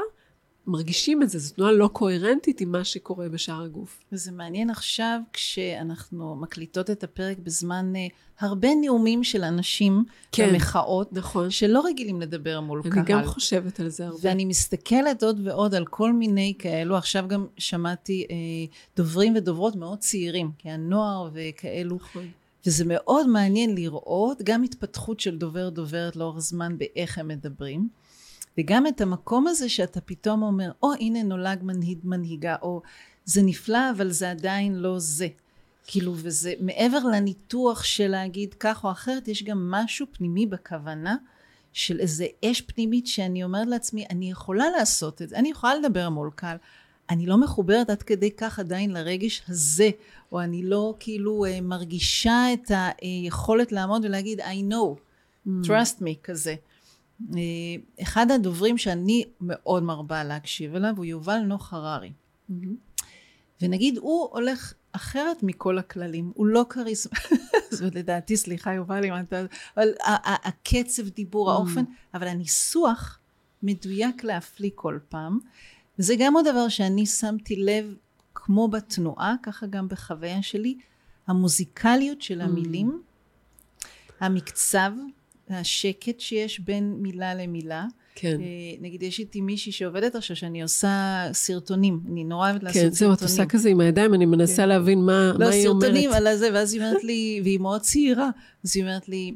מרגישים 0.66 1.22
את 1.22 1.30
זה, 1.30 1.38
זו 1.38 1.54
תנועה 1.54 1.72
לא 1.72 1.88
קוהרנטית 1.92 2.60
עם 2.60 2.72
מה 2.72 2.84
שקורה 2.84 3.28
בשאר 3.28 3.62
הגוף. 3.62 4.00
וזה 4.12 4.32
מעניין 4.32 4.70
עכשיו 4.70 5.20
כשאנחנו 5.32 6.36
מקליטות 6.36 6.90
את 6.90 7.04
הפרק 7.04 7.38
בזמן 7.38 7.92
uh, 7.94 8.12
הרבה 8.40 8.68
נאומים 8.80 9.24
של 9.24 9.44
אנשים 9.44 10.04
כן, 10.32 10.48
במחאות, 10.52 11.12
נכון. 11.12 11.50
שלא 11.50 11.82
רגילים 11.86 12.20
לדבר 12.20 12.60
מול 12.60 12.82
אני 12.84 12.90
קהל. 12.90 13.04
גם 13.04 13.24
חושבת 13.24 13.80
על 13.80 13.88
זה 13.88 14.06
הרבה. 14.06 14.18
ואני 14.22 14.44
מסתכלת 14.44 15.22
עוד 15.22 15.40
ועוד 15.44 15.74
על 15.74 15.86
כל 15.86 16.12
מיני 16.12 16.54
כאלו, 16.58 16.96
עכשיו 16.96 17.24
גם 17.28 17.46
שמעתי 17.58 18.26
אה, 18.30 18.36
דוברים 18.96 19.34
ודוברות 19.36 19.76
מאוד 19.76 19.98
צעירים, 19.98 20.50
כי 20.58 20.70
הנוער 20.70 21.30
וכאלו, 21.32 21.96
נכון. 21.96 22.28
וזה 22.66 22.84
מאוד 22.86 23.28
מעניין 23.28 23.74
לראות 23.74 24.42
גם 24.42 24.62
התפתחות 24.62 25.20
של 25.20 25.38
דובר 25.38 25.68
דוברת 25.68 26.16
לאורך 26.16 26.38
זמן 26.38 26.78
באיך 26.78 27.18
הם 27.18 27.28
מדברים, 27.28 27.88
וגם 28.60 28.86
את 28.86 29.00
המקום 29.00 29.46
הזה 29.46 29.68
שאתה 29.68 30.00
פתאום 30.00 30.42
אומר, 30.42 30.70
או 30.82 30.92
הנה 30.92 31.22
נולד 31.22 31.62
מנהיג 31.62 31.98
מנהיגה, 32.04 32.56
או 32.62 32.82
זה 33.24 33.42
נפלא 33.42 33.90
אבל 33.90 34.10
זה 34.10 34.30
עדיין 34.30 34.74
לא 34.74 34.98
זה. 34.98 35.28
כאילו, 35.86 36.12
וזה 36.16 36.52
מעבר 36.60 36.98
לניתוח 36.98 37.84
של 37.84 38.08
להגיד 38.08 38.54
כך 38.54 38.84
או 38.84 38.90
אחרת, 38.90 39.28
יש 39.28 39.42
גם 39.42 39.70
משהו 39.70 40.06
פנימי 40.12 40.46
בכוונה 40.46 41.16
של 41.72 42.00
איזה 42.00 42.26
אש 42.44 42.60
פנימית 42.60 43.06
שאני 43.06 43.44
אומרת 43.44 43.66
לעצמי, 43.66 44.04
אני 44.10 44.30
יכולה 44.30 44.70
לעשות 44.78 45.22
את 45.22 45.28
זה, 45.28 45.36
אני 45.36 45.50
יכולה 45.50 45.74
לדבר 45.74 46.08
מול 46.08 46.30
קהל, 46.34 46.56
אני 47.10 47.26
לא 47.26 47.36
מחוברת 47.36 47.90
עד 47.90 48.02
כדי 48.02 48.30
כך 48.30 48.58
עדיין 48.58 48.90
לרגש 48.90 49.42
הזה, 49.48 49.90
או 50.32 50.40
אני 50.40 50.62
לא 50.62 50.94
כאילו 51.00 51.44
אה, 51.44 51.60
מרגישה 51.60 52.52
את 52.52 52.70
היכולת 53.02 53.72
לעמוד 53.72 54.04
ולהגיד 54.04 54.40
I 54.40 54.72
know, 54.72 54.98
trust 55.64 56.00
me 56.00 56.14
כזה. 56.22 56.54
אה, 57.36 57.40
אחד 58.02 58.30
הדוברים 58.30 58.78
שאני 58.78 59.24
מאוד 59.40 59.82
מרבה 59.82 60.24
להקשיב 60.24 60.74
אליו 60.74 60.94
הוא 60.96 61.04
יובל 61.04 61.38
נוח 61.38 61.72
הררי. 61.72 62.12
ונגיד 63.62 63.98
הוא 63.98 64.28
הולך 64.32 64.74
אחרת 64.92 65.42
מכל 65.42 65.78
הכללים, 65.78 66.32
הוא 66.34 66.46
לא 66.46 66.66
כריזמה, 66.68 67.18
זאת 67.70 67.94
לדעתי, 67.94 68.36
סליחה 68.36 68.72
יובל 68.72 69.04
אם 69.04 69.12
אתה, 69.20 69.42
אבל 69.76 69.88
הקצב 70.24 71.08
דיבור, 71.08 71.50
האופן, 71.50 71.84
אבל 72.14 72.28
הניסוח 72.28 73.18
מדויק 73.62 74.24
להפליא 74.24 74.70
כל 74.74 74.98
פעם, 75.08 75.38
וזה 75.98 76.14
גם 76.18 76.34
עוד 76.34 76.44
דבר 76.48 76.68
שאני 76.68 77.06
שמתי 77.06 77.56
לב, 77.56 77.94
כמו 78.34 78.68
בתנועה, 78.68 79.34
ככה 79.42 79.66
גם 79.66 79.88
בחוויה 79.88 80.42
שלי, 80.42 80.78
המוזיקליות 81.26 82.22
של 82.22 82.40
המילים, 82.40 83.02
המקצב, 84.20 84.92
השקט 85.50 86.20
שיש 86.20 86.60
בין 86.60 86.96
מילה 86.98 87.34
למילה. 87.34 87.84
כן. 88.14 88.40
אה, 88.40 88.46
נגיד 88.80 89.02
יש 89.02 89.18
איתי 89.18 89.40
מישהי 89.40 89.72
שעובדת 89.72 90.14
עכשיו 90.14 90.36
שאני 90.36 90.62
עושה 90.62 91.26
סרטונים, 91.32 92.00
אני 92.12 92.24
נורא 92.24 92.50
אוהבת 92.50 92.62
לעשות 92.62 92.82
כן, 92.82 92.90
סרטונים. 92.90 93.14
זהו, 93.16 93.26
את 93.26 93.30
עושה 93.30 93.46
כזה 93.46 93.68
עם 93.68 93.80
הידיים, 93.80 94.14
אני 94.14 94.26
מנסה 94.26 94.62
כן. 94.62 94.68
להבין 94.68 94.98
מה 94.98 95.32
לא, 95.32 95.38
מה 95.38 95.52
היא 95.52 95.68
אומרת. 95.68 95.82
סרטונים 95.82 96.12
על 96.12 96.26
הזה, 96.26 96.48
ואז 96.52 96.74
היא 96.74 96.82
אומרת 96.82 97.04
לי, 97.04 97.40
והיא 97.44 97.58
מאוד 97.58 97.80
צעירה, 97.80 98.30
אז 98.64 98.76
היא 98.76 98.84
אומרת 98.84 99.08
לי, 99.08 99.34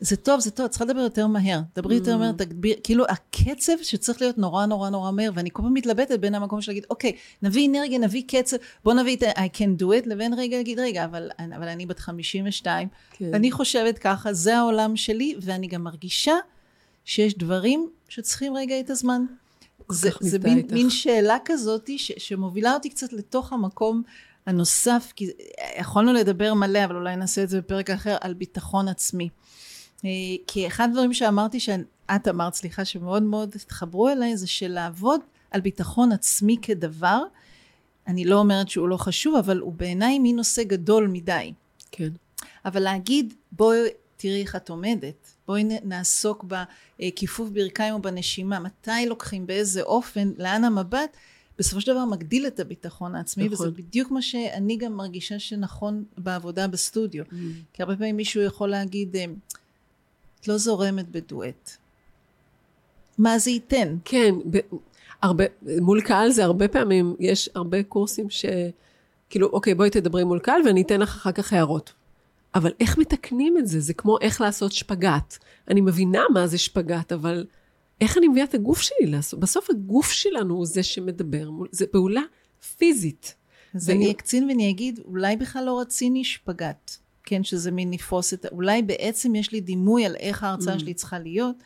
זה 0.00 0.16
טוב, 0.16 0.40
זה 0.40 0.50
טוב, 0.50 0.64
את 0.64 0.70
צריכה 0.70 0.84
לדבר 0.84 1.00
יותר 1.00 1.26
מהר. 1.26 1.60
דברי 1.76 1.94
יותר 1.94 2.14
Mm. 2.14 2.18
מהר, 2.18 2.32
תגביר, 2.32 2.76
כאילו 2.82 3.04
הקצב 3.08 3.72
שצריך 3.82 4.20
להיות 4.22 4.38
נורא 4.38 4.66
נורא 4.66 4.90
נורא 4.90 5.10
מהר, 5.10 5.30
ואני 5.34 5.50
כל 5.52 5.62
פעם 5.62 5.74
מתלבטת 5.74 6.18
בין 6.20 6.34
המקום 6.34 6.60
של 6.60 6.70
להגיד, 6.70 6.84
אוקיי, 6.90 7.12
נביא 7.42 7.68
אנרגיה, 7.68 7.98
נביא 7.98 8.22
קצב, 8.28 8.56
בוא 8.84 8.94
נביא 8.94 9.16
את 9.16 9.22
ה- 9.22 9.46
I 9.46 9.48
can 9.56 9.80
do 9.82 10.04
it, 10.04 10.08
לבין 10.08 10.34
רגע 10.34 10.56
להגיד, 10.56 10.78
רגע, 10.80 11.04
אבל, 11.04 11.30
אבל 11.56 11.68
אני 11.68 11.86
בת 11.86 11.98
52, 11.98 12.88
כן. 13.12 13.34
אני 13.34 13.50
חושבת 13.52 13.98
ככה, 13.98 14.32
זה 14.32 14.56
העולם 14.58 14.96
שלי, 14.96 15.34
ואני 15.42 15.66
גם 15.66 15.84
מרגישה 15.84 16.34
שיש 17.04 17.38
דברים 17.38 17.88
שצריכים 18.08 18.56
רגע 18.56 18.80
את 18.80 18.90
הזמן. 18.90 19.22
זה, 19.90 20.10
זה 20.20 20.38
מין, 20.38 20.58
איתך. 20.58 20.72
מין 20.72 20.90
שאלה 20.90 21.36
כזאת 21.44 21.90
ש, 21.96 22.12
שמובילה 22.18 22.74
אותי 22.74 22.90
קצת 22.90 23.12
לתוך 23.12 23.52
המקום 23.52 24.02
הנוסף, 24.46 25.12
כי 25.16 25.30
יכולנו 25.80 26.12
לדבר 26.12 26.54
מלא, 26.54 26.84
אבל 26.84 26.96
אולי 26.96 27.16
נעשה 27.16 27.42
את 27.42 27.48
זה 27.48 27.58
בפרק 27.60 27.90
אחר, 27.90 28.16
על 28.20 28.34
ביטחון 28.34 28.88
עצמי. 28.88 29.28
אה, 30.04 30.10
כי 30.46 30.66
אחד 30.66 30.88
הדברים 30.90 31.14
שאמרתי, 31.14 31.60
שאת 31.60 32.28
אמרת, 32.28 32.54
סליחה, 32.54 32.84
שמאוד 32.84 33.22
מאוד 33.22 33.52
התחברו 33.54 34.08
אליי, 34.08 34.36
זה 34.36 34.46
שלעבוד 34.46 35.20
על 35.50 35.60
ביטחון 35.60 36.12
עצמי 36.12 36.56
כדבר, 36.62 37.22
אני 38.06 38.24
לא 38.24 38.38
אומרת 38.38 38.68
שהוא 38.68 38.88
לא 38.88 38.96
חשוב, 38.96 39.36
אבל 39.36 39.58
הוא 39.58 39.72
בעיניי 39.72 40.18
מין 40.18 40.36
נושא 40.36 40.62
גדול 40.62 41.06
מדי. 41.06 41.52
כן. 41.92 42.08
אבל 42.64 42.82
להגיד, 42.82 43.34
בואי 43.52 43.78
תראי 44.16 44.42
איך 44.42 44.56
את 44.56 44.68
עומדת, 44.68 45.34
בואי 45.46 45.64
נעסוק 45.84 46.44
בכיפוף 46.98 47.48
ברכיים 47.48 47.94
או 47.94 48.02
בנשימה, 48.02 48.60
מתי 48.60 49.06
לוקחים, 49.06 49.46
באיזה 49.46 49.82
אופן, 49.82 50.32
לאן 50.38 50.64
המבט, 50.64 51.16
בסופו 51.58 51.80
של 51.80 51.92
דבר 51.92 52.04
מגדיל 52.04 52.46
את 52.46 52.60
הביטחון 52.60 53.14
העצמי, 53.14 53.48
נכון. 53.48 53.68
וזה 53.68 53.76
בדיוק 53.76 54.10
מה 54.10 54.22
שאני 54.22 54.76
גם 54.76 54.92
מרגישה 54.92 55.38
שנכון 55.38 56.04
בעבודה 56.18 56.68
בסטודיו. 56.68 57.24
Mm. 57.24 57.34
כי 57.72 57.82
הרבה 57.82 57.96
פעמים 57.96 58.16
מישהו 58.16 58.42
יכול 58.42 58.68
להגיד, 58.68 59.16
"אה, 59.16 59.24
את 60.40 60.48
לא 60.48 60.56
זורמת 60.58 61.08
בדואט. 61.08 61.70
מה 63.18 63.38
זה 63.38 63.50
ייתן? 63.50 63.96
כן, 64.04 64.34
ב- 64.50 64.58
הרבה, 65.22 65.44
מול 65.80 66.00
קהל 66.00 66.30
זה 66.30 66.44
הרבה 66.44 66.68
פעמים, 66.68 67.16
יש 67.20 67.50
הרבה 67.54 67.82
קורסים 67.82 68.30
ש... 68.30 68.44
כאילו, 69.30 69.48
אוקיי, 69.48 69.74
בואי 69.74 69.90
תדברי 69.90 70.24
מול 70.24 70.38
קהל 70.38 70.60
ואני 70.66 70.82
אתן 70.82 71.00
לך 71.00 71.08
אחר 71.16 71.32
כך 71.32 71.52
הערות. 71.52 71.92
אבל 72.54 72.72
איך 72.80 72.98
מתקנים 72.98 73.58
את 73.58 73.66
זה? 73.66 73.80
זה 73.80 73.94
כמו 73.94 74.18
איך 74.20 74.40
לעשות 74.40 74.72
שפגאט. 74.72 75.38
אני 75.68 75.80
מבינה 75.80 76.22
מה 76.34 76.46
זה 76.46 76.58
שפגאט, 76.58 77.12
אבל 77.12 77.46
איך 78.00 78.18
אני 78.18 78.28
מביאה 78.28 78.44
את 78.44 78.54
הגוף 78.54 78.80
שלי 78.80 79.06
לעשות? 79.06 79.40
בסוף 79.40 79.70
הגוף 79.70 80.10
שלנו 80.10 80.54
הוא 80.54 80.66
זה 80.66 80.82
שמדבר, 80.82 81.50
מול- 81.50 81.68
זה 81.72 81.86
פעולה 81.86 82.20
פיזית. 82.78 83.34
אז 83.74 83.88
ואני- 83.88 84.04
אני 84.04 84.10
אקצין 84.12 84.48
ואני 84.48 84.70
אגיד, 84.70 85.00
אולי 85.04 85.36
בכלל 85.36 85.64
לא 85.64 85.80
רציני 85.80 86.24
שפגאט. 86.24 86.97
כן, 87.28 87.44
שזה 87.44 87.70
מין 87.70 87.90
לפרוס 87.90 88.34
את 88.34 88.44
ה... 88.44 88.48
אולי 88.52 88.82
בעצם 88.82 89.34
יש 89.34 89.52
לי 89.52 89.60
דימוי 89.60 90.06
על 90.06 90.16
איך 90.16 90.44
ההרצאה 90.44 90.74
Mm. 90.74 90.78
שלי 90.78 90.94
צריכה 90.94 91.18
להיות, 91.18 91.56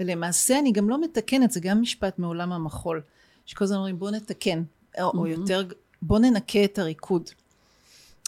ולמעשה 0.00 0.58
אני 0.58 0.72
גם 0.72 0.88
לא 0.88 1.00
מתקנת, 1.00 1.50
זה 1.50 1.60
גם 1.60 1.80
משפט 1.82 2.18
מעולם 2.18 2.52
המחול, 2.52 3.02
שכל 3.46 3.64
הזמן 3.64 3.76
אומרים 3.76 3.98
בוא 3.98 4.10
נתקן, 4.10 4.62
או, 5.00 5.10
או. 5.14 5.26
יותר, 5.26 5.62
בוא 6.02 6.18
ננקה 6.18 6.64
את 6.64 6.78
הריקוד. 6.78 7.30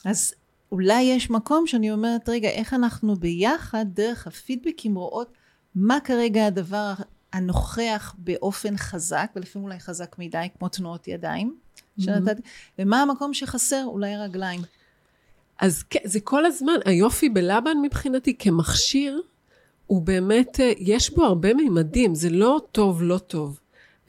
אז 0.04 0.34
אולי 0.72 1.02
יש 1.02 1.30
מקום 1.30 1.66
שאני 1.66 1.92
אומרת, 1.92 2.28
רגע, 2.28 2.48
איך 2.48 2.74
אנחנו 2.74 3.16
ביחד, 3.16 3.86
דרך 3.94 4.26
הפידבקים, 4.26 4.94
רואות 4.94 5.32
מה 5.74 5.98
כרגע 6.04 6.46
הדבר 6.46 6.92
הנוכח 7.32 8.14
באופן 8.18 8.76
חזק, 8.76 9.30
ולפעמים 9.36 9.68
אולי 9.68 9.80
חזק 9.80 10.16
מדי, 10.18 10.46
כמו 10.58 10.68
תנועות 10.68 11.08
ידיים, 11.08 11.56
שנתתי, 12.00 12.42
ומה 12.78 13.02
המקום 13.02 13.34
שחסר, 13.34 13.82
אולי 13.84 14.16
רגליים. 14.16 14.60
אז 15.60 15.82
כן, 15.82 16.00
זה 16.04 16.20
כל 16.20 16.46
הזמן, 16.46 16.74
היופי 16.84 17.28
בלבן 17.28 17.76
מבחינתי 17.82 18.36
כמכשיר, 18.38 19.20
הוא 19.86 20.02
באמת, 20.02 20.60
אה, 20.60 20.72
יש 20.78 21.10
בו 21.14 21.24
הרבה 21.24 21.54
מימדים, 21.54 22.14
זה 22.14 22.30
לא 22.30 22.60
טוב, 22.72 23.02
לא 23.02 23.18
טוב. 23.18 23.60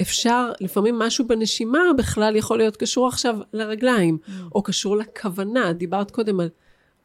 אפשר, 0.02 0.52
לפעמים 0.60 1.00
משהו 1.00 1.28
בנשימה 1.28 1.80
בכלל 1.98 2.36
יכול 2.36 2.58
להיות 2.58 2.78
קשור 2.78 3.08
עכשיו 3.08 3.38
לרגליים, 3.54 4.18
או 4.56 4.64
קשור 4.64 4.98
לכוונה. 4.98 5.74
דיברת 5.74 6.12
קודם 6.12 6.40
על, 6.40 6.50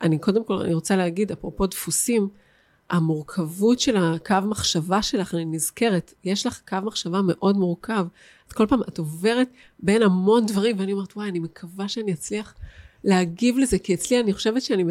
אני 0.00 0.18
קודם 0.18 0.44
כל, 0.44 0.54
אני 0.54 0.74
רוצה 0.74 0.96
להגיד, 0.96 1.32
אפרופו 1.32 1.66
דפוסים, 1.66 2.28
המורכבות 2.90 3.80
של 3.80 3.96
הקו 3.96 4.36
מחשבה 4.44 5.02
שלך, 5.02 5.34
אני 5.34 5.44
נזכרת, 5.44 6.14
יש 6.24 6.46
לך 6.46 6.60
קו 6.68 6.76
מחשבה 6.84 7.20
מאוד 7.24 7.56
מורכב. 7.56 8.06
את 8.48 8.52
כל 8.52 8.66
פעם, 8.66 8.82
את 8.82 8.98
עוברת 8.98 9.48
בין 9.78 10.02
המון 10.02 10.46
דברים, 10.46 10.78
ואני 10.78 10.92
אומרת, 10.92 11.16
וואי, 11.16 11.28
אני 11.28 11.38
מקווה 11.38 11.88
שאני 11.88 12.12
אצליח 12.12 12.54
להגיב 13.04 13.58
לזה, 13.58 13.78
כי 13.78 13.94
אצלי 13.94 14.20
אני 14.20 14.32
חושבת 14.32 14.62
שאני 14.62 14.84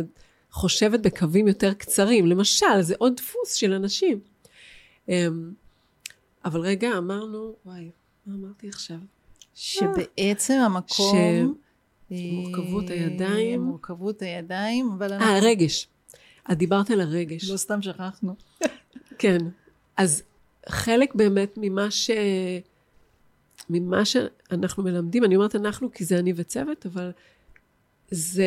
חושבת 0.51 0.99
בקווים 0.99 1.47
יותר 1.47 1.73
קצרים. 1.73 2.25
למשל, 2.25 2.81
זה 2.81 2.95
עוד 2.97 3.13
דפוס 3.17 3.53
של 3.53 3.73
אנשים. 3.73 4.19
אמ, 5.09 5.51
אבל 6.45 6.59
רגע, 6.59 6.97
אמרנו, 6.97 7.55
וואי, 7.65 7.89
מה 8.25 8.35
אמרתי 8.35 8.69
עכשיו? 8.69 8.97
שבעצם 9.55 10.53
המקום... 10.53 11.17
אה, 12.11 12.17
מורכבות 12.31 12.89
הידיים. 12.89 13.61
מורכבות 13.61 14.21
הידיים, 14.21 14.89
אבל 14.97 15.13
אה, 15.13 15.17
אנחנו 15.17 15.35
רגש. 15.41 15.87
את 16.51 16.57
דיברת 16.57 16.91
על 16.91 17.01
הרגש. 17.01 17.49
לא 17.49 17.57
סתם 17.57 17.81
שכחנו. 17.81 18.35
כן. 19.19 19.37
אז 19.97 20.23
חלק 20.69 21.15
באמת 21.15 21.53
ממה 21.57 21.91
ש... 21.91 22.09
ממה 23.69 24.05
שאנחנו 24.05 24.83
מלמדים, 24.83 25.23
אני 25.23 25.35
אומרת 25.35 25.55
אנחנו 25.55 25.91
כי 25.91 26.05
זה 26.05 26.19
אני 26.19 26.33
וצוות, 26.35 26.85
אבל 26.85 27.11
זה... 28.11 28.45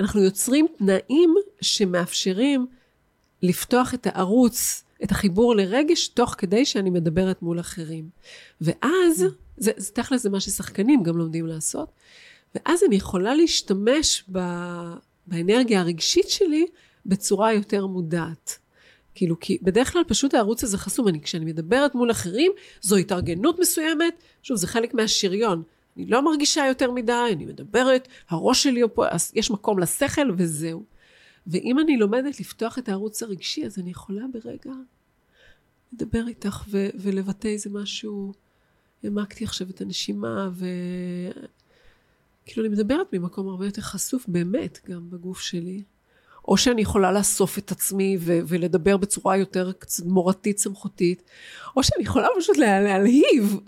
אנחנו 0.00 0.22
יוצרים 0.22 0.66
תנאים 0.78 1.34
שמאפשרים 1.60 2.66
לפתוח 3.42 3.94
את 3.94 4.06
הערוץ, 4.06 4.84
את 5.04 5.10
החיבור 5.10 5.56
לרגש, 5.56 6.08
תוך 6.08 6.34
כדי 6.38 6.64
שאני 6.64 6.90
מדברת 6.90 7.42
מול 7.42 7.60
אחרים. 7.60 8.08
ואז, 8.60 9.24
זה, 9.56 9.70
זה 9.76 9.92
תכל'ס 9.92 10.22
זה 10.22 10.30
מה 10.30 10.40
ששחקנים 10.40 11.02
גם 11.02 11.16
לומדים 11.16 11.46
לעשות, 11.46 11.88
ואז 12.54 12.80
אני 12.88 12.96
יכולה 12.96 13.34
להשתמש 13.34 14.24
ב, 14.32 14.38
באנרגיה 15.26 15.80
הרגשית 15.80 16.28
שלי 16.28 16.66
בצורה 17.06 17.52
יותר 17.52 17.86
מודעת. 17.86 18.58
כאילו, 19.14 19.40
כי 19.40 19.58
בדרך 19.62 19.92
כלל 19.92 20.02
פשוט 20.08 20.34
הערוץ 20.34 20.64
הזה 20.64 20.78
חסום. 20.78 21.08
אני, 21.08 21.20
כשאני 21.20 21.44
מדברת 21.44 21.94
מול 21.94 22.10
אחרים, 22.10 22.52
זו 22.80 22.96
התארגנות 22.96 23.58
מסוימת, 23.58 24.22
שוב, 24.42 24.56
זה 24.56 24.66
חלק 24.66 24.94
מהשריון. 24.94 25.62
אני 25.96 26.06
לא 26.06 26.24
מרגישה 26.24 26.66
יותר 26.66 26.90
מדי, 26.90 27.22
אני 27.32 27.46
מדברת, 27.46 28.08
הראש 28.28 28.62
שלי 28.62 28.82
פה, 28.94 29.04
יש 29.34 29.50
מקום 29.50 29.78
לשכל 29.78 30.30
וזהו. 30.36 30.84
ואם 31.46 31.78
אני 31.78 31.96
לומדת 31.96 32.40
לפתוח 32.40 32.78
את 32.78 32.88
הערוץ 32.88 33.22
הרגשי, 33.22 33.66
אז 33.66 33.78
אני 33.78 33.90
יכולה 33.90 34.22
ברגע 34.32 34.72
לדבר 35.92 36.28
איתך 36.28 36.64
ו- 36.68 36.88
ולבטא 36.94 37.48
איזה 37.48 37.70
משהו. 37.70 38.32
העמקתי 39.04 39.44
עכשיו 39.44 39.70
את 39.70 39.80
הנשימה, 39.80 40.50
וכאילו 42.44 42.66
אני 42.66 42.74
מדברת 42.74 43.06
ממקום 43.12 43.48
הרבה 43.48 43.64
יותר 43.66 43.82
חשוף, 43.82 44.24
באמת, 44.28 44.78
גם 44.88 45.10
בגוף 45.10 45.40
שלי. 45.40 45.82
או 46.48 46.56
שאני 46.56 46.82
יכולה 46.82 47.12
לאסוף 47.12 47.58
את 47.58 47.70
עצמי 47.72 48.16
ו- 48.20 48.38
ולדבר 48.46 48.96
בצורה 48.96 49.36
יותר 49.36 49.70
מורתית, 50.04 50.58
סמכותית, 50.58 51.22
או 51.76 51.82
שאני 51.82 52.02
יכולה 52.04 52.26
פשוט 52.38 52.56
לה- 52.56 52.80
להלהיב. 52.82 53.60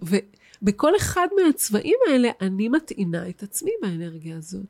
ובכל 0.64 0.96
אחד 0.96 1.28
מהצבעים 1.36 1.98
האלה 2.08 2.30
אני 2.40 2.68
מטעינה 2.68 3.28
את 3.28 3.42
עצמי 3.42 3.70
באנרגיה 3.82 4.36
הזאת. 4.36 4.66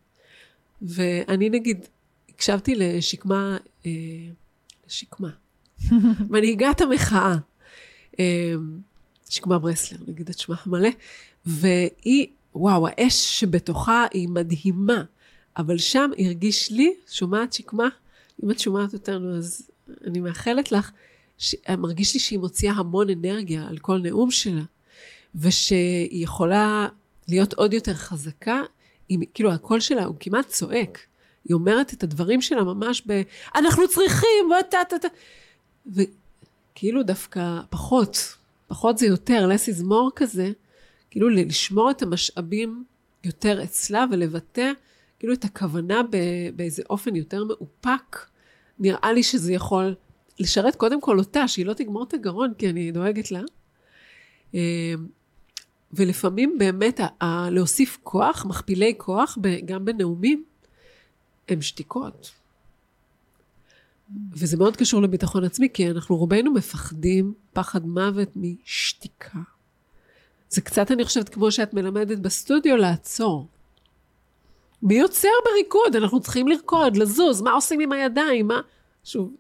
ואני 0.83 1.51
נגיד, 1.51 1.87
הקשבתי 2.29 2.75
לשקמה, 2.75 3.57
אה, 3.87 3.91
לשקמה, 4.87 5.31
מנהיגת 6.31 6.81
המחאה, 6.81 7.37
אה, 8.21 8.55
שקמה 9.29 9.59
ברסלר, 9.59 9.99
נגיד 10.07 10.29
את 10.29 10.39
שמה 10.39 10.57
המלא, 10.65 10.89
והיא, 11.47 12.27
וואו, 12.55 12.87
האש 12.89 13.41
שבתוכה 13.41 14.07
היא 14.13 14.29
מדהימה, 14.29 15.05
אבל 15.57 15.79
שם 15.79 16.11
הרגיש 16.19 16.71
לי, 16.71 16.95
שומעת 17.11 17.53
שקמה? 17.53 17.89
אם 18.45 18.51
את 18.51 18.59
שומעת 18.59 18.95
אותנו, 18.95 19.37
אז 19.37 19.71
אני 20.07 20.21
מאחלת 20.21 20.73
לך, 20.73 20.91
ש... 21.39 21.55
מרגיש 21.79 22.15
לי 22.15 22.21
שהיא 22.21 22.39
מוציאה 22.39 22.73
המון 22.73 23.11
אנרגיה 23.11 23.67
על 23.69 23.79
כל 23.79 23.99
נאום 23.99 24.31
שלה, 24.31 24.63
ושהיא 25.35 26.23
יכולה 26.23 26.89
להיות 27.29 27.53
עוד 27.53 27.75
יותר 27.75 27.95
חזקה, 27.95 28.63
עם, 29.09 29.21
כאילו 29.35 29.53
הקול 29.53 29.81
שלה 29.81 30.05
הוא 30.05 30.17
כמעט 30.21 30.49
צועק. 30.49 30.99
היא 31.45 31.55
אומרת 31.55 31.93
את 31.93 32.03
הדברים 32.03 32.43
שלה 32.43 32.63
ממש 32.65 33.03
ב... 33.07 33.23
אנחנו 33.55 33.89
צריכים, 33.89 34.51
וטה 34.61 34.79
טה 34.89 34.99
טה. 34.99 35.09
וכאילו 35.87 37.03
דווקא 37.03 37.61
פחות, 37.71 38.37
פחות 38.67 38.99
זה 38.99 39.07
יותר, 39.07 39.49
less 39.49 39.75
is 39.75 39.83
more 39.83 40.13
כזה, 40.17 40.53
כאילו 41.11 41.29
לשמור 41.29 41.91
את 41.91 42.03
המשאבים 42.03 42.85
יותר 43.25 43.63
אצלה 43.65 44.05
ולבטא 44.11 44.73
כאילו 45.19 45.35
את 45.35 45.45
הכוונה 45.45 46.01
באיזה 46.57 46.83
אופן 46.91 47.17
יותר 47.17 47.45
מאופק, 47.45 48.27
נראה 48.79 49.13
לי 49.13 49.23
שזה 49.23 49.53
יכול 49.53 49.95
לשרת 50.39 50.77
קודם 50.77 51.01
כל 51.01 51.19
אותה, 51.19 51.49
שהיא 51.49 51.67
לא 51.67 51.73
תגמור 51.73 52.05
את 52.05 52.15
הגרון, 52.15 52.53
כי 52.59 52.71
אני 52.71 52.93
דואגת 52.93 53.31
לה. 53.31 53.41
ולפעמים 55.97 56.59
באמת 56.59 57.01
להוסיף 57.51 57.99
כוח, 58.03 58.47
מכפילי 58.47 58.95
כוח, 58.97 59.39
גם 59.65 59.85
בנאומים, 59.85 60.45
הם 61.49 61.63
שתיקות. 61.63 62.31
וזה 64.33 64.57
מאוד 64.57 64.77
קשור 64.77 65.03
לביטחון 65.03 65.45
עצמי, 65.45 65.69
כי 65.75 65.91
אנחנו 65.91 66.17
רובנו 66.17 66.53
מפחדים 66.53 67.35
פחד 67.53 67.87
מוות 67.87 68.29
משתיקה. 68.37 69.39
זה 70.49 70.61
קצת, 70.61 70.91
אני 70.91 71.05
חושבת, 71.05 71.29
כמו 71.29 71.51
שאת 71.51 71.75
מלמדת 71.75 72.19
בסטודיו, 72.19 72.77
לעצור. 72.77 73.49
מי 74.83 74.95
יוצר 74.95 75.29
בריקוד? 75.45 75.97
אנחנו 75.97 76.21
צריכים 76.21 76.49
לרקוד, 76.49 76.97
לזוז, 76.97 77.43
מה 77.43 77.53
עושים 77.53 77.81
עם 77.81 77.93
הידיים? 77.93 78.49
מה... 78.49 78.61
שוב. 79.05 79.35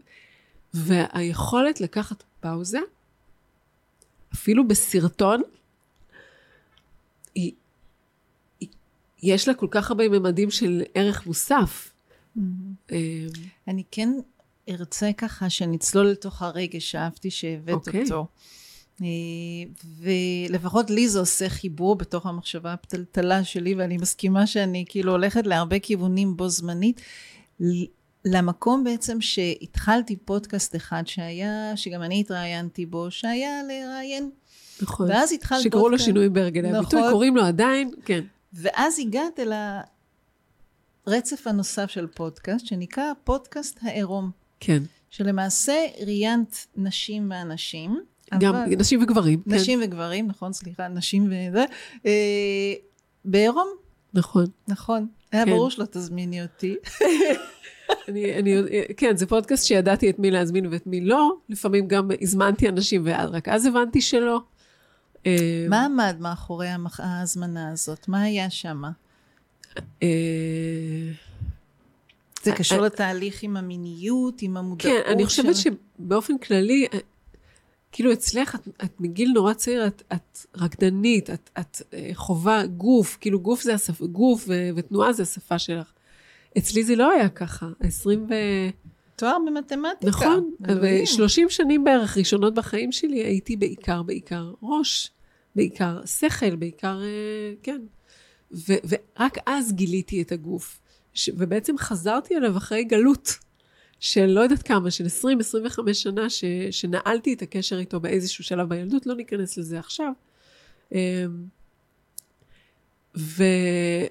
והיכולת 0.75 1.81
לקחת 1.81 2.23
פאוזה, 2.41 2.79
אפילו 4.35 4.69
בסרטון, 4.69 5.43
היא, 7.35 7.53
היא, 8.61 8.69
יש 9.25 9.49
לה 9.49 9.55
כל 9.55 9.67
כך 9.71 9.91
הרבה 9.91 10.09
ממדים 10.09 10.51
של 10.51 10.83
ערך 10.95 11.27
מוסף. 11.27 11.93
Mm-hmm. 12.37 12.41
אני 13.69 13.83
כן 13.91 14.09
ארצה 14.69 15.11
ככה 15.17 15.51
שנצלול 15.51 16.07
לתוך 16.07 16.43
הרגש 16.43 16.91
שאהבתי 16.91 17.31
שהבאת. 17.31 17.75
אוקיי. 17.75 18.03
אותו. 18.03 18.27
אה, 19.03 19.07
ולפחות 19.99 20.91
לי 20.91 21.09
זה 21.09 21.19
עושה 21.19 21.49
חיבור 21.49 21.97
בתוך 21.97 22.27
המחשבה 22.27 22.73
הפתלתלה 22.73 23.45
שלי, 23.45 23.75
ואני 23.75 23.97
מסכימה 23.97 24.47
שאני 24.47 24.85
כאילו 24.89 25.13
הולכת 25.13 25.47
להרבה 25.47 25.79
כיוונים 25.79 26.37
בו 26.37 26.49
זמנית. 26.49 27.01
למקום 28.25 28.85
בעצם 28.85 29.21
שהתחלתי 29.21 30.17
פודקאסט 30.17 30.77
אחד 30.77 31.03
שהיה, 31.07 31.77
שגם 31.77 32.03
אני 32.03 32.21
התראיינתי 32.21 32.87
בו, 32.87 33.11
שהיה 33.11 33.63
לראיין. 33.63 34.31
נכון. 34.83 35.11
ואז 35.11 35.33
התחלת 35.33 35.49
פודקאסט. 35.49 35.65
שקראו 35.65 35.89
לו 35.89 35.99
שינוי 35.99 36.29
בהרגלי 36.29 36.69
נכון. 36.69 36.81
הביטוי, 36.81 37.03
קוראים 37.13 37.37
לו 37.37 37.45
עדיין, 37.45 37.91
כן. 38.05 38.25
ואז 38.55 38.99
הגעת 38.99 39.41
אל 39.41 39.53
הרצף 41.07 41.47
הנוסף 41.47 41.91
של 41.91 42.07
פודקאסט, 42.07 42.67
שנקרא 42.67 43.13
פודקאסט 43.25 43.79
העירום. 43.83 44.31
כן. 44.61 44.83
שלמעשה 45.11 45.87
ראיינת 46.07 46.67
נשים 46.77 47.31
ואנשים. 47.31 48.01
גם 48.39 48.55
אבל... 48.55 48.77
נשים 48.79 49.03
וגברים. 49.03 49.41
כן. 49.43 49.55
נשים 49.55 49.81
כן. 49.81 49.87
וגברים, 49.87 50.27
נכון, 50.27 50.53
סליחה, 50.53 50.89
נשים 50.89 51.27
וזה. 51.27 51.65
אה, 52.07 52.75
בעירום. 53.25 53.69
נכון. 54.15 54.47
נכון. 54.69 55.07
היה 55.33 55.45
כן. 55.45 55.51
ברור 55.51 55.71
שלא 55.71 55.85
תזמיני 55.85 56.43
אותי. 56.43 56.75
אני, 58.09 58.39
אני, 58.39 58.57
כן, 58.97 59.17
זה 59.17 59.27
פודקאסט 59.27 59.67
שידעתי 59.67 60.11
את 60.11 60.19
מי 60.19 60.31
להזמין 60.31 60.67
ואת 60.67 60.87
מי 60.87 61.01
לא. 61.01 61.37
לפעמים 61.49 61.89
גם 61.89 62.11
הזמנתי 62.21 62.69
אנשים, 62.69 63.03
ורק 63.05 63.49
אז 63.49 63.67
הבנתי 63.67 64.01
שלא. 64.01 64.41
אה, 65.27 65.67
מה 65.69 65.85
עמד 65.85 66.17
מאחורי 66.21 66.69
ההזמנה 66.99 67.73
הזאת? 67.73 68.09
מה 68.09 68.23
היה 68.23 68.51
שם? 68.51 68.83
אה, 70.03 70.09
זה 72.43 72.53
קשור 72.53 72.81
לתהליך 72.81 73.43
עם 73.43 73.57
המיניות, 73.57 74.43
עם 74.43 74.57
המודעות 74.57 75.05
כן, 75.05 75.13
אני 75.13 75.25
חושבת 75.25 75.55
שבאופן 75.57 76.39
כללי, 76.39 76.87
אה, 76.93 76.99
כאילו 77.93 78.13
אצלך, 78.13 78.55
את, 78.55 78.69
את 78.85 79.01
מגיל 79.01 79.33
נורא 79.35 79.55
צעיר, 79.55 79.87
את, 79.87 80.03
את 80.13 80.39
רקדנית, 80.57 81.31
את, 81.31 81.51
את 81.61 81.83
חובה 82.15 82.67
גוף, 82.67 83.19
כאילו 83.21 83.41
גוף 83.41 83.63
זה 83.63 83.75
השפה, 83.75 84.07
גוף 84.07 84.45
ו, 84.49 84.69
ותנועה 84.77 85.13
זה 85.13 85.23
השפה 85.23 85.59
שלך. 85.59 85.93
אצלי 86.59 86.85
זה 86.85 86.97
לא 86.97 87.11
היה 87.11 87.29
ככה, 87.29 87.69
20 87.81 88.27
ו... 88.29 88.35
תואר 89.17 89.37
במתמטיקה. 89.47 90.11
נכון, 90.11 90.51
ו-30 90.61 91.49
שנים 91.49 91.85
בערך 91.85 92.19
ראשונות 92.19 92.55
בחיים 92.55 92.93
שלי 92.93 93.25
הייתי 93.25 93.57
בעיקר, 93.57 94.03
בעיקר 94.03 94.53
ראש, 94.63 95.11
בעיקר 95.57 96.01
שכל, 96.07 96.57
בעיקר, 96.57 97.01
כן. 97.63 97.81
ו- 98.53 98.83
ורק 98.89 99.37
אז 99.47 99.73
גיליתי 99.73 100.23
את 100.23 100.33
הגוף. 100.33 100.81
ש- 101.15 101.31
ובעצם 101.37 101.79
חזרתי 101.79 102.37
אליו 102.37 102.57
אחרי 102.57 102.85
גלות 102.85 103.29
של 104.01 104.27
לא 104.27 104.41
יודעת 104.41 104.63
כמה, 104.63 104.91
של 104.91 105.07
20-25 105.07 105.09
שנה, 105.95 106.31
ש- 106.31 106.45
שנעלתי 106.71 107.35
את 107.35 107.43
הקשר 107.43 107.79
איתו 107.79 108.01
באיזשהו 108.01 108.45
שלב 108.45 108.69
בילדות, 108.69 109.07
לא 109.07 109.15
ניכנס 109.15 109.57
לזה 109.59 109.79
עכשיו. 109.79 110.13
אמ, 110.93 110.99
ו- 113.17 114.07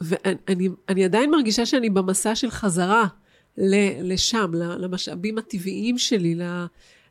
ואני 0.00 0.68
אני 0.88 1.04
עדיין 1.04 1.30
מרגישה 1.30 1.66
שאני 1.66 1.90
במסע 1.90 2.34
של 2.34 2.50
חזרה 2.50 3.06
ל- 3.58 4.12
לשם, 4.12 4.50
למשאבים 4.54 5.38
הטבעיים 5.38 5.98
שלי, 5.98 6.38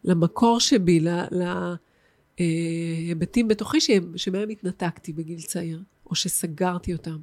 למקור 0.04 0.60
שבי, 0.60 1.00
להיבטים 2.40 3.48
בתוכי 3.48 3.78
שמהם 4.16 4.50
התנתקתי 4.50 5.14
בגיל 5.14 5.42
צעיר, 5.42 5.82
או 6.10 6.16
שסגרתי 6.16 6.94
אותם. 6.94 7.18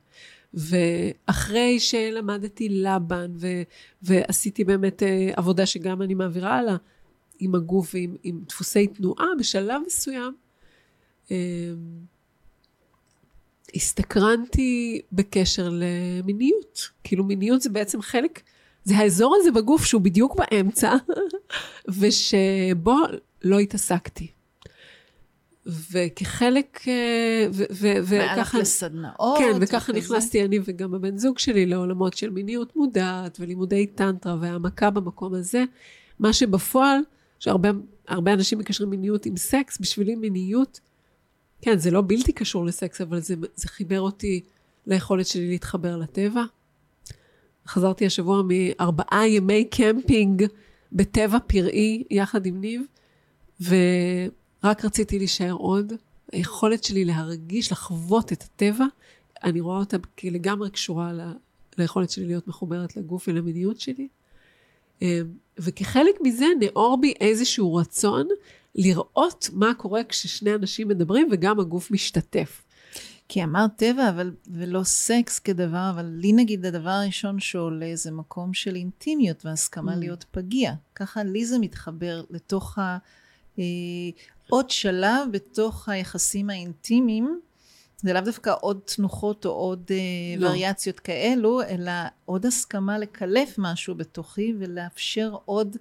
ואחרי 0.55 1.81
שלמדתי 1.81 2.69
לבן, 2.69 3.33
ו- 3.37 3.63
ועשיתי 4.03 4.65
באמת 4.65 5.03
אה, 5.03 5.31
עבודה 5.37 5.67
שגם 5.67 6.03
אני 6.03 6.15
מעבירה 6.15 6.59
הלאה, 6.59 6.77
עם 7.39 7.55
הגוף 7.55 7.95
ועם 7.95 8.17
עם 8.23 8.41
דפוסי 8.49 8.87
תנועה, 8.87 9.27
בשלב 9.39 9.83
מסוים, 9.87 10.35
אה, 11.31 11.37
הסתקרנתי 13.75 15.01
בקשר 15.13 15.69
למיניות. 15.73 16.91
כאילו 17.05 17.25
מיניות 17.25 17.63
זה 17.63 17.71
בעצם 17.71 18.03
חלק, 18.03 18.43
זה 18.85 18.97
האזור 18.97 19.37
הזה 19.41 19.51
בגוף 19.51 19.85
שהוא 19.85 20.03
בדיוק 20.03 20.37
באמצע, 20.37 20.97
ושבו 22.01 22.97
לא 23.45 23.59
התעסקתי. 23.59 24.36
וכחלק, 25.67 26.81
אה, 26.89 27.47
וככה... 27.51 27.75
והלך 28.05 28.55
לסדנאות. 28.55 29.39
כן, 29.39 29.53
וככה 29.61 29.93
נכנסתי 29.93 30.45
אני 30.45 30.59
וגם 30.65 30.95
הבן 30.95 31.19
זוג 31.19 31.39
שלי 31.39 31.67
לעולמות 31.67 32.17
של 32.17 32.31
מיניות 32.31 32.77
מודעת 32.77 33.37
ולימודי 33.41 33.87
טנטרה 33.87 34.37
והעמקה 34.41 34.91
במקום 34.91 35.35
הזה. 35.35 35.65
מה 36.19 36.33
שבפועל, 36.33 37.01
שהרבה 37.39 38.33
אנשים 38.33 38.59
מקשרים 38.59 38.91
מיניות 38.91 39.27
עם 39.27 39.37
סקס, 39.37 39.79
בשבילי 39.81 40.15
מיניות, 40.15 40.81
כן, 41.63 41.79
זה 41.79 41.91
לא 41.91 42.03
בלתי 42.07 42.33
קשור 42.33 42.65
לסקס, 42.65 43.01
אבל 43.01 43.21
זה, 43.21 43.35
זה 43.55 43.69
חיבר 43.69 44.01
אותי 44.01 44.41
ליכולת 44.87 45.27
שלי 45.27 45.49
להתחבר 45.49 45.97
לטבע. 45.97 46.45
חזרתי 47.67 48.07
השבוע 48.07 48.43
מארבעה 48.49 49.29
ימי 49.29 49.65
קמפינג 49.65 50.47
בטבע 50.93 51.39
פראי 51.47 52.05
יחד 52.11 52.47
עם 52.47 52.61
ניב, 52.61 52.83
ורק 54.67 54.85
רציתי 54.85 55.19
להישאר 55.19 55.53
עוד. 55.53 55.93
היכולת 56.33 56.85
שלי 56.85 57.05
להרגיש, 57.05 57.73
לחוות 57.73 58.33
את 58.33 58.43
הטבע, 58.43 58.85
אני 59.45 59.61
רואה 59.61 59.79
אותה 59.79 59.97
כלגמרי 60.19 60.71
קשורה 60.71 61.13
ל, 61.13 61.21
ליכולת 61.79 62.11
שלי 62.11 62.27
להיות 62.27 62.49
מחוברת 62.49 62.97
לגוף 62.97 63.29
ולמיניות 63.29 63.81
שלי. 63.81 64.09
אה, 65.03 65.21
וכחלק 65.59 66.15
מזה 66.23 66.47
נאור 66.61 66.99
בי 67.01 67.15
איזשהו 67.21 67.75
רצון 67.75 68.29
לראות 68.75 69.51
מה 69.53 69.75
קורה 69.75 70.05
כששני 70.05 70.55
אנשים 70.55 70.89
מדברים 70.89 71.29
וגם 71.33 71.61
הגוף 71.61 71.91
משתתף. 71.91 72.63
כי 73.29 73.45
אמרת 73.45 73.71
טבע, 73.77 74.09
אבל, 74.09 74.35
ולא 74.47 74.83
סקס 74.85 75.39
כדבר, 75.39 75.91
אבל 75.95 76.05
לי 76.05 76.33
נגיד 76.33 76.67
הדבר 76.67 76.91
הראשון 76.91 77.41
שעולה 77.41 77.91
זה 77.97 78.11
מקום 78.11 78.55
של 78.55 78.77
אינטימיות 78.77 79.47
והסכמה 79.47 79.95
mm. 79.95 79.97
להיות 79.97 80.25
פגיע. 80.31 80.73
ככה 80.95 81.25
לי 81.25 81.47
זה 81.47 81.59
מתחבר 81.59 82.23
לתוך 82.31 82.79
ה... 82.79 82.99
אה, 84.53 84.57
עוד 84.57 84.71
שלב 84.71 85.29
בתוך 85.31 85.89
היחסים 85.89 86.51
האינטימיים. 86.51 87.41
זה 87.97 88.13
לאו 88.13 88.21
דווקא 88.21 88.55
עוד 88.61 88.81
תנוחות 88.85 89.47
או 89.47 89.51
עוד 89.51 89.91
אה, 89.91 89.97
לא. 90.39 90.49
וריאציות 90.49 91.01
כאלו, 91.01 91.63
אלא 91.63 91.93
עוד 92.25 92.47
הסכמה 92.47 92.99
לקלף 92.99 93.55
משהו 93.59 93.95
בתוכי 93.95 94.55
ולאפשר 94.59 95.37
עוד, 95.45 95.77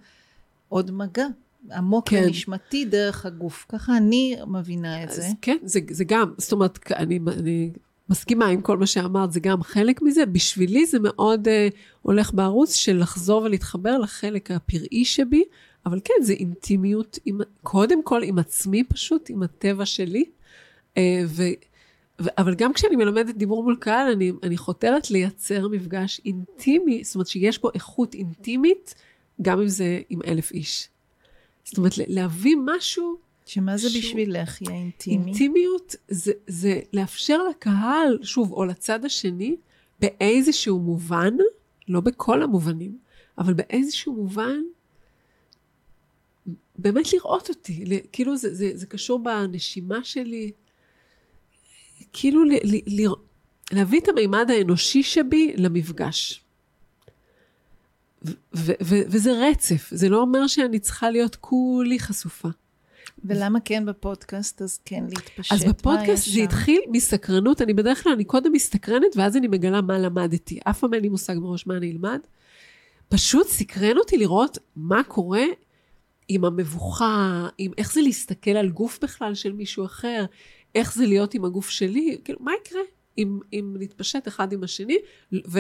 עוד 0.70 0.91
מגע. 0.91 1.26
עמוק 1.74 2.09
כן. 2.09 2.24
ונשמתי 2.26 2.86
דרך 2.86 3.26
הגוף. 3.26 3.66
ככה 3.70 3.97
אני 3.97 4.36
מבינה 4.47 5.03
את 5.03 5.11
זה. 5.11 5.28
כן, 5.41 5.57
זה, 5.63 5.80
זה 5.89 6.03
גם, 6.03 6.34
זאת 6.38 6.51
אומרת, 6.51 6.91
אני, 6.91 7.20
אני 7.28 7.72
מסכימה 8.09 8.45
עם 8.45 8.61
כל 8.61 8.78
מה 8.78 8.88
שאמרת, 8.88 9.32
זה 9.32 9.39
גם 9.39 9.63
חלק 9.63 10.01
מזה. 10.01 10.26
בשבילי 10.26 10.86
זה 10.86 10.97
מאוד 11.01 11.47
uh, 11.47 11.76
הולך 12.01 12.34
בערוץ 12.34 12.76
של 12.76 12.99
לחזור 12.99 13.41
ולהתחבר 13.41 13.97
לחלק 13.97 14.51
הפראי 14.51 15.05
שבי, 15.05 15.43
אבל 15.86 15.99
כן, 16.03 16.13
זה 16.21 16.33
אינטימיות, 16.33 17.19
עם, 17.25 17.39
קודם 17.63 18.03
כל 18.03 18.23
עם 18.23 18.39
עצמי 18.39 18.83
פשוט, 18.83 19.29
עם 19.29 19.43
הטבע 19.43 19.86
שלי. 19.86 20.25
Uh, 20.95 20.97
ו, 21.27 21.43
ו, 22.21 22.27
אבל 22.38 22.55
גם 22.55 22.73
כשאני 22.73 22.95
מלמדת 22.95 23.36
דיבור 23.36 23.63
מול 23.63 23.77
קהל, 23.79 24.11
אני, 24.11 24.31
אני 24.43 24.57
חותרת 24.57 25.11
לייצר 25.11 25.67
מפגש 25.67 26.21
אינטימי, 26.25 27.03
זאת 27.03 27.15
אומרת 27.15 27.27
שיש 27.27 27.61
בו 27.61 27.69
איכות 27.73 28.13
אינטימית, 28.13 28.95
גם 29.41 29.61
אם 29.61 29.67
זה 29.67 30.01
עם 30.09 30.19
אלף 30.27 30.51
איש. 30.51 30.89
זאת 31.63 31.77
אומרת, 31.77 31.93
להביא 31.97 32.55
משהו... 32.65 33.25
שמה 33.45 33.77
זה 33.77 33.88
בשבילך 33.88 34.61
יהיה 34.61 34.75
אינטימי? 34.75 35.25
אינטימיות 35.25 35.95
זה, 36.07 36.31
זה 36.47 36.79
לאפשר 36.93 37.47
לקהל, 37.49 38.19
שוב, 38.21 38.51
או 38.51 38.65
לצד 38.65 39.05
השני, 39.05 39.55
באיזשהו 39.99 40.79
מובן, 40.79 41.33
לא 41.88 41.99
בכל 41.99 42.43
המובנים, 42.43 42.97
אבל 43.38 43.53
באיזשהו 43.53 44.13
מובן, 44.13 44.61
באמת 46.78 47.13
לראות 47.13 47.49
אותי. 47.49 48.01
כאילו 48.11 48.38
זה, 48.38 48.55
זה, 48.55 48.71
זה 48.73 48.86
קשור 48.86 49.19
בנשימה 49.19 50.03
שלי. 50.03 50.51
כאילו 52.13 52.43
ל, 52.43 52.51
ל, 52.63 53.01
ל, 53.01 53.07
להביא 53.71 53.99
את 53.99 54.07
המימד 54.07 54.51
האנושי 54.51 55.03
שבי 55.03 55.53
למפגש. 55.57 56.41
וזה 58.82 59.32
רצף, 59.49 59.89
זה 59.91 60.09
לא 60.09 60.21
אומר 60.21 60.47
שאני 60.47 60.80
צריכה 60.80 61.09
להיות 61.09 61.36
כולי 61.36 61.99
חשופה. 61.99 62.49
ולמה 63.23 63.59
כן 63.59 63.86
בפודקאסט, 63.86 64.61
אז 64.61 64.80
כן 64.86 65.03
להתפשט? 65.09 65.53
אז 65.53 65.63
בפודקאסט 65.63 66.30
זה 66.32 66.41
התחיל 66.41 66.82
מסקרנות, 66.91 67.61
אני 67.61 67.73
בדרך 67.73 68.03
כלל, 68.03 68.13
אני 68.13 68.23
קודם 68.23 68.51
מסתקרנת, 68.51 69.17
ואז 69.17 69.38
אני 69.38 69.47
מגלה 69.47 69.82
מה 69.82 69.97
למדתי. 69.97 70.59
אף 70.63 70.80
פעם 70.80 70.93
אין 70.93 71.01
לי 71.01 71.09
מושג 71.09 71.36
מראש 71.38 71.67
מה 71.67 71.78
אני 71.78 71.91
אלמד. 71.91 72.19
פשוט 73.09 73.47
סקרן 73.47 73.97
אותי 73.97 74.17
לראות 74.17 74.57
מה 74.76 75.03
קורה 75.03 75.43
עם 76.28 76.45
המבוכה, 76.45 77.47
עם 77.57 77.71
איך 77.78 77.93
זה 77.93 78.01
להסתכל 78.01 78.51
על 78.51 78.69
גוף 78.69 78.99
בכלל 79.03 79.36
של 79.36 79.53
מישהו 79.53 79.86
אחר, 79.86 80.26
איך 80.76 80.93
זה 80.93 81.05
להיות 81.05 81.34
עם 81.34 81.45
הגוף 81.45 81.69
שלי, 81.69 82.17
כאילו, 82.23 82.39
מה 82.41 82.51
יקרה 82.61 82.82
אם, 83.17 83.39
אם 83.53 83.76
נתפשט 83.80 84.28
אחד 84.28 84.53
עם 84.53 84.63
השני, 84.63 84.97
ו, 85.34 85.59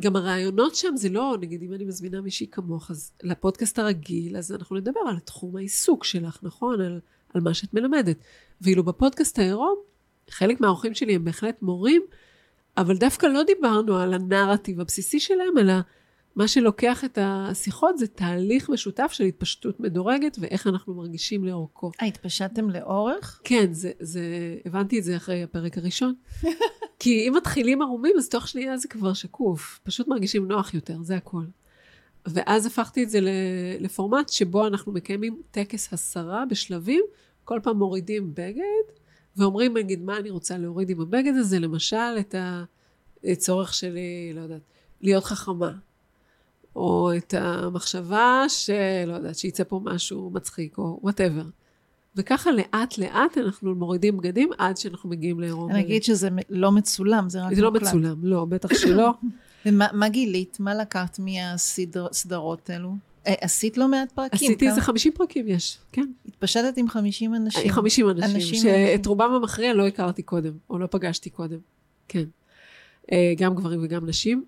גם 0.00 0.16
הרעיונות 0.16 0.74
שם 0.74 0.96
זה 0.96 1.08
לא, 1.08 1.36
נגיד, 1.40 1.62
אם 1.62 1.72
אני 1.74 1.84
מזמינה 1.84 2.20
מישהי 2.20 2.46
כמוך, 2.46 2.90
אז 2.90 3.12
לפודקאסט 3.22 3.78
הרגיל, 3.78 4.36
אז 4.36 4.52
אנחנו 4.52 4.76
נדבר 4.76 5.00
על 5.08 5.18
תחום 5.18 5.56
העיסוק 5.56 6.04
שלך, 6.04 6.38
נכון? 6.42 6.80
על, 6.80 7.00
על 7.34 7.40
מה 7.40 7.54
שאת 7.54 7.74
מלמדת. 7.74 8.16
ואילו 8.60 8.84
בפודקאסט 8.84 9.38
העירום, 9.38 9.78
חלק 10.30 10.60
מהאורחים 10.60 10.94
שלי 10.94 11.14
הם 11.14 11.24
בהחלט 11.24 11.62
מורים, 11.62 12.02
אבל 12.76 12.96
דווקא 12.96 13.26
לא 13.26 13.42
דיברנו 13.42 13.96
על 13.96 14.14
הנרטיב 14.14 14.80
הבסיסי 14.80 15.20
שלהם, 15.20 15.58
אלא 15.58 15.74
מה 16.36 16.48
שלוקח 16.48 17.04
את 17.04 17.18
השיחות 17.22 17.98
זה 17.98 18.06
תהליך 18.06 18.68
משותף 18.68 19.10
של 19.12 19.24
התפשטות 19.24 19.80
מדורגת 19.80 20.36
ואיך 20.40 20.66
אנחנו 20.66 20.94
מרגישים 20.94 21.44
לאורכו. 21.44 21.90
אה, 22.02 22.06
התפשטתם 22.06 22.70
לאורך? 22.70 23.40
כן, 23.44 23.72
זה, 23.72 23.90
זה, 24.00 24.22
הבנתי 24.64 24.98
את 24.98 25.04
זה 25.04 25.16
אחרי 25.16 25.42
הפרק 25.42 25.78
הראשון. 25.78 26.14
כי 27.00 27.28
אם 27.28 27.34
מתחילים 27.36 27.82
ערומים, 27.82 28.12
אז 28.18 28.28
תוך 28.28 28.48
שנייה 28.48 28.76
זה 28.76 28.88
כבר 28.88 29.12
שקוף. 29.12 29.80
פשוט 29.82 30.08
מרגישים 30.08 30.48
נוח 30.48 30.74
יותר, 30.74 31.02
זה 31.02 31.16
הכל. 31.16 31.44
ואז 32.26 32.66
הפכתי 32.66 33.02
את 33.02 33.10
זה 33.10 33.18
לפורמט 33.80 34.28
שבו 34.28 34.66
אנחנו 34.66 34.92
מקיימים 34.92 35.42
טקס 35.50 35.92
הסרה 35.92 36.44
בשלבים, 36.50 37.04
כל 37.44 37.60
פעם 37.62 37.76
מורידים 37.76 38.34
בגד, 38.34 38.92
ואומרים, 39.36 39.76
נגיד, 39.76 40.02
מה 40.02 40.16
אני 40.16 40.30
רוצה 40.30 40.58
להוריד 40.58 40.90
עם 40.90 41.00
הבגד 41.00 41.32
הזה, 41.36 41.58
למשל, 41.58 42.18
את 42.20 42.34
הצורך 43.24 43.74
שלי, 43.74 44.32
לא 44.34 44.40
יודעת, 44.40 44.62
להיות 45.00 45.24
חכמה. 45.24 45.72
או 46.76 47.10
את 47.16 47.34
המחשבה 47.34 48.44
שלא 48.48 49.14
יודעת, 49.14 49.36
שיצא 49.36 49.64
פה 49.64 49.80
משהו 49.84 50.30
מצחיק, 50.34 50.78
או 50.78 51.00
whatever. 51.02 51.44
וככה 52.16 52.50
לאט 52.50 52.98
לאט 52.98 53.38
אנחנו 53.38 53.74
מורידים 53.74 54.16
בגדים 54.16 54.50
עד 54.58 54.76
שאנחנו 54.76 55.10
מגיעים 55.10 55.40
לעירום. 55.40 55.70
אני 55.70 55.80
אגיד 55.80 56.02
שזה 56.02 56.28
לא 56.50 56.72
מצולם, 56.72 57.28
זה 57.28 57.42
רק 57.42 57.54
זה 57.54 57.62
לא 57.62 57.70
מצולם, 57.70 58.24
לא, 58.24 58.44
בטח 58.44 58.68
שלא. 58.74 59.10
ומה 59.66 60.08
גילית? 60.08 60.56
מה 60.60 60.74
לקחת 60.74 61.18
מהסדרות 61.18 62.70
האלו? 62.70 62.94
אה, 63.26 63.34
עשית 63.40 63.78
לא 63.78 63.88
מעט 63.88 64.12
פרקים. 64.12 64.50
עשיתי 64.50 64.68
איזה 64.68 64.80
50 64.80 65.12
פרקים, 65.12 65.48
יש, 65.48 65.78
כן. 65.92 66.06
התפשטת 66.28 66.76
עם 66.76 66.88
50 66.88 67.34
אנשים. 67.34 67.72
50 67.72 68.10
אנשים, 68.10 68.36
אנשים 68.36 68.62
שאת 68.62 69.06
רובם 69.06 69.32
המכריע 69.32 69.74
לא 69.74 69.86
הכרתי 69.86 70.22
קודם, 70.22 70.52
או 70.70 70.78
לא 70.78 70.86
פגשתי 70.86 71.30
קודם, 71.30 71.58
כן. 72.08 72.24
אה, 73.12 73.32
גם 73.36 73.54
גברים 73.54 73.80
וגם 73.82 74.06
נשים. 74.06 74.44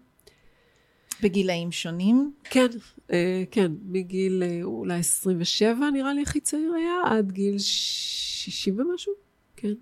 בגילאים 1.23 1.73
שונים? 1.73 2.33
כן, 2.45 2.66
אה, 3.12 3.45
כן, 3.51 3.73
מגיל 3.85 4.43
אה, 4.43 4.61
אולי 4.62 4.99
27 4.99 5.91
נראה 5.91 6.14
לי 6.14 6.23
הכי 6.23 6.41
צעיר 6.41 6.73
היה, 6.75 7.16
עד 7.18 7.33
גיל 7.33 7.59
60 7.59 8.81
ומשהו, 8.81 9.12
כן. 9.57 9.73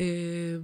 אה, 0.00 0.56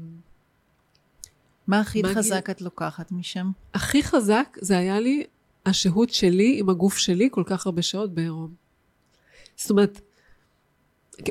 מה 1.66 1.80
הכי 1.80 2.02
חזק 2.04 2.46
גיל... 2.46 2.54
את 2.54 2.60
לוקחת 2.60 3.12
משם? 3.12 3.50
הכי 3.74 4.02
חזק 4.02 4.56
זה 4.60 4.78
היה 4.78 5.00
לי 5.00 5.24
השהות 5.66 6.10
שלי 6.10 6.56
עם 6.58 6.68
הגוף 6.68 6.96
שלי 6.98 7.28
כל 7.30 7.42
כך 7.46 7.66
הרבה 7.66 7.82
שעות 7.82 8.14
בעירום. 8.14 8.54
זאת 9.56 9.70
אומרת, 9.70 10.00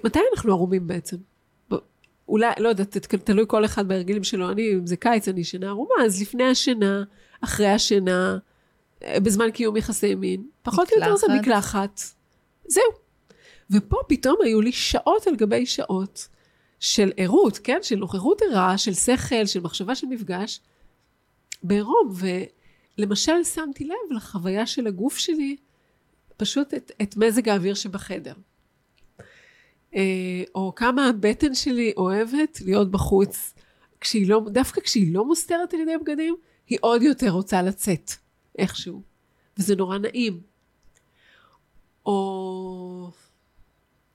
מתי 0.04 0.20
אנחנו 0.34 0.52
ערומים 0.52 0.88
בעצם? 0.88 1.18
אולי, 2.32 2.54
לא 2.58 2.70
יודעת, 2.70 2.98
תלוי 2.98 3.46
כל 3.48 3.66
אחד 3.66 3.88
בהרגלים 3.88 4.24
שלו. 4.24 4.52
אני, 4.52 4.74
אם 4.74 4.88
זה 4.88 4.98
קיץ, 4.98 5.28
אני 5.28 5.42
ישנה 5.42 5.68
ערומה, 5.68 5.96
אז 6.06 6.22
לפני 6.22 6.44
השינה, 6.44 7.04
אחרי 7.42 7.68
השינה, 7.68 8.38
אה, 9.04 9.20
בזמן 9.20 9.52
קיום 9.52 9.78
יחסי 9.78 10.16
מין, 10.16 10.48
פחות 10.62 10.92
או 10.92 10.98
יותר 10.98 11.16
זה 11.16 11.28
מקלחת. 11.40 12.02
זהו. 12.68 12.84
ופה 13.72 13.98
פתאום 14.08 14.36
היו 14.44 14.62
לי 14.62 14.72
שעות 14.72 15.28
על 15.28 15.36
גבי 15.36 15.66
שעות 15.66 16.28
של 16.80 17.12
ערות, 17.18 17.58
כן? 17.58 17.80
של 17.82 17.96
נוכחות 17.96 18.42
ערה, 18.42 18.78
של 18.78 18.94
שכל, 18.94 19.46
של 19.46 19.60
מחשבה 19.60 19.96
של 19.96 20.08
מפגש, 20.08 20.60
בעירום. 21.64 22.14
ולמשל, 22.98 23.44
שמתי 23.44 23.84
לב 23.84 24.16
לחוויה 24.16 24.68
של 24.68 24.88
הגוף 24.88 25.18
שלי, 25.18 25.56
פשוט 26.38 26.74
את, 26.74 26.92
את 27.02 27.18
מזג 27.18 27.50
האוויר 27.50 27.74
שבחדר. 27.74 28.34
אה, 29.96 30.44
או 30.56 30.76
כמה 30.76 31.08
הבטן 31.08 31.56
שלי 31.56 31.94
אוהבת 31.98 32.62
להיות 32.62 32.92
בחוץ, 32.92 33.54
כשהיא 34.02 34.30
לא, 34.30 34.42
דווקא 34.48 34.82
כשהיא 34.82 35.14
לא 35.14 35.26
מוסתרת 35.26 35.74
על 35.74 35.80
ידי 35.80 35.98
בגדים, 35.98 36.36
היא 36.68 36.78
עוד 36.82 37.02
יותר 37.02 37.30
רוצה 37.30 37.62
לצאת, 37.62 38.12
איכשהו. 38.58 39.02
וזה 39.58 39.76
נורא 39.76 39.98
נעים. 39.98 40.42
או... 42.06 43.12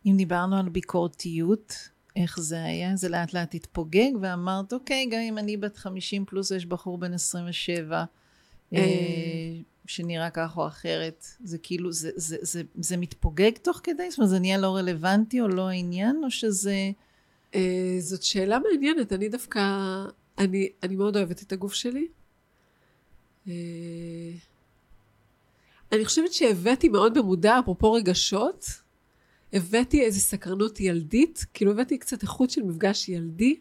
אם 0.07 0.17
דיברנו 0.17 0.57
על 0.57 0.69
ביקורתיות, 0.69 1.89
איך 2.17 2.41
זה 2.41 2.65
היה? 2.65 2.97
זה 2.97 3.09
לאט 3.09 3.33
לאט 3.33 3.55
התפוגג, 3.55 4.11
ואמרת, 4.21 4.73
אוקיי, 4.73 5.07
גם 5.07 5.21
אם 5.21 5.39
אני 5.39 5.57
בת 5.57 5.77
50 5.77 6.25
פלוס, 6.25 6.51
יש 6.51 6.67
בחור 6.67 6.99
בן 6.99 7.13
27, 7.13 8.05
אה, 8.75 8.81
שנראה 9.87 10.31
כך 10.31 10.57
או 10.57 10.67
אחרת, 10.67 11.27
זה 11.45 11.59
כאילו, 11.59 11.93
זה, 11.93 12.11
זה, 12.17 12.37
זה, 12.41 12.63
זה 12.75 12.97
מתפוגג 12.97 13.51
תוך 13.63 13.81
כדי? 13.83 14.11
זאת 14.11 14.19
אומרת, 14.19 14.31
זה 14.31 14.39
נהיה 14.39 14.59
לא 14.59 14.77
רלוונטי 14.77 15.41
או 15.41 15.49
לא 15.49 15.69
העניין, 15.69 16.21
או 16.25 16.31
שזה... 16.31 16.91
אה, 17.55 17.97
זאת 17.99 18.23
שאלה 18.23 18.59
מעניינת, 18.59 19.13
אני 19.13 19.29
דווקא, 19.29 19.61
אני, 20.39 20.69
אני 20.83 20.97
מאוד 20.97 21.17
אוהבת 21.17 21.43
את 21.43 21.53
הגוף 21.53 21.75
שלי. 21.75 22.09
אה, 23.49 23.53
אני 25.93 26.05
חושבת 26.05 26.33
שהבאתי 26.33 26.89
מאוד 26.89 27.19
במודע, 27.19 27.59
אפרופו 27.59 27.93
רגשות, 27.93 28.67
הבאתי 29.53 30.03
איזו 30.03 30.21
סקרנות 30.21 30.81
ילדית, 30.81 31.45
כאילו 31.55 31.71
הבאתי 31.71 31.99
קצת 31.99 32.23
איכות 32.23 32.51
של 32.51 32.63
מפגש 32.63 33.09
ילדי, 33.09 33.57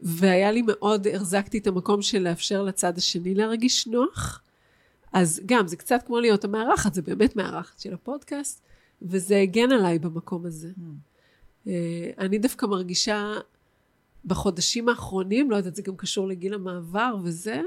והיה 0.00 0.52
לי 0.52 0.62
מאוד, 0.66 1.06
החזקתי 1.06 1.58
את 1.58 1.66
המקום 1.66 2.02
של 2.02 2.18
לאפשר 2.22 2.62
לצד 2.62 2.98
השני 2.98 3.34
להרגיש 3.34 3.86
נוח. 3.86 4.40
אז 5.14 5.40
גם, 5.46 5.66
זה 5.66 5.76
קצת 5.76 6.02
כמו 6.06 6.20
להיות 6.20 6.44
המארחת, 6.44 6.94
זה 6.94 7.02
באמת 7.02 7.36
מארחת 7.36 7.80
של 7.80 7.94
הפודקאסט, 7.94 8.62
וזה 9.02 9.40
הגן 9.40 9.72
עליי 9.72 9.98
במקום 9.98 10.46
הזה. 10.46 10.70
Mm. 11.66 11.70
אני 12.18 12.38
דווקא 12.38 12.66
מרגישה 12.66 13.32
בחודשים 14.24 14.88
האחרונים, 14.88 15.50
לא 15.50 15.56
יודעת, 15.56 15.74
זה 15.74 15.82
גם 15.82 15.96
קשור 15.96 16.28
לגיל 16.28 16.54
המעבר 16.54 17.16
וזה, 17.22 17.62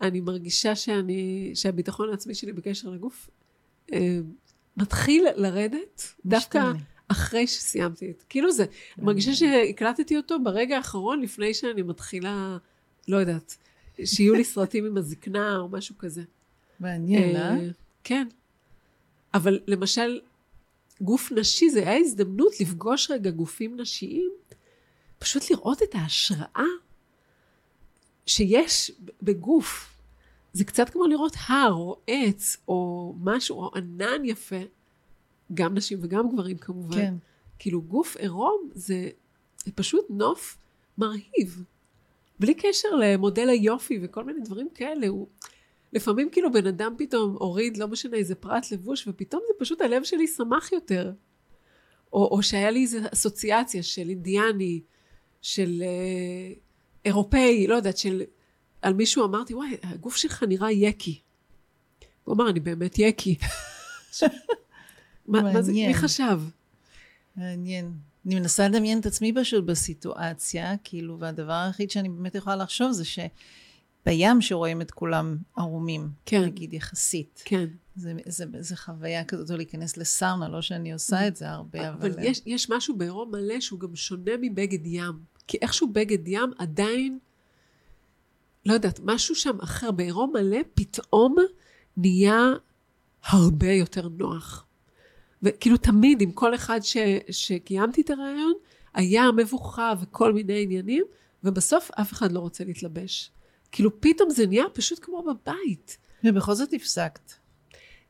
אני 0.00 0.20
מרגישה 0.20 0.76
שאני, 0.76 1.50
שהביטחון 1.54 2.10
העצמי 2.10 2.34
שלי 2.34 2.52
בקשר 2.52 2.88
לגוף 2.88 3.30
אה, 3.92 4.18
מתחיל 4.76 5.26
לרדת, 5.36 6.14
דווקא 6.26 6.72
אחרי 7.08 7.46
שסיימתי 7.46 8.10
את, 8.10 8.24
כאילו 8.28 8.52
זה, 8.52 8.64
אני 8.98 9.06
מרגישה 9.06 9.34
שהקלטתי 9.34 10.16
אותו 10.16 10.42
ברגע 10.42 10.76
האחרון 10.76 11.20
לפני 11.20 11.54
שאני 11.54 11.82
מתחילה, 11.82 12.58
לא 13.08 13.16
יודעת, 13.16 13.56
שיהיו 14.04 14.34
לי 14.34 14.44
סרטים 14.44 14.86
עם 14.86 14.96
הזקנה 14.96 15.56
או 15.56 15.68
משהו 15.68 15.98
כזה. 15.98 16.22
מעניין, 16.84 17.36
אה? 17.36 17.56
כן. 18.04 18.28
אבל 19.34 19.60
למשל, 19.66 20.20
גוף 21.00 21.32
נשי, 21.32 21.70
זה 21.70 21.80
היה 21.80 21.96
הזדמנות 21.96 22.60
לפגוש 22.60 23.10
רגע 23.10 23.30
גופים 23.30 23.80
נשיים, 23.80 24.30
פשוט 25.18 25.50
לראות 25.50 25.82
את 25.82 25.94
ההשראה 25.94 26.64
שיש 28.26 28.90
בגוף. 29.22 29.90
זה 30.52 30.64
קצת 30.64 30.88
כמו 30.88 31.06
לראות 31.06 31.36
הר 31.48 31.72
או 31.72 31.96
עץ 32.06 32.56
או 32.68 33.14
משהו, 33.20 33.56
או 33.56 33.70
ענן 33.76 34.24
יפה, 34.24 34.60
גם 35.54 35.74
נשים 35.74 35.98
וגם 36.02 36.28
גברים 36.32 36.58
כמובן. 36.58 36.96
כן. 36.96 37.14
כאילו 37.58 37.82
גוף 37.82 38.16
עירום 38.16 38.70
זה, 38.74 39.08
זה 39.64 39.72
פשוט 39.74 40.06
נוף 40.10 40.58
מרהיב. 40.98 41.64
בלי 42.40 42.54
קשר 42.54 42.88
למודל 42.88 43.48
היופי 43.48 43.98
וכל 44.02 44.24
מיני 44.24 44.40
דברים 44.40 44.68
כאלה, 44.74 45.08
הוא... 45.08 45.26
לפעמים 45.94 46.28
כאילו 46.32 46.52
בן 46.52 46.66
אדם 46.66 46.94
פתאום 46.98 47.36
הוריד, 47.38 47.76
לא 47.76 47.88
משנה, 47.88 48.16
איזה 48.16 48.34
פרט 48.34 48.70
לבוש, 48.72 49.08
ופתאום 49.08 49.42
זה 49.46 49.52
פשוט 49.58 49.80
הלב 49.80 50.04
שלי 50.04 50.26
שמח 50.26 50.72
יותר. 50.72 51.12
או, 52.12 52.28
או 52.30 52.42
שהיה 52.42 52.70
לי 52.70 52.82
איזו 52.82 52.98
אסוציאציה 53.12 53.82
של 53.82 54.08
אינדיאני, 54.08 54.80
של 55.42 55.82
אה, 55.82 56.54
אירופאי, 57.04 57.66
לא 57.66 57.74
יודעת, 57.74 57.98
של... 57.98 58.22
על 58.82 58.94
מישהו 58.94 59.24
אמרתי, 59.24 59.54
וואי, 59.54 59.76
הגוף 59.82 60.16
שלך 60.16 60.42
נראה 60.42 60.72
יקי. 60.72 61.20
הוא 62.24 62.34
אמר, 62.34 62.50
אני 62.50 62.60
באמת 62.60 62.98
יקי. 62.98 63.36
מה, 65.26 65.42
מה 65.42 65.62
זה, 65.62 65.72
מי 65.72 65.94
חשב? 65.94 66.40
מעניין. 67.36 67.92
אני 68.26 68.34
מנסה 68.34 68.68
לדמיין 68.68 69.00
את 69.00 69.06
עצמי 69.06 69.32
פשוט 69.36 69.64
בסיטואציה, 69.64 70.74
כאילו, 70.84 71.18
והדבר 71.18 71.52
היחיד 71.52 71.90
שאני 71.90 72.08
באמת 72.08 72.34
יכולה 72.34 72.56
לחשוב 72.56 72.92
זה 72.92 73.04
שבים 74.04 74.40
שרואים 74.40 74.80
את 74.80 74.90
כולם 74.90 75.36
ערומים, 75.56 76.08
כן. 76.26 76.42
נגיד 76.42 76.74
יחסית. 76.74 77.42
כן. 77.44 77.66
זה, 77.96 78.12
זה, 78.26 78.44
זה 78.60 78.76
חוויה 78.76 79.24
כזאת, 79.24 79.50
או 79.50 79.56
להיכנס 79.56 79.96
לסאונה, 79.96 80.48
לא 80.48 80.62
שאני 80.62 80.92
עושה 80.92 81.28
את 81.28 81.36
זה 81.36 81.50
הרבה, 81.50 81.88
אבל... 81.88 82.10
אבל 82.10 82.22
יש, 82.22 82.42
יש 82.46 82.70
משהו 82.70 82.96
בעירום 82.96 83.30
מלא 83.30 83.60
שהוא 83.60 83.80
גם 83.80 83.96
שונה 83.96 84.32
מבגד 84.40 84.86
ים. 84.86 85.12
כי 85.46 85.58
איכשהו 85.62 85.88
בגד 85.92 86.28
ים 86.28 86.50
עדיין, 86.58 87.18
לא 88.66 88.72
יודעת, 88.72 89.00
משהו 89.02 89.34
שם 89.34 89.60
אחר, 89.60 89.90
בעירום 89.90 90.32
מלא, 90.32 90.58
פתאום 90.74 91.36
נהיה 91.96 92.52
הרבה 93.24 93.72
יותר 93.72 94.08
נוח. 94.08 94.66
וכאילו 95.42 95.76
תמיד, 95.76 96.20
עם 96.20 96.32
כל 96.32 96.54
אחד 96.54 96.80
ש, 96.82 96.96
שקיימתי 97.30 98.00
את 98.00 98.10
הרעיון, 98.10 98.52
היה 98.94 99.32
מבוכה 99.36 99.92
וכל 100.00 100.32
מיני 100.32 100.62
עניינים, 100.62 101.04
ובסוף 101.44 101.90
אף 102.00 102.12
אחד 102.12 102.32
לא 102.32 102.40
רוצה 102.40 102.64
להתלבש. 102.64 103.30
כאילו 103.74 104.00
פתאום 104.00 104.30
זה 104.30 104.46
נהיה 104.46 104.64
פשוט 104.72 104.98
כמו 105.02 105.22
בבית. 105.22 105.98
ובכל 106.24 106.54
זאת 106.54 106.72
הפסקת. 106.72 107.32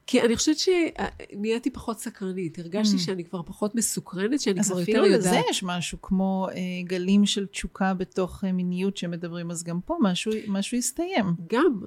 כי 0.07 0.23
אני 0.23 0.37
חושבת 0.37 0.57
שנהייתי 0.59 1.71
פחות 1.71 1.99
סקרנית, 1.99 2.59
הרגשתי 2.59 2.97
mm. 2.97 2.99
שאני 2.99 3.25
כבר 3.25 3.43
פחות 3.43 3.75
מסוקרנת, 3.75 4.41
שאני 4.41 4.63
כבר 4.63 4.81
יותר 4.81 4.93
יודעת. 4.93 5.21
אז 5.21 5.27
אפילו 5.27 5.39
לזה 5.39 5.51
יש 5.51 5.63
משהו, 5.63 6.03
כמו 6.03 6.49
אה, 6.53 6.61
גלים 6.85 7.27
של 7.27 7.47
תשוקה 7.47 7.95
בתוך 7.95 8.45
אה, 8.45 8.53
מיניות 8.53 8.97
שמדברים, 8.97 9.51
אז 9.51 9.63
גם 9.63 9.81
פה 9.81 9.97
משהו, 10.01 10.33
משהו 10.49 10.79
יסתיים. 10.79 11.25
גם. 11.51 11.81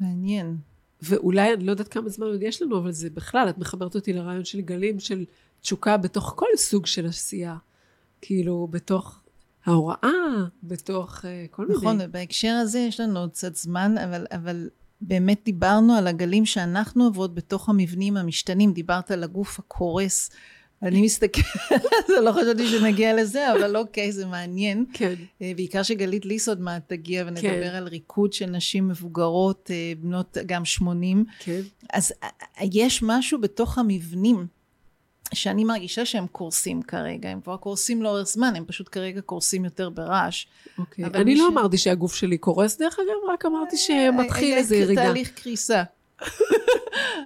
מעניין. 0.00 0.56
ואולי, 1.02 1.54
אני 1.54 1.64
לא 1.64 1.70
יודעת 1.70 1.88
כמה 1.88 2.08
זמן 2.08 2.26
עוד 2.26 2.42
יש 2.42 2.62
לנו, 2.62 2.78
אבל 2.78 2.92
זה 2.92 3.10
בכלל, 3.10 3.48
את 3.48 3.58
מחברת 3.58 3.94
אותי 3.94 4.12
לרעיון 4.12 4.44
של 4.44 4.60
גלים 4.60 5.00
של 5.00 5.24
תשוקה 5.60 5.96
בתוך 5.96 6.32
כל 6.36 6.46
סוג 6.56 6.86
של 6.86 7.06
עשייה. 7.06 7.56
כאילו, 8.20 8.68
בתוך 8.70 9.23
ההוראה, 9.66 10.08
בתוך 10.62 11.18
uh, 11.18 11.22
כל 11.50 11.62
נכון, 11.62 11.66
מיני. 11.66 11.76
נכון, 11.76 11.98
ובהקשר 12.00 12.52
הזה 12.62 12.78
יש 12.78 13.00
לנו 13.00 13.20
עוד 13.20 13.30
קצת 13.30 13.56
זמן, 13.56 13.94
אבל, 14.04 14.26
אבל 14.30 14.68
באמת 15.00 15.40
דיברנו 15.44 15.94
על 15.94 16.06
הגלים 16.06 16.46
שאנחנו 16.46 17.04
עוברות 17.04 17.34
בתוך 17.34 17.68
המבנים 17.68 18.16
המשתנים, 18.16 18.72
דיברת 18.72 19.10
על 19.10 19.24
הגוף 19.24 19.58
הקורס. 19.58 20.30
אני 20.82 21.02
מסתכלת, 21.02 21.44
לא 22.24 22.32
חשבתי 22.32 22.68
שנגיע 22.68 23.14
לזה, 23.14 23.52
אבל 23.52 23.76
אוקיי, 23.76 24.12
זה 24.12 24.26
מעניין. 24.26 24.84
כן. 24.92 25.14
אה, 25.42 25.52
בעיקר 25.56 25.82
שגלית 25.82 26.26
ליס 26.26 26.48
עוד 26.48 26.60
מעט 26.60 26.82
תגיע 26.88 27.24
ונדבר 27.26 27.70
כן. 27.70 27.74
על 27.76 27.88
ריקוד 27.88 28.32
של 28.32 28.46
נשים 28.46 28.88
מבוגרות, 28.88 29.70
אה, 29.70 29.92
בנות 30.00 30.38
גם 30.46 30.64
80. 30.64 31.24
כן. 31.38 31.60
אז 31.92 32.12
יש 32.60 33.02
משהו 33.02 33.40
בתוך 33.40 33.78
המבנים 33.78 34.46
שאני 35.34 35.64
מרגישה 35.64 36.04
שהם 36.04 36.26
קורסים 36.26 36.82
כרגע, 36.82 37.28
הם 37.28 37.40
כבר 37.40 37.56
קורסים 37.56 38.02
לאורך 38.02 38.28
זמן, 38.28 38.52
הם 38.56 38.64
פשוט 38.66 38.88
כרגע 38.92 39.20
קורסים 39.20 39.64
יותר 39.64 39.90
ברעש. 39.90 40.46
אוקיי, 40.78 41.04
אני 41.04 41.36
לא 41.36 41.48
ש... 41.50 41.52
אמרתי 41.52 41.78
שהגוף 41.78 42.14
שלי 42.14 42.38
קורס, 42.38 42.78
דרך 42.78 42.98
אגב, 42.98 43.32
רק 43.34 43.46
אמרתי 43.46 43.76
שמתחיל 43.76 44.54
איזה 44.54 44.76
ירידה. 44.76 45.02
תהליך 45.02 45.30
קריסה. 45.30 45.82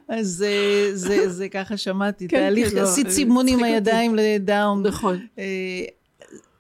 אז 0.09 0.27
זה, 0.27 0.91
זה, 0.93 1.29
זה 1.29 1.49
ככה 1.49 1.77
שמעתי, 1.77 2.29
כן, 2.29 2.37
תהליך, 2.37 2.71
כן, 2.71 2.79
עשית 2.79 3.07
לא, 3.07 3.11
סימון 3.11 3.49
עם 3.49 3.65
הידיים 3.65 4.15
לדאון. 4.15 4.83
נכון. 4.87 5.27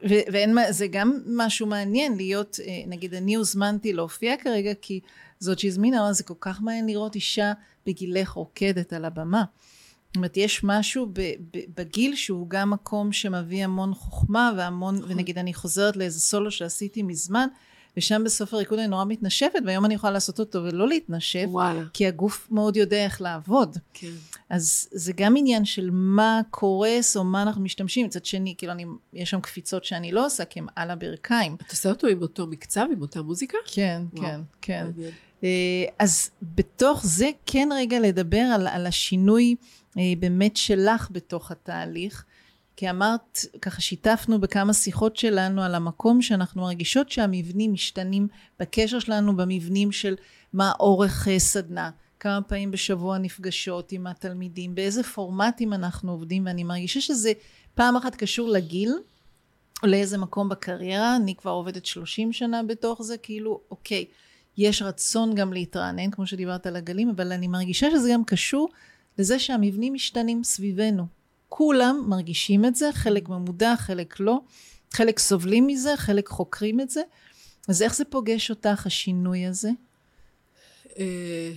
ואין 0.03 0.55
מה, 0.55 0.73
זה 0.73 0.87
גם 0.87 1.19
משהו 1.27 1.67
מעניין 1.67 2.17
להיות, 2.17 2.59
נגיד 2.87 3.15
אני 3.15 3.35
הוזמנתי 3.35 3.93
להופיע 3.93 4.37
כרגע, 4.37 4.73
כי 4.83 5.01
זאת 5.39 5.59
שהזמינה, 5.59 6.13
זה 6.13 6.25
כל 6.25 6.35
כך 6.41 6.61
מעניין 6.63 6.87
לראות 6.87 7.15
אישה 7.15 7.53
בגילך 7.87 8.29
רוקדת 8.29 8.93
על 8.93 9.05
הבמה. 9.05 9.45
זאת 10.09 10.17
אומרת, 10.17 10.37
יש 10.37 10.65
משהו 10.65 11.07
בגיל 11.77 12.15
שהוא 12.15 12.51
גם 12.51 12.71
מקום 12.71 13.13
שמביא 13.13 13.65
המון 13.65 13.95
חוכמה 13.95 14.53
והמון, 14.57 14.97
נכון. 14.97 15.11
ונגיד 15.11 15.39
אני 15.39 15.55
חוזרת 15.55 15.97
לאיזה 15.97 16.21
סולו 16.21 16.51
שעשיתי 16.51 17.03
מזמן, 17.03 17.49
ושם 17.97 18.23
בסוף 18.25 18.55
הריקוד 18.55 18.79
אני 18.79 18.89
נורא 18.89 19.05
מתנשפת, 19.05 19.59
והיום 19.67 19.85
אני 19.85 19.95
יכולה 19.95 20.13
לעשות 20.13 20.41
אותו 20.41 20.63
ולא 20.65 20.89
להתנשף, 20.89 21.47
וואלה. 21.49 21.83
כי 21.93 22.07
הגוף 22.07 22.49
מאוד 22.51 22.77
יודע 22.77 23.05
איך 23.05 23.21
לעבוד. 23.21 23.79
כן. 23.95 24.13
אז 24.51 24.89
זה 24.93 25.13
גם 25.17 25.37
עניין 25.37 25.65
של 25.65 25.91
מה 25.93 26.41
קורס 26.51 27.17
או 27.17 27.25
מה 27.25 27.43
אנחנו 27.43 27.63
משתמשים. 27.63 28.07
מצד 28.07 28.25
שני, 28.25 28.55
כאילו, 28.59 28.73
אני, 28.73 28.85
יש 29.13 29.31
שם 29.31 29.41
קפיצות 29.41 29.85
שאני 29.85 30.13
לא 30.13 30.27
עושה, 30.27 30.45
כי 30.45 30.59
הם 30.59 30.67
על 30.77 30.91
הברכיים. 30.91 31.57
את 31.67 31.71
עושה 31.71 31.89
אותו 31.89 32.07
עם 32.07 32.23
אותו 32.23 32.47
מקצב, 32.47 32.87
עם 32.93 33.03
אותה 33.03 33.23
מוזיקה? 33.23 33.59
כן, 33.67 34.03
וואו. 34.13 34.27
כן, 34.27 34.41
כן. 34.63 34.87
אה, 35.45 35.85
אז 35.99 36.31
בתוך 36.43 37.07
זה 37.07 37.31
כן 37.47 37.69
רגע 37.75 38.01
לדבר 38.01 38.39
על, 38.55 38.67
על 38.67 38.87
השינוי 38.87 39.55
באמת 40.19 40.57
שלך 40.57 41.09
בתוך 41.11 41.51
התהליך. 41.51 42.25
כי 42.77 42.91
אמרת, 42.91 43.39
ככה 43.63 43.81
שיתפנו 43.81 44.41
בכמה 44.41 44.73
שיחות 44.73 45.17
שלנו 45.17 45.63
על 45.63 45.75
המקום 45.75 46.23
שאנחנו 46.23 46.63
מרגישות 46.63 47.11
שהמבנים 47.11 47.73
משתנים 47.73 48.29
בקשר 48.61 48.99
שלנו 48.99 49.37
במבנים 49.37 49.93
של 49.93 50.15
מה 50.53 50.73
אורך 50.81 51.29
אה, 51.29 51.39
סדנה, 51.39 51.91
כמה 52.21 52.43
פעמים 52.43 52.71
בשבוע 52.71 53.19
נפגשות 53.19 53.93
עם 53.93 54.07
התלמידים, 54.07 54.75
באיזה 54.75 55.03
פורמטים 55.03 55.73
אנחנו 55.73 56.13
עובדים, 56.13 56.47
ואני 56.47 56.65
מרגישה 56.65 57.01
שזה 57.01 57.33
פעם 57.75 57.97
אחת 57.97 58.15
קשור 58.15 58.49
לגיל, 58.49 58.93
או 59.83 59.89
לאיזה 59.89 60.19
מקום 60.19 60.49
בקריירה, 60.49 61.17
אני 61.17 61.35
כבר 61.35 61.51
עובדת 61.51 61.87
30 61.87 62.33
שנה 62.33 62.63
בתוך 62.63 63.03
זה, 63.03 63.17
כאילו, 63.17 63.61
אוקיי, 63.71 64.05
יש 64.57 64.83
רצון 64.83 65.35
גם 65.35 65.53
להתרענן, 65.53 66.11
כמו 66.11 66.27
שדיברת 66.27 66.67
על 66.67 66.77
הגלים, 66.77 67.11
אבל 67.11 67.33
אני 67.33 67.49
מרגישה 67.49 67.91
שזה 67.91 68.11
גם 68.13 68.25
קשור 68.25 68.69
לזה 69.19 69.39
שהמבנים 69.39 69.95
משתנים 69.95 70.45
סביבנו. 70.45 71.07
כולם 71.49 72.05
מרגישים 72.09 72.65
את 72.65 72.75
זה, 72.75 72.91
חלק 72.93 73.29
ממודע, 73.29 73.77
חלק 73.77 74.21
לא, 74.21 74.41
חלק 74.91 75.19
סובלים 75.19 75.67
מזה, 75.67 75.97
חלק 75.97 76.29
חוקרים 76.29 76.81
את 76.81 76.91
זה. 76.91 77.01
אז 77.69 77.83
איך 77.83 77.95
זה 77.95 78.05
פוגש 78.05 78.51
אותך, 78.51 78.87
השינוי 78.87 79.47
הזה? 79.47 79.71
אה, 80.99 81.53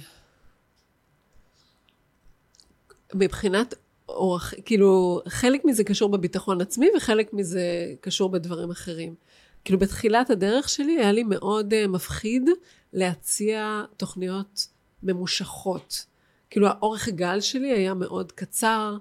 מבחינת 3.14 3.74
אורח, 4.09 4.53
כאילו, 4.66 5.22
חלק 5.28 5.66
מזה 5.66 5.84
קשור 5.84 6.09
בביטחון 6.09 6.62
עצמי 6.62 6.88
וחלק 6.97 7.34
מזה 7.34 7.93
קשור 8.01 8.30
בדברים 8.30 8.72
אחרים. 8.72 9.16
כאילו, 9.66 9.80
בתחילת 9.80 10.30
הדרך 10.30 10.70
שלי 10.70 10.97
היה 10.99 11.12
לי 11.12 11.24
מאוד 11.24 11.74
uh, 11.74 11.88
מפחיד 11.88 12.49
להציע 12.93 13.84
תוכניות 13.97 14.68
ממושכות. 15.03 16.05
כאילו 16.51 16.67
האורך 16.67 17.09
גל 17.09 17.39
שלי 17.41 17.71
היה 17.71 17.93
מאוד 17.93 18.31
קצר, 18.31 18.97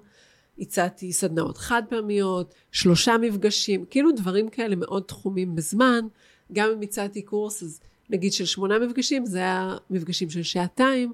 הצעתי 0.59 1.13
סדנאות 1.13 1.57
חד 1.57 1.83
פעמיות, 1.89 2.53
שלושה 2.71 3.17
מפגשים, 3.17 3.85
כאילו 3.89 4.11
דברים 4.11 4.49
כאלה 4.49 4.75
מאוד 4.75 5.03
תחומים 5.03 5.55
בזמן. 5.55 6.07
גם 6.53 6.69
אם 6.75 6.81
הצעתי 6.81 7.21
קורס, 7.21 7.63
אז 7.63 7.79
נגיד 8.09 8.33
של 8.33 8.45
שמונה 8.45 8.79
מפגשים, 8.79 9.25
זה 9.25 9.37
היה 9.37 9.77
מפגשים 9.89 10.29
של 10.29 10.43
שעתיים, 10.43 11.13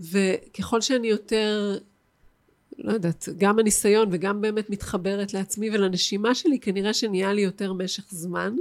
וככל 0.00 0.80
שאני 0.80 1.08
יותר, 1.08 1.78
לא 2.78 2.92
יודעת, 2.92 3.28
גם 3.38 3.58
הניסיון 3.58 4.08
וגם 4.12 4.40
באמת 4.40 4.70
מתחברת 4.70 5.34
לעצמי 5.34 5.70
ולנשימה 5.70 6.34
שלי, 6.34 6.58
כנראה 6.58 6.94
שנהיה 6.94 7.32
לי 7.32 7.40
יותר 7.40 7.72
משך 7.72 8.04
זמן. 8.10 8.56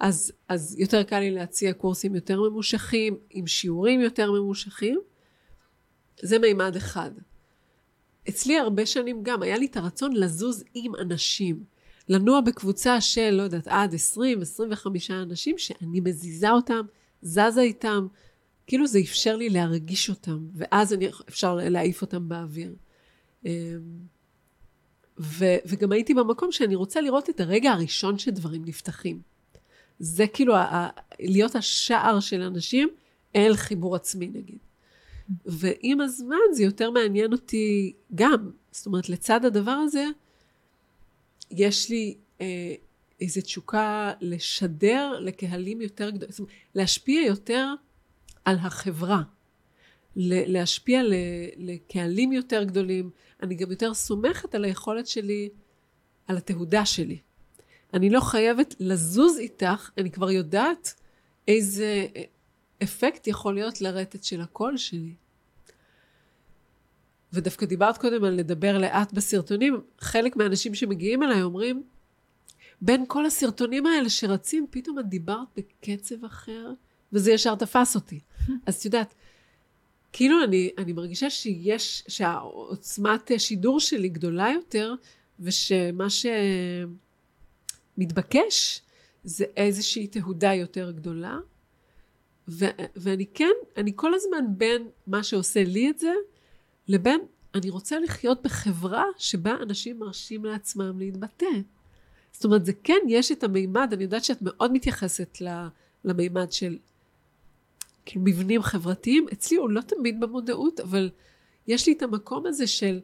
אז, 0.00 0.32
אז 0.48 0.76
יותר 0.78 1.02
קל 1.02 1.18
לי 1.18 1.30
להציע 1.30 1.72
קורסים 1.72 2.14
יותר 2.14 2.40
ממושכים, 2.40 3.16
עם 3.30 3.46
שיעורים 3.46 4.00
יותר 4.00 4.32
ממושכים. 4.32 5.00
זה 6.22 6.38
מימד 6.38 6.76
אחד. 6.76 7.10
אצלי 8.28 8.58
הרבה 8.58 8.86
שנים 8.86 9.22
גם 9.22 9.42
היה 9.42 9.58
לי 9.58 9.66
את 9.66 9.76
הרצון 9.76 10.12
לזוז 10.16 10.64
עם 10.74 10.94
אנשים. 10.94 11.64
לנוע 12.08 12.40
בקבוצה 12.40 13.00
של, 13.00 13.30
לא 13.30 13.42
יודעת, 13.42 13.68
עד 13.68 13.94
20, 13.94 14.42
25 14.42 15.10
אנשים, 15.10 15.58
שאני 15.58 16.00
מזיזה 16.00 16.50
אותם, 16.50 16.82
זזה 17.22 17.60
איתם, 17.60 18.06
כאילו 18.66 18.86
זה 18.86 18.98
אפשר 18.98 19.36
לי 19.36 19.50
להרגיש 19.50 20.10
אותם, 20.10 20.46
ואז 20.54 20.92
אני, 20.92 21.08
אפשר 21.28 21.54
להעיף 21.54 22.02
אותם 22.02 22.28
באוויר. 22.28 22.74
אמ, 23.44 23.50
ו, 25.18 25.44
וגם 25.66 25.92
הייתי 25.92 26.14
במקום 26.14 26.52
שאני 26.52 26.74
רוצה 26.74 27.00
לראות 27.00 27.30
את 27.30 27.40
הרגע 27.40 27.70
הראשון 27.72 28.18
שדברים 28.18 28.64
נפתחים. 28.64 29.20
זה 29.98 30.26
כאילו 30.26 30.56
ה, 30.56 30.88
להיות 31.20 31.54
השער 31.54 32.20
של 32.20 32.42
אנשים 32.42 32.88
אל 33.36 33.56
חיבור 33.56 33.96
עצמי 33.96 34.26
נגיד. 34.26 34.58
ועם 35.46 36.00
הזמן 36.00 36.36
זה 36.52 36.62
יותר 36.64 36.90
מעניין 36.90 37.32
אותי 37.32 37.92
גם, 38.14 38.50
זאת 38.70 38.86
אומרת 38.86 39.08
לצד 39.08 39.44
הדבר 39.44 39.70
הזה, 39.70 40.04
יש 41.50 41.90
לי 41.90 42.16
אה, 42.40 42.74
איזו 43.20 43.40
תשוקה 43.40 44.12
לשדר 44.20 45.20
לקהלים 45.20 45.80
יותר 45.80 46.10
גדולים, 46.10 46.30
זאת 46.30 46.38
אומרת 46.38 46.52
להשפיע 46.74 47.26
יותר 47.26 47.74
על 48.44 48.56
החברה, 48.56 49.22
להשפיע 50.16 51.02
לקהלים 51.56 52.32
יותר 52.32 52.64
גדולים, 52.64 53.10
אני 53.42 53.54
גם 53.54 53.70
יותר 53.70 53.94
סומכת 53.94 54.54
על 54.54 54.64
היכולת 54.64 55.06
שלי, 55.06 55.48
על 56.26 56.36
התהודה 56.36 56.86
שלי. 56.86 57.18
אני 57.94 58.10
לא 58.10 58.20
חייבת 58.20 58.74
לזוז 58.80 59.38
איתך, 59.38 59.90
אני 59.98 60.10
כבר 60.10 60.30
יודעת 60.30 60.94
איזה 61.48 62.06
אפקט 62.82 63.26
יכול 63.26 63.54
להיות 63.54 63.80
לרטט 63.80 64.24
של 64.24 64.40
הקול 64.40 64.76
שלי. 64.76 65.14
ודווקא 67.32 67.66
דיברת 67.66 67.98
קודם 67.98 68.24
על 68.24 68.34
לדבר 68.34 68.78
לאט 68.78 69.12
בסרטונים, 69.12 69.80
חלק 70.00 70.36
מהאנשים 70.36 70.74
שמגיעים 70.74 71.22
אליי 71.22 71.42
אומרים, 71.42 71.82
בין 72.80 73.04
כל 73.08 73.26
הסרטונים 73.26 73.86
האלה 73.86 74.08
שרצים, 74.08 74.66
פתאום 74.70 74.98
את 74.98 75.08
דיברת 75.08 75.48
בקצב 75.56 76.24
אחר, 76.24 76.72
וזה 77.12 77.32
ישר 77.32 77.54
תפס 77.54 77.94
אותי. 77.94 78.20
אז 78.66 78.74
את 78.74 78.84
יודעת, 78.84 79.14
כאילו 80.12 80.44
אני, 80.44 80.70
אני 80.78 80.92
מרגישה 80.92 81.30
שיש, 81.30 82.04
שהעוצמת 82.08 83.30
שידור 83.38 83.80
שלי 83.80 84.08
גדולה 84.08 84.48
יותר, 84.54 84.94
ושמה 85.40 86.06
שמתבקש 87.96 88.82
זה 89.24 89.44
איזושהי 89.56 90.06
תהודה 90.06 90.54
יותר 90.54 90.90
גדולה. 90.90 91.38
ו- 92.48 92.64
ואני 92.96 93.26
כן, 93.34 93.52
אני 93.76 93.92
כל 93.96 94.14
הזמן 94.14 94.44
בין 94.48 94.88
מה 95.06 95.22
שעושה 95.22 95.64
לי 95.64 95.90
את 95.90 95.98
זה, 95.98 96.12
לבין 96.88 97.20
אני 97.54 97.70
רוצה 97.70 97.98
לחיות 98.00 98.42
בחברה 98.42 99.04
שבה 99.18 99.56
אנשים 99.62 99.98
מרשים 99.98 100.44
לעצמם 100.44 100.98
להתבטא. 100.98 101.46
זאת 102.32 102.44
אומרת, 102.44 102.64
זה 102.64 102.72
כן, 102.84 102.98
יש 103.08 103.32
את 103.32 103.44
המימד, 103.44 103.88
אני 103.92 104.02
יודעת 104.02 104.24
שאת 104.24 104.42
מאוד 104.42 104.72
מתייחסת 104.72 105.38
למימד 106.04 106.52
של 106.52 106.78
כאילו 108.04 108.24
מבנים 108.24 108.62
חברתיים, 108.62 109.26
אצלי 109.32 109.56
הוא 109.56 109.70
לא 109.70 109.80
תמיד 109.80 110.20
במודעות, 110.20 110.80
אבל 110.80 111.10
יש 111.66 111.86
לי 111.86 111.92
את 111.92 112.02
המקום 112.02 112.46
הזה 112.46 112.66
של 112.66 113.00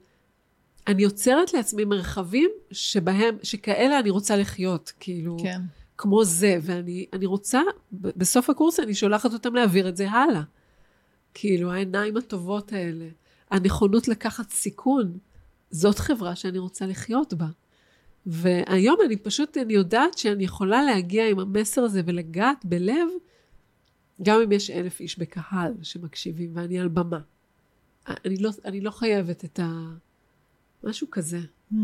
אני 0.86 1.02
יוצרת 1.02 1.52
לעצמי 1.52 1.84
מרחבים 1.84 2.50
שבהם, 2.70 3.36
שכאלה 3.42 3.98
אני 3.98 4.10
רוצה 4.10 4.36
לחיות, 4.36 4.92
כאילו, 5.00 5.36
כן. 5.42 5.60
כמו 6.02 6.24
זה, 6.24 6.58
ואני 6.62 7.26
רוצה, 7.26 7.60
בסוף 7.92 8.50
הקורס 8.50 8.80
אני 8.80 8.94
שולחת 8.94 9.32
אותם 9.32 9.54
להעביר 9.54 9.88
את 9.88 9.96
זה 9.96 10.10
הלאה. 10.10 10.42
כאילו, 11.34 11.72
העיניים 11.72 12.16
הטובות 12.16 12.72
האלה. 12.72 13.08
הנכונות 13.50 14.08
לקחת 14.08 14.50
סיכון, 14.50 15.18
זאת 15.70 15.98
חברה 15.98 16.36
שאני 16.36 16.58
רוצה 16.58 16.86
לחיות 16.86 17.34
בה. 17.34 17.46
והיום 18.26 18.96
אני 19.06 19.16
פשוט, 19.16 19.56
אני 19.56 19.72
יודעת 19.72 20.18
שאני 20.18 20.44
יכולה 20.44 20.82
להגיע 20.82 21.28
עם 21.28 21.38
המסר 21.38 21.82
הזה 21.82 22.02
ולגעת 22.06 22.64
בלב, 22.64 23.08
גם 24.22 24.40
אם 24.44 24.52
יש 24.52 24.70
אלף 24.70 25.00
איש 25.00 25.18
בקהל 25.18 25.74
שמקשיבים 25.82 26.50
ואני 26.54 26.78
על 26.78 26.88
במה. 26.88 27.20
אני 28.08 28.36
לא, 28.36 28.50
אני 28.64 28.80
לא 28.80 28.90
חייבת 28.90 29.44
את 29.44 29.58
ה... 29.58 29.92
משהו 30.84 31.06
כזה. 31.10 31.40
Mm, 31.72 31.76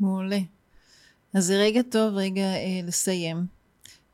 מעולה. 0.00 0.38
אז 1.34 1.46
זה 1.46 1.56
רגע 1.56 1.82
טוב 1.90 2.14
רגע 2.14 2.42
אה, 2.42 2.80
לסיים. 2.84 3.46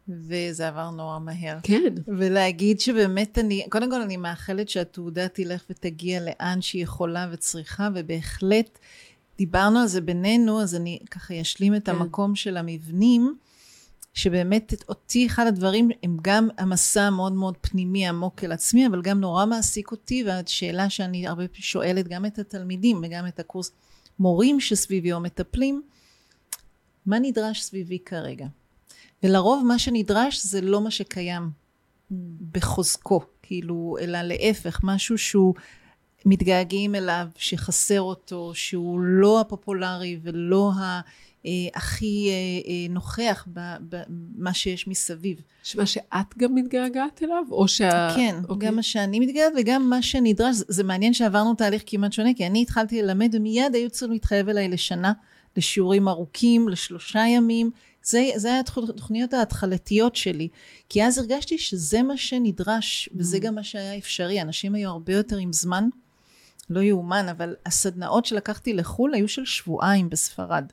וזה 0.09 0.69
עבר 0.69 0.91
נורא 0.91 1.19
מהר. 1.19 1.59
כן. 1.63 1.95
ולהגיד 2.07 2.81
שבאמת 2.81 3.39
אני, 3.39 3.67
קודם 3.69 3.91
כל 3.91 4.03
אני 4.03 4.17
מאחלת 4.17 4.69
שהתעודה 4.69 5.29
תלך 5.29 5.65
ותגיע 5.71 6.21
לאן 6.21 6.63
שהיא 6.63 6.83
יכולה 6.83 7.29
וצריכה, 7.33 7.89
ובהחלט 7.95 8.79
דיברנו 9.39 9.79
על 9.79 9.87
זה 9.87 10.01
בינינו, 10.01 10.63
אז 10.63 10.75
אני 10.75 10.99
ככה 11.11 11.41
אשלים 11.41 11.75
את 11.75 11.87
כן. 11.87 11.93
המקום 11.93 12.35
של 12.35 12.57
המבנים, 12.57 13.37
שבאמת 14.15 14.75
אותי 14.89 15.27
אחד 15.27 15.47
הדברים 15.47 15.91
הם 16.03 16.17
גם 16.23 16.49
המסע 16.59 17.03
המאוד 17.03 17.33
מאוד 17.33 17.57
פנימי 17.61 18.09
עמוק 18.09 18.45
אל 18.45 18.53
עצמי, 18.53 18.87
אבל 18.87 19.03
גם 19.03 19.21
נורא 19.21 19.47
מעסיק 19.47 19.91
אותי, 19.91 20.25
והשאלה 20.27 20.91
שאני 20.91 21.27
הרבה 21.27 21.45
שואלת 21.53 22.09
גם 22.09 22.27
את 22.27 22.39
התלמידים 22.39 23.01
וגם 23.03 23.27
את 23.27 23.41
הקורס 23.41 23.71
מורים 24.19 24.61
שסביבי 24.61 25.13
או 25.13 25.21
מטפלים, 25.21 25.83
מה 27.09 27.19
נדרש 27.19 27.63
סביבי 27.63 27.99
כרגע? 27.99 28.47
ולרוב 29.23 29.65
מה 29.67 29.79
שנדרש 29.79 30.45
זה 30.45 30.61
לא 30.61 30.81
מה 30.81 30.91
שקיים 30.91 31.51
בחוזקו, 32.53 33.21
כאילו, 33.43 33.97
אלא 34.01 34.23
להפך, 34.23 34.81
משהו 34.83 35.19
שהוא 35.19 35.55
מתגעגעים 36.25 36.95
אליו, 36.95 37.29
שחסר 37.37 38.01
אותו, 38.01 38.51
שהוא 38.55 39.01
לא 39.01 39.41
הפופולרי 39.41 40.19
ולא 40.23 40.73
ה... 40.81 41.01
אה, 41.47 41.51
הכי 41.75 42.29
אה, 42.31 42.71
אה, 42.71 42.87
נוכח 42.91 43.47
במה 43.89 44.55
שיש 44.55 44.89
מסביב. 44.89 45.41
מה 45.77 45.87
שאת 45.87 46.39
גם 46.39 46.55
מתגעגעת 46.55 47.23
אליו? 47.23 47.45
או 47.51 47.69
שה... 47.69 48.09
כן, 48.17 48.37
okay. 48.43 48.49
אוקיי. 48.49 48.69
גם 48.69 48.77
מה 48.77 48.83
שאני 48.83 49.21
מתגעגעת 49.21 49.53
וגם 49.57 49.91
מה 49.91 50.03
שנדרש. 50.03 50.57
זה, 50.57 50.65
זה 50.69 50.85
מעניין 50.85 51.15
שעברנו 51.15 51.55
תהליך 51.55 51.83
כמעט 51.87 52.13
שונה, 52.13 52.35
כי 52.37 52.47
אני 52.47 52.63
התחלתי 52.63 53.03
ללמד 53.03 53.35
ומיד 53.35 53.75
היו 53.75 53.91
צריכים 53.91 54.13
להתחייב 54.13 54.49
אליי 54.49 54.69
לשנה, 54.69 55.13
לשיעורים 55.57 56.09
ארוכים, 56.09 56.69
לשלושה 56.69 57.21
ימים. 57.29 57.71
זה, 58.03 58.31
זה 58.37 58.49
היה 58.49 58.61
התוכניות 58.61 59.35
ההתחלתיות 59.35 60.17
שלי, 60.17 60.49
כי 60.89 61.05
אז 61.05 61.19
הרגשתי 61.19 61.59
שזה 61.59 62.03
מה 62.03 62.17
שנדרש, 62.17 63.09
וזה 63.17 63.37
mm. 63.37 63.41
גם 63.41 63.55
מה 63.55 63.63
שהיה 63.63 63.99
אפשרי. 63.99 64.43
אנשים 64.43 64.75
היו 64.75 64.91
הרבה 64.91 65.13
יותר 65.13 65.37
עם 65.37 65.53
זמן, 65.53 65.89
לא 66.71 66.81
יאומן, 66.81 67.29
אבל 67.29 67.55
הסדנאות 67.67 68.25
שלקחתי 68.25 68.73
לחו"ל 68.73 69.15
היו 69.15 69.29
של 69.29 69.45
שבועיים 69.45 70.11
בספרד. 70.11 70.65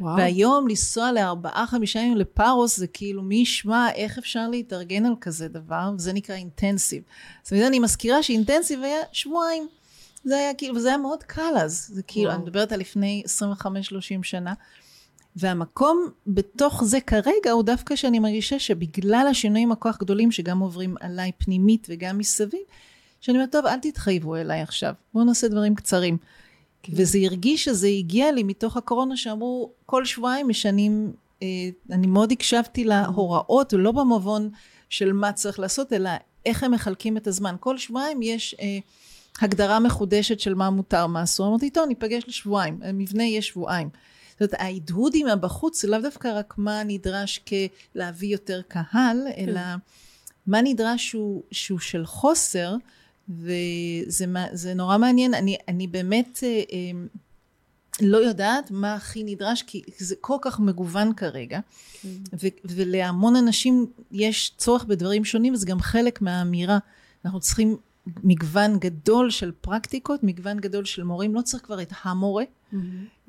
וואו. 0.00 0.16
והיום 0.16 0.68
לנסוע 0.68 1.12
לארבעה 1.12 1.66
חמישה 1.66 1.98
ימים 1.98 2.16
לפארוס 2.16 2.76
זה 2.76 2.86
כאילו 2.86 3.22
מי 3.22 3.34
ישמע 3.34 3.88
איך 3.94 4.18
אפשר 4.18 4.48
להתארגן 4.48 5.06
על 5.06 5.14
כזה 5.20 5.48
דבר 5.48 5.90
וזה 5.96 6.12
נקרא 6.12 6.34
אינטנסיב. 6.36 7.02
זאת 7.42 7.52
אומרת 7.52 7.68
אני 7.68 7.78
מזכירה 7.78 8.22
שאינטנסיב 8.22 8.82
היה 8.82 8.98
שבועיים. 9.12 9.68
זה 10.24 10.36
היה 10.36 10.54
כאילו 10.54 10.76
וזה 10.76 10.88
היה 10.88 10.98
מאוד 10.98 11.22
קל 11.22 11.54
אז 11.56 11.90
זה 11.92 12.02
כאילו 12.02 12.26
וואו. 12.26 12.36
אני 12.36 12.44
מדברת 12.44 12.72
על 12.72 12.80
לפני 12.80 13.22
25-30 13.26 13.64
שנה 14.22 14.54
והמקום 15.36 16.08
בתוך 16.26 16.84
זה 16.84 17.00
כרגע 17.00 17.50
הוא 17.52 17.62
דווקא 17.62 17.96
שאני 17.96 18.18
מרגישה 18.18 18.58
שבגלל 18.58 19.26
השינויים 19.30 19.72
הכוח 19.72 19.98
גדולים 19.98 20.30
שגם 20.30 20.58
עוברים 20.58 20.96
עליי 21.00 21.32
פנימית 21.38 21.86
וגם 21.90 22.18
מסביב, 22.18 22.60
שאני 23.20 23.36
אומרת, 23.36 23.52
טוב, 23.52 23.66
אל 23.66 23.78
תתחייבו 23.78 24.36
אליי 24.36 24.60
עכשיו, 24.60 24.94
בואו 25.14 25.24
נעשה 25.24 25.48
דברים 25.48 25.74
קצרים. 25.74 26.16
כן. 26.82 26.92
וזה 26.96 27.18
הרגיש 27.24 27.64
שזה 27.64 27.88
הגיע 27.88 28.32
לי 28.32 28.42
מתוך 28.42 28.76
הקורונה 28.76 29.16
שאמרו, 29.16 29.72
כל 29.86 30.04
שבועיים 30.04 30.48
משנים, 30.48 31.12
אה, 31.42 31.46
אני 31.90 32.06
מאוד 32.06 32.32
הקשבתי 32.32 32.84
להוראות, 32.84 33.74
ולא 33.74 33.92
במובן 33.92 34.48
של 34.88 35.12
מה 35.12 35.32
צריך 35.32 35.58
לעשות, 35.60 35.92
אלא 35.92 36.10
איך 36.46 36.62
הם 36.62 36.72
מחלקים 36.72 37.16
את 37.16 37.26
הזמן. 37.26 37.56
כל 37.60 37.78
שבועיים 37.78 38.22
יש 38.22 38.56
אה, 38.60 38.78
הגדרה 39.40 39.80
מחודשת 39.80 40.40
של 40.40 40.54
מה 40.54 40.70
מותר, 40.70 41.06
מה 41.06 41.22
אסור. 41.22 41.48
אמרתי, 41.48 41.70
טוב, 41.70 41.88
ניפגש 41.88 42.22
לשבועיים, 42.28 42.78
המבנה 42.82 43.22
יהיה 43.22 43.42
שבועיים. 43.42 43.88
זאת 44.30 44.40
אומרת, 44.40 44.54
ההדהוד 44.58 45.12
עם 45.14 45.26
הבחוץ 45.26 45.82
זה 45.82 45.88
לאו 45.88 46.00
דווקא 46.00 46.38
רק 46.38 46.54
מה 46.58 46.82
נדרש 46.84 47.40
כלהביא 47.94 48.28
יותר 48.28 48.60
קהל, 48.68 49.18
כן. 49.36 49.48
אלא 49.48 49.60
מה 50.46 50.60
נדרש 50.62 51.08
שהוא, 51.08 51.42
שהוא 51.50 51.78
של 51.78 52.06
חוסר, 52.06 52.76
וזה 53.28 54.26
זה 54.52 54.74
נורא 54.74 54.98
מעניין. 54.98 55.34
אני, 55.34 55.56
אני 55.68 55.86
באמת 55.86 56.38
אה, 56.42 56.62
אה, 56.72 56.90
לא 58.00 58.18
יודעת 58.18 58.70
מה 58.70 58.94
הכי 58.94 59.24
נדרש, 59.24 59.62
כי 59.62 59.82
זה 59.98 60.14
כל 60.20 60.36
כך 60.42 60.60
מגוון 60.60 61.14
כרגע, 61.14 61.60
כן. 62.02 62.08
ו, 62.42 62.46
ולהמון 62.64 63.36
אנשים 63.36 63.86
יש 64.10 64.52
צורך 64.56 64.84
בדברים 64.84 65.24
שונים, 65.24 65.52
וזה 65.52 65.66
גם 65.66 65.80
חלק 65.80 66.22
מהאמירה. 66.22 66.78
אנחנו 67.24 67.40
צריכים 67.40 67.76
מגוון 68.06 68.78
גדול 68.78 69.30
של 69.30 69.52
פרקטיקות, 69.60 70.22
מגוון 70.22 70.60
גדול 70.60 70.84
של 70.84 71.02
מורים, 71.02 71.34
לא 71.34 71.42
צריך 71.42 71.64
כבר 71.64 71.82
את 71.82 71.92
המורה, 72.02 72.44
mm-hmm. 72.44 73.28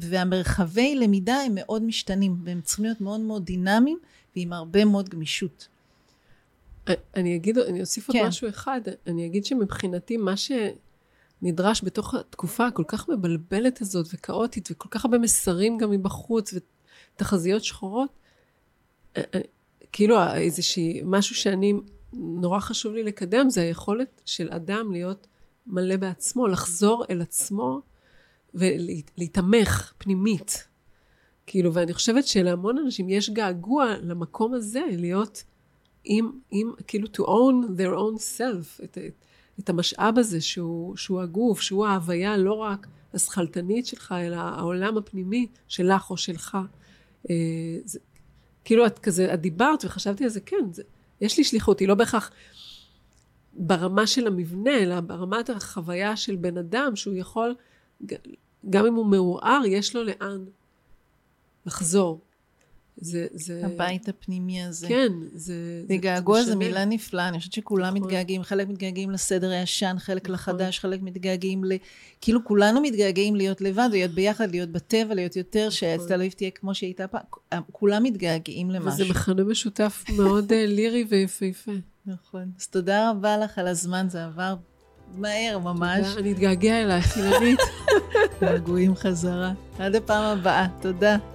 והמרחבי 0.00 0.96
למידה 0.96 1.34
הם 1.34 1.52
מאוד 1.54 1.82
משתנים, 1.82 2.36
והם 2.44 2.60
צריכים 2.60 2.84
להיות 2.84 3.00
מאוד 3.00 3.20
מאוד 3.20 3.44
דינמיים, 3.44 3.98
ועם 4.36 4.52
הרבה 4.52 4.84
מאוד 4.84 5.08
גמישות. 5.08 5.68
אני 7.16 7.36
אגיד, 7.36 7.58
אני 7.58 7.80
אוסיף 7.80 8.08
עוד 8.08 8.16
כן. 8.16 8.26
משהו 8.26 8.48
אחד, 8.48 8.80
אני 9.06 9.26
אגיד 9.26 9.44
שמבחינתי 9.44 10.16
מה 10.16 10.34
שנדרש 10.36 11.84
בתוך 11.84 12.14
התקופה 12.14 12.66
הכל 12.66 12.84
כך 12.88 13.08
מבלבלת 13.08 13.80
הזאת 13.80 14.06
וכאוטית, 14.14 14.68
וכל 14.70 14.88
כך 14.90 15.04
הרבה 15.04 15.18
מסרים 15.18 15.78
גם 15.78 15.90
מבחוץ, 15.90 16.54
ותחזיות 17.16 17.64
שחורות, 17.64 18.10
כאילו 19.92 20.16
איזושהי, 20.34 21.00
משהו 21.04 21.34
שאני 21.34 21.72
נורא 22.16 22.60
חשוב 22.60 22.94
לי 22.94 23.02
לקדם 23.02 23.50
זה 23.50 23.60
היכולת 23.60 24.22
של 24.26 24.48
אדם 24.50 24.92
להיות 24.92 25.26
מלא 25.66 25.96
בעצמו, 25.96 26.46
לחזור 26.46 27.04
אל 27.10 27.22
עצמו 27.22 27.80
ולהיתמך 28.54 29.92
פנימית. 29.98 30.68
כאילו, 31.46 31.74
ואני 31.74 31.94
חושבת 31.94 32.26
שלהמון 32.26 32.78
אנשים 32.78 33.08
יש 33.08 33.30
געגוע 33.30 33.94
למקום 34.02 34.54
הזה, 34.54 34.82
להיות 34.90 35.44
עם, 36.04 36.30
עם, 36.50 36.72
כאילו, 36.86 37.06
to 37.06 37.20
own 37.20 37.78
their 37.78 37.94
own 37.96 38.20
self, 38.38 38.84
את, 38.84 38.98
את, 38.98 39.24
את 39.60 39.68
המשאב 39.68 40.18
הזה 40.18 40.40
שהוא, 40.40 40.96
שהוא 40.96 41.20
הגוף, 41.20 41.60
שהוא 41.60 41.86
ההוויה 41.86 42.36
לא 42.36 42.52
רק 42.52 42.86
השכלתנית 43.14 43.86
שלך, 43.86 44.14
אלא 44.18 44.36
העולם 44.36 44.98
הפנימי 44.98 45.46
שלך 45.68 46.10
או 46.10 46.16
שלך. 46.16 46.58
אה, 47.30 47.34
זה, 47.84 47.98
כאילו, 48.64 48.86
את 48.86 48.98
כזה, 48.98 49.34
את 49.34 49.40
דיברת 49.40 49.84
וחשבתי 49.84 50.24
על 50.24 50.30
זה, 50.30 50.40
כן, 50.40 50.72
זה, 50.72 50.82
יש 51.20 51.38
לי 51.38 51.44
שליחות, 51.44 51.80
היא 51.80 51.88
לא 51.88 51.94
בהכרח 51.94 52.30
ברמה 53.52 54.06
של 54.06 54.26
המבנה, 54.26 54.78
אלא 54.78 55.00
ברמת 55.00 55.50
החוויה 55.50 56.16
של 56.16 56.36
בן 56.36 56.58
אדם, 56.58 56.96
שהוא 56.96 57.14
יכול, 57.16 57.54
גם 58.70 58.86
אם 58.86 58.94
הוא 58.94 59.06
מעורער, 59.06 59.62
יש 59.66 59.96
לו 59.96 60.04
לאן 60.04 60.44
לחזור. 61.66 62.20
זה, 62.96 63.26
זה... 63.32 63.62
הבית 63.64 64.08
הפנימי 64.08 64.62
הזה. 64.62 64.88
כן, 64.88 65.12
זה... 65.32 65.54
וגעגוע 65.88 66.42
זה, 66.42 66.50
זה 66.50 66.56
מילה 66.56 66.84
נפלאה, 66.84 67.28
אני 67.28 67.38
חושבת 67.38 67.52
שכולם 67.52 67.94
נכון. 67.94 68.08
מתגעגעים, 68.08 68.42
חלק 68.42 68.68
מתגעגעים 68.68 69.10
לסדר 69.10 69.50
הישן, 69.50 69.96
חלק 69.98 70.22
נכון. 70.22 70.34
לחדש, 70.34 70.78
חלק 70.78 71.02
מתגעגעים 71.02 71.64
ל... 71.64 71.72
כאילו 72.20 72.44
כולנו 72.44 72.80
מתגעגעים 72.80 73.36
להיות 73.36 73.60
לבד, 73.60 73.88
להיות 73.92 74.10
ביחד, 74.10 74.50
להיות 74.50 74.68
בטבע, 74.68 75.14
להיות 75.14 75.36
יותר, 75.36 75.66
נכון. 75.66 75.70
שהתל 75.70 76.14
אביב 76.14 76.32
תהיה 76.32 76.50
כמו 76.50 76.74
שהיא 76.74 76.88
הייתה 76.88 77.06
פעם, 77.06 77.62
כולם 77.72 78.02
מתגעגעים 78.02 78.70
למשהו. 78.70 78.92
וזה 78.92 79.04
מכנה 79.10 79.44
משותף 79.44 80.04
מאוד 80.16 80.52
אה, 80.52 80.66
לירי 80.66 81.04
ויפהפה. 81.08 81.72
נכון. 82.06 82.50
אז 82.60 82.66
תודה 82.66 83.10
רבה 83.10 83.38
לך 83.38 83.58
על 83.58 83.66
הזמן, 83.66 84.06
זה 84.10 84.24
עבר 84.24 84.54
מהר 85.16 85.58
ממש. 85.58 86.06
תודה, 86.06 86.20
אני 86.20 86.32
אתגעגע 86.32 86.82
אלייך, 86.82 87.18
אילנית. 87.18 87.60
געגועים 88.40 88.96
חזרה. 88.96 89.52
עד 89.78 89.94
הפעם 89.94 90.38
הבאה, 90.38 90.66
תודה. 90.80 91.33